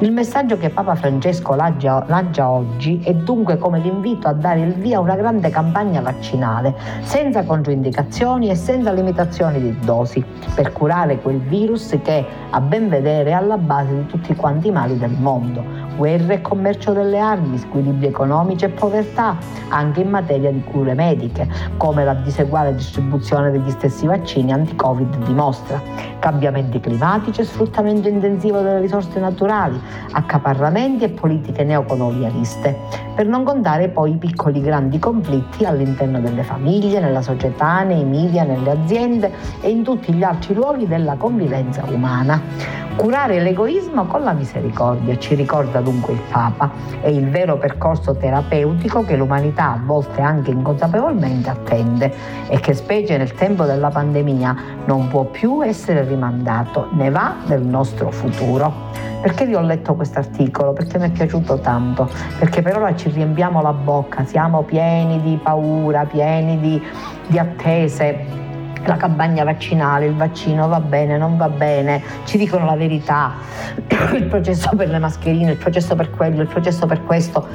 Il 0.00 0.12
messaggio 0.12 0.58
che 0.58 0.70
Papa 0.70 0.94
Francesco 0.94 1.54
lancia, 1.54 2.50
oggi 2.50 3.00
è 3.02 3.14
dunque 3.22 3.58
come 3.58 3.78
l'invito 3.78 4.28
a 4.28 4.32
dare 4.32 4.60
il 4.60 4.74
via 4.74 4.98
a 4.98 5.00
una 5.00 5.16
grande 5.16 5.50
campagna 5.50 6.00
vaccinale, 6.00 6.74
senza 7.02 7.44
controindicazioni 7.44 8.50
e 8.50 8.54
senza 8.54 8.92
limitazioni 8.92 9.60
di 9.60 9.78
dosi, 9.84 10.24
per 10.54 10.72
curare 10.72 11.20
quel 11.20 11.40
virus 11.40 11.96
che, 12.02 12.24
a 12.50 12.60
ben 12.60 12.88
vedere, 12.88 13.30
è 13.30 13.32
alla 13.32 13.58
base 13.58 13.94
di 13.94 14.06
tutti 14.06 14.34
quanti 14.34 14.68
i 14.68 14.72
mali 14.72 14.98
del 14.98 15.16
mondo, 15.18 15.62
guerre 15.96 16.34
e 16.34 16.40
commercio 16.40 16.92
delle 16.92 17.18
armi, 17.18 17.58
squilibri 17.58 18.06
economici 18.06 18.64
e 18.64 18.68
povertà, 18.68 19.36
anche 19.68 20.00
in 20.00 20.10
materia 20.10 20.50
di 20.50 20.62
cure 20.64 20.94
mediche, 20.94 21.48
come 21.76 22.04
la 22.04 22.14
diseguale 22.14 22.74
distribuzione 22.74 23.50
degli 23.50 23.70
stessi 23.70 24.06
vaccini 24.06 24.52
anti-Covid 24.52 25.24
dimostra, 25.24 25.80
cambiamenti 26.18 26.80
climatici 26.80 27.40
e 27.40 27.44
sfruttamento 27.44 28.08
intensivo 28.08 28.60
delle 28.60 28.80
risorse 28.80 29.18
naturali, 29.20 29.80
accaparramenti 30.12 31.04
e 31.04 31.08
politiche 31.10 31.64
neocolonialiste, 31.64 32.76
per 33.14 33.26
non 33.26 33.44
contare 33.44 33.88
poi 33.88 34.12
i 34.12 34.16
piccoli 34.16 34.60
grandi 34.60 34.98
conflitti 34.98 35.64
all'interno 35.64 36.20
delle 36.20 36.42
famiglie, 36.42 37.00
nella 37.00 37.22
società, 37.22 37.82
nei 37.82 38.04
media, 38.04 38.44
nelle 38.44 38.70
aziende 38.70 39.30
e 39.60 39.68
in 39.70 39.82
tutti 39.82 40.12
gli 40.12 40.22
altri 40.22 40.54
luoghi 40.54 40.86
della 40.86 41.16
convivenza 41.16 41.84
umana. 41.90 42.40
Curare 42.96 43.40
l'egoismo 43.40 44.04
con 44.06 44.22
la 44.22 44.32
misericordia, 44.32 45.16
ci 45.18 45.34
ricorda 45.34 45.80
dunque 45.90 46.12
il 46.14 46.20
Papa, 46.30 46.70
è 47.00 47.08
il 47.08 47.28
vero 47.28 47.58
percorso 47.58 48.14
terapeutico 48.14 49.04
che 49.04 49.16
l'umanità 49.16 49.72
a 49.72 49.80
volte 49.82 50.20
anche 50.20 50.50
inconsapevolmente 50.50 51.50
attende 51.50 52.12
e 52.48 52.60
che 52.60 52.74
specie 52.74 53.16
nel 53.16 53.34
tempo 53.34 53.64
della 53.64 53.88
pandemia 53.88 54.56
non 54.86 55.08
può 55.08 55.24
più 55.24 55.62
essere 55.64 56.04
rimandato, 56.04 56.88
ne 56.92 57.10
va 57.10 57.34
del 57.46 57.62
nostro 57.62 58.10
futuro. 58.10 58.88
Perché 59.20 59.44
vi 59.44 59.54
ho 59.54 59.60
letto 59.60 59.94
questo 59.94 60.18
articolo? 60.18 60.72
Perché 60.72 60.98
mi 60.98 61.08
è 61.08 61.10
piaciuto 61.10 61.58
tanto, 61.58 62.08
perché 62.38 62.62
per 62.62 62.76
ora 62.76 62.94
ci 62.94 63.10
riempiamo 63.10 63.60
la 63.60 63.72
bocca, 63.72 64.24
siamo 64.24 64.62
pieni 64.62 65.20
di 65.20 65.38
paura, 65.42 66.06
pieni 66.06 66.58
di, 66.58 66.82
di 67.26 67.38
attese 67.38 68.48
la 68.84 68.96
campagna 68.96 69.44
vaccinale, 69.44 70.06
il 70.06 70.14
vaccino 70.14 70.68
va 70.68 70.80
bene, 70.80 71.16
non 71.16 71.36
va 71.36 71.48
bene, 71.48 72.02
ci 72.24 72.38
dicono 72.38 72.64
la 72.64 72.76
verità, 72.76 73.32
il 74.14 74.24
processo 74.24 74.70
per 74.76 74.88
le 74.88 74.98
mascherine, 74.98 75.52
il 75.52 75.56
processo 75.56 75.94
per 75.94 76.10
quello, 76.10 76.40
il 76.40 76.48
processo 76.48 76.86
per 76.86 77.04
questo. 77.04 77.46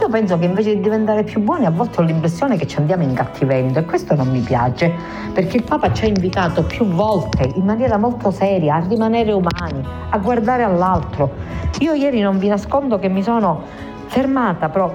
Io 0.00 0.08
penso 0.08 0.36
che 0.36 0.46
invece 0.46 0.74
di 0.74 0.80
diventare 0.80 1.22
più 1.22 1.40
buoni 1.40 1.64
a 1.64 1.70
volte 1.70 2.00
ho 2.00 2.04
l'impressione 2.04 2.56
che 2.56 2.66
ci 2.66 2.78
andiamo 2.78 3.04
incattivendo 3.04 3.78
e 3.78 3.84
questo 3.84 4.16
non 4.16 4.28
mi 4.28 4.40
piace 4.40 4.92
perché 5.32 5.58
il 5.58 5.62
Papa 5.62 5.92
ci 5.92 6.04
ha 6.04 6.08
invitato 6.08 6.64
più 6.64 6.86
volte 6.86 7.52
in 7.54 7.64
maniera 7.64 7.98
molto 7.98 8.32
seria 8.32 8.76
a 8.76 8.86
rimanere 8.86 9.30
umani, 9.30 9.86
a 10.10 10.18
guardare 10.18 10.64
all'altro. 10.64 11.30
Io 11.78 11.92
ieri 11.92 12.20
non 12.20 12.38
vi 12.38 12.48
nascondo 12.48 12.98
che 12.98 13.08
mi 13.08 13.22
sono 13.22 13.62
fermata 14.06 14.68
però 14.68 14.92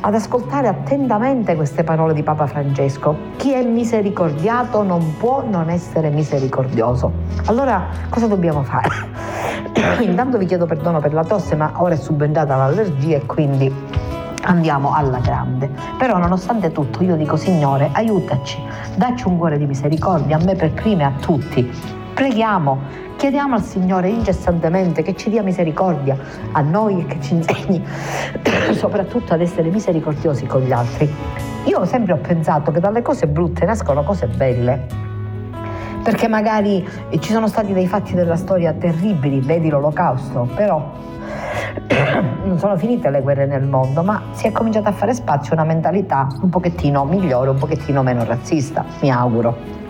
ad 0.00 0.14
ascoltare 0.14 0.68
attentamente 0.68 1.54
queste 1.54 1.84
parole 1.84 2.14
di 2.14 2.22
Papa 2.22 2.46
Francesco. 2.46 3.16
Chi 3.36 3.52
è 3.52 3.62
misericordiato 3.62 4.82
non 4.82 5.16
può 5.18 5.44
non 5.46 5.68
essere 5.68 6.10
misericordioso. 6.10 7.12
Allora 7.46 7.86
cosa 8.08 8.26
dobbiamo 8.26 8.62
fare? 8.62 8.88
Intanto 10.00 10.38
vi 10.38 10.46
chiedo 10.46 10.66
perdono 10.66 11.00
per 11.00 11.12
la 11.12 11.24
tosse, 11.24 11.54
ma 11.54 11.72
ora 11.76 11.94
è 11.94 11.98
subentrata 11.98 12.56
l'allergia 12.56 13.16
e 13.16 13.26
quindi 13.26 13.72
andiamo 14.42 14.94
alla 14.94 15.18
grande. 15.18 15.70
Però 15.98 16.16
nonostante 16.18 16.72
tutto 16.72 17.02
io 17.02 17.16
dico 17.16 17.36
Signore, 17.36 17.90
aiutaci, 17.92 18.58
dacci 18.94 19.28
un 19.28 19.36
cuore 19.36 19.58
di 19.58 19.66
misericordia 19.66 20.36
a 20.36 20.44
me 20.44 20.54
per 20.54 20.72
prima 20.72 21.02
e 21.02 21.04
a 21.04 21.12
tutti. 21.20 21.98
Preghiamo 22.20 22.78
Chiediamo 23.16 23.54
al 23.54 23.62
Signore 23.62 24.10
incessantemente 24.10 25.00
che 25.00 25.16
ci 25.16 25.30
dia 25.30 25.42
misericordia 25.42 26.18
a 26.52 26.60
noi 26.60 27.00
e 27.00 27.06
che 27.06 27.18
ci 27.22 27.32
insegni 27.32 27.82
soprattutto 28.76 29.32
ad 29.32 29.40
essere 29.40 29.70
misericordiosi 29.70 30.44
con 30.44 30.60
gli 30.60 30.70
altri. 30.70 31.10
Io 31.64 31.82
sempre 31.86 32.12
ho 32.12 32.18
pensato 32.18 32.72
che 32.72 32.78
dalle 32.78 33.00
cose 33.00 33.26
brutte 33.26 33.64
nascono 33.64 34.02
cose 34.02 34.26
belle. 34.26 34.86
Perché 36.04 36.28
magari 36.28 36.86
ci 37.20 37.32
sono 37.32 37.48
stati 37.48 37.72
dei 37.72 37.86
fatti 37.86 38.12
della 38.12 38.36
storia 38.36 38.74
terribili, 38.74 39.40
vedi 39.40 39.70
l'olocausto, 39.70 40.46
però 40.54 40.92
non 42.44 42.58
sono 42.58 42.76
finite 42.76 43.08
le 43.08 43.22
guerre 43.22 43.46
nel 43.46 43.66
mondo, 43.66 44.02
ma 44.02 44.24
si 44.32 44.46
è 44.46 44.52
cominciata 44.52 44.90
a 44.90 44.92
fare 44.92 45.14
spazio 45.14 45.54
una 45.54 45.64
mentalità 45.64 46.28
un 46.42 46.50
pochettino 46.50 47.02
migliore, 47.06 47.48
un 47.48 47.58
pochettino 47.58 48.02
meno 48.02 48.24
razzista, 48.24 48.84
mi 49.00 49.10
auguro 49.10 49.80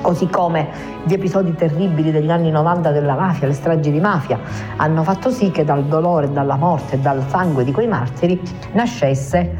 così 0.00 0.28
come 0.28 0.68
gli 1.04 1.12
episodi 1.12 1.54
terribili 1.54 2.10
degli 2.10 2.30
anni 2.30 2.50
90 2.50 2.90
della 2.90 3.14
mafia, 3.14 3.46
le 3.46 3.52
stragi 3.52 3.90
di 3.90 4.00
mafia, 4.00 4.38
hanno 4.76 5.02
fatto 5.02 5.30
sì 5.30 5.50
che 5.50 5.64
dal 5.64 5.84
dolore, 5.84 6.30
dalla 6.32 6.56
morte 6.56 6.96
e 6.96 6.98
dal 6.98 7.24
sangue 7.28 7.64
di 7.64 7.72
quei 7.72 7.86
martiri 7.86 8.40
nascesse 8.72 9.56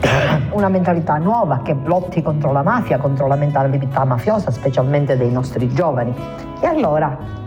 una 0.52 0.68
mentalità 0.68 1.16
nuova 1.16 1.60
che 1.62 1.76
lotti 1.84 2.22
contro 2.22 2.52
la 2.52 2.62
mafia, 2.62 2.98
contro 2.98 3.26
la 3.26 3.36
mentalità 3.36 4.04
mafiosa, 4.04 4.50
specialmente 4.50 5.16
dei 5.16 5.30
nostri 5.30 5.68
giovani. 5.72 6.14
E 6.60 6.66
allora 6.66 7.40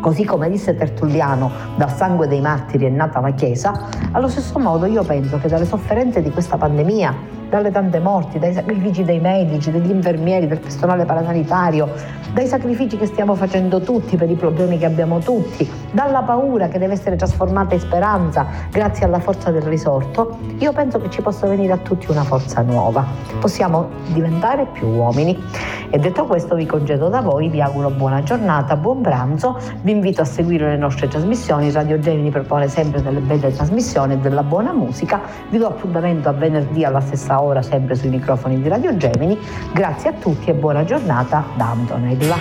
Così 0.00 0.24
come 0.24 0.48
disse 0.48 0.76
Tertulliano, 0.76 1.50
dal 1.74 1.90
sangue 1.90 2.28
dei 2.28 2.40
martiri 2.40 2.84
è 2.84 2.90
nata 2.90 3.18
la 3.18 3.30
Chiesa, 3.30 3.88
allo 4.12 4.28
stesso 4.28 4.58
modo 4.58 4.86
io 4.86 5.02
penso 5.02 5.38
che 5.38 5.48
dalle 5.48 5.64
sofferenze 5.64 6.22
di 6.22 6.30
questa 6.30 6.56
pandemia 6.56 7.14
dalle 7.48 7.70
tante 7.70 7.98
morti, 7.98 8.38
dai 8.38 8.52
sacrifici 8.52 9.04
dei 9.04 9.20
medici, 9.20 9.70
degli 9.70 9.90
infermieri, 9.90 10.46
del 10.46 10.58
personale 10.58 11.04
parasanitario, 11.04 11.88
dai 12.32 12.46
sacrifici 12.46 12.96
che 12.96 13.06
stiamo 13.06 13.34
facendo 13.34 13.80
tutti 13.80 14.16
per 14.16 14.30
i 14.30 14.34
problemi 14.34 14.78
che 14.78 14.84
abbiamo 14.84 15.20
tutti, 15.20 15.68
dalla 15.90 16.22
paura 16.22 16.68
che 16.68 16.78
deve 16.78 16.94
essere 16.94 17.16
trasformata 17.16 17.74
in 17.74 17.80
speranza 17.80 18.46
grazie 18.70 19.06
alla 19.06 19.20
forza 19.20 19.50
del 19.50 19.62
risorto, 19.62 20.38
io 20.58 20.72
penso 20.72 21.00
che 21.00 21.08
ci 21.10 21.22
possa 21.22 21.46
venire 21.46 21.72
a 21.72 21.78
tutti 21.78 22.10
una 22.10 22.24
forza 22.24 22.62
nuova. 22.62 23.04
Possiamo 23.40 23.88
diventare 24.12 24.66
più 24.66 24.88
uomini. 24.88 25.42
E 25.88 25.98
detto 25.98 26.24
questo 26.26 26.56
vi 26.56 26.66
congedo 26.66 27.08
da 27.08 27.20
voi, 27.20 27.48
vi 27.48 27.60
auguro 27.60 27.90
buona 27.90 28.22
giornata, 28.22 28.76
buon 28.76 29.02
pranzo, 29.02 29.58
vi 29.82 29.92
invito 29.92 30.20
a 30.20 30.24
seguire 30.24 30.68
le 30.68 30.76
nostre 30.76 31.06
trasmissioni, 31.06 31.70
Radio 31.70 31.98
Gemini 32.00 32.30
propone 32.30 32.66
sempre 32.68 33.00
delle 33.00 33.20
belle 33.20 33.52
trasmissioni 33.52 34.14
e 34.14 34.18
della 34.18 34.42
buona 34.42 34.72
musica, 34.72 35.20
vi 35.48 35.58
do 35.58 35.68
appuntamento 35.68 36.28
a 36.28 36.32
venerdì 36.32 36.84
alla 36.84 37.00
stessa 37.00 37.35
ora 37.40 37.62
sempre 37.62 37.94
sui 37.94 38.08
microfoni 38.08 38.60
di 38.60 38.68
Radio 38.68 38.96
Gemini. 38.96 39.38
Grazie 39.72 40.10
a 40.10 40.12
tutti 40.12 40.50
e 40.50 40.54
buona 40.54 40.84
giornata 40.84 41.44
da 41.56 41.70
Antonella. 41.70 42.36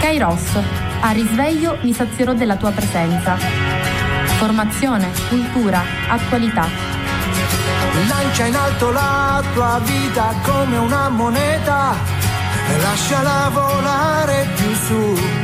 Kairos, 0.00 0.58
a 1.00 1.10
risveglio 1.12 1.78
mi 1.82 1.92
sazierò 1.92 2.34
della 2.34 2.56
tua 2.56 2.70
presenza. 2.70 3.36
Formazione, 4.36 5.08
cultura, 5.28 5.80
attualità. 6.08 6.66
Lancia 8.08 8.46
in 8.46 8.54
alto 8.54 8.90
la 8.90 9.42
tua 9.54 9.80
vita 9.82 10.34
come 10.42 10.76
una 10.76 11.08
moneta 11.08 11.94
e 12.68 12.80
lasciala 12.80 13.48
volare 13.52 14.46
più 14.54 14.74
su. 14.74 15.43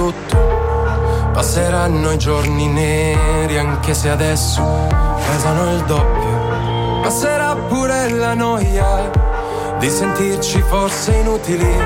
tutto. 0.00 0.38
Passeranno 1.32 2.12
i 2.12 2.18
giorni 2.18 2.66
neri, 2.68 3.58
anche 3.58 3.92
se 3.92 4.08
adesso 4.08 4.62
pesano 5.26 5.74
il 5.74 5.84
doppio. 5.84 7.00
Passerà 7.02 7.54
pure 7.54 8.08
la 8.10 8.32
noia 8.32 9.10
di 9.78 9.90
sentirci 9.90 10.62
forse 10.62 11.12
inutili. 11.16 11.76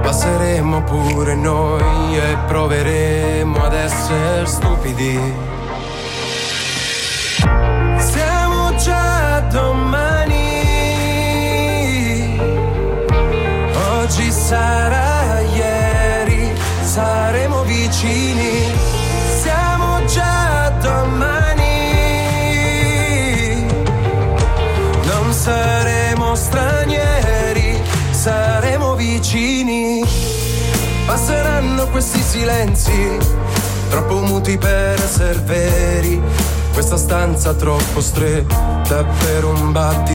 Passeremo 0.00 0.82
pure 0.84 1.34
noi 1.34 2.16
e 2.16 2.36
proveremo 2.46 3.62
ad 3.62 3.74
essere 3.74 4.46
stupidi. 4.46 5.20
Siamo 7.98 8.74
già 8.76 9.40
domani 9.50 10.36
oggi 14.06 14.30
sarà 14.30 14.85
vicini, 17.96 18.74
siamo 19.40 20.04
già 20.04 20.68
domani. 20.82 21.64
Non 25.04 25.32
saremo 25.32 26.34
stranieri, 26.34 27.80
saremo 28.10 28.94
vicini. 28.96 30.04
Passeranno 31.06 31.86
questi 31.88 32.20
silenzi, 32.20 33.16
troppo 33.88 34.20
muti 34.20 34.58
per 34.58 35.00
essere 35.00 35.38
veri. 35.38 36.20
Questa 36.74 36.98
stanza 36.98 37.54
troppo 37.54 38.02
stretta 38.02 39.04
per 39.04 39.44
un 39.44 39.72
battito 39.72 39.96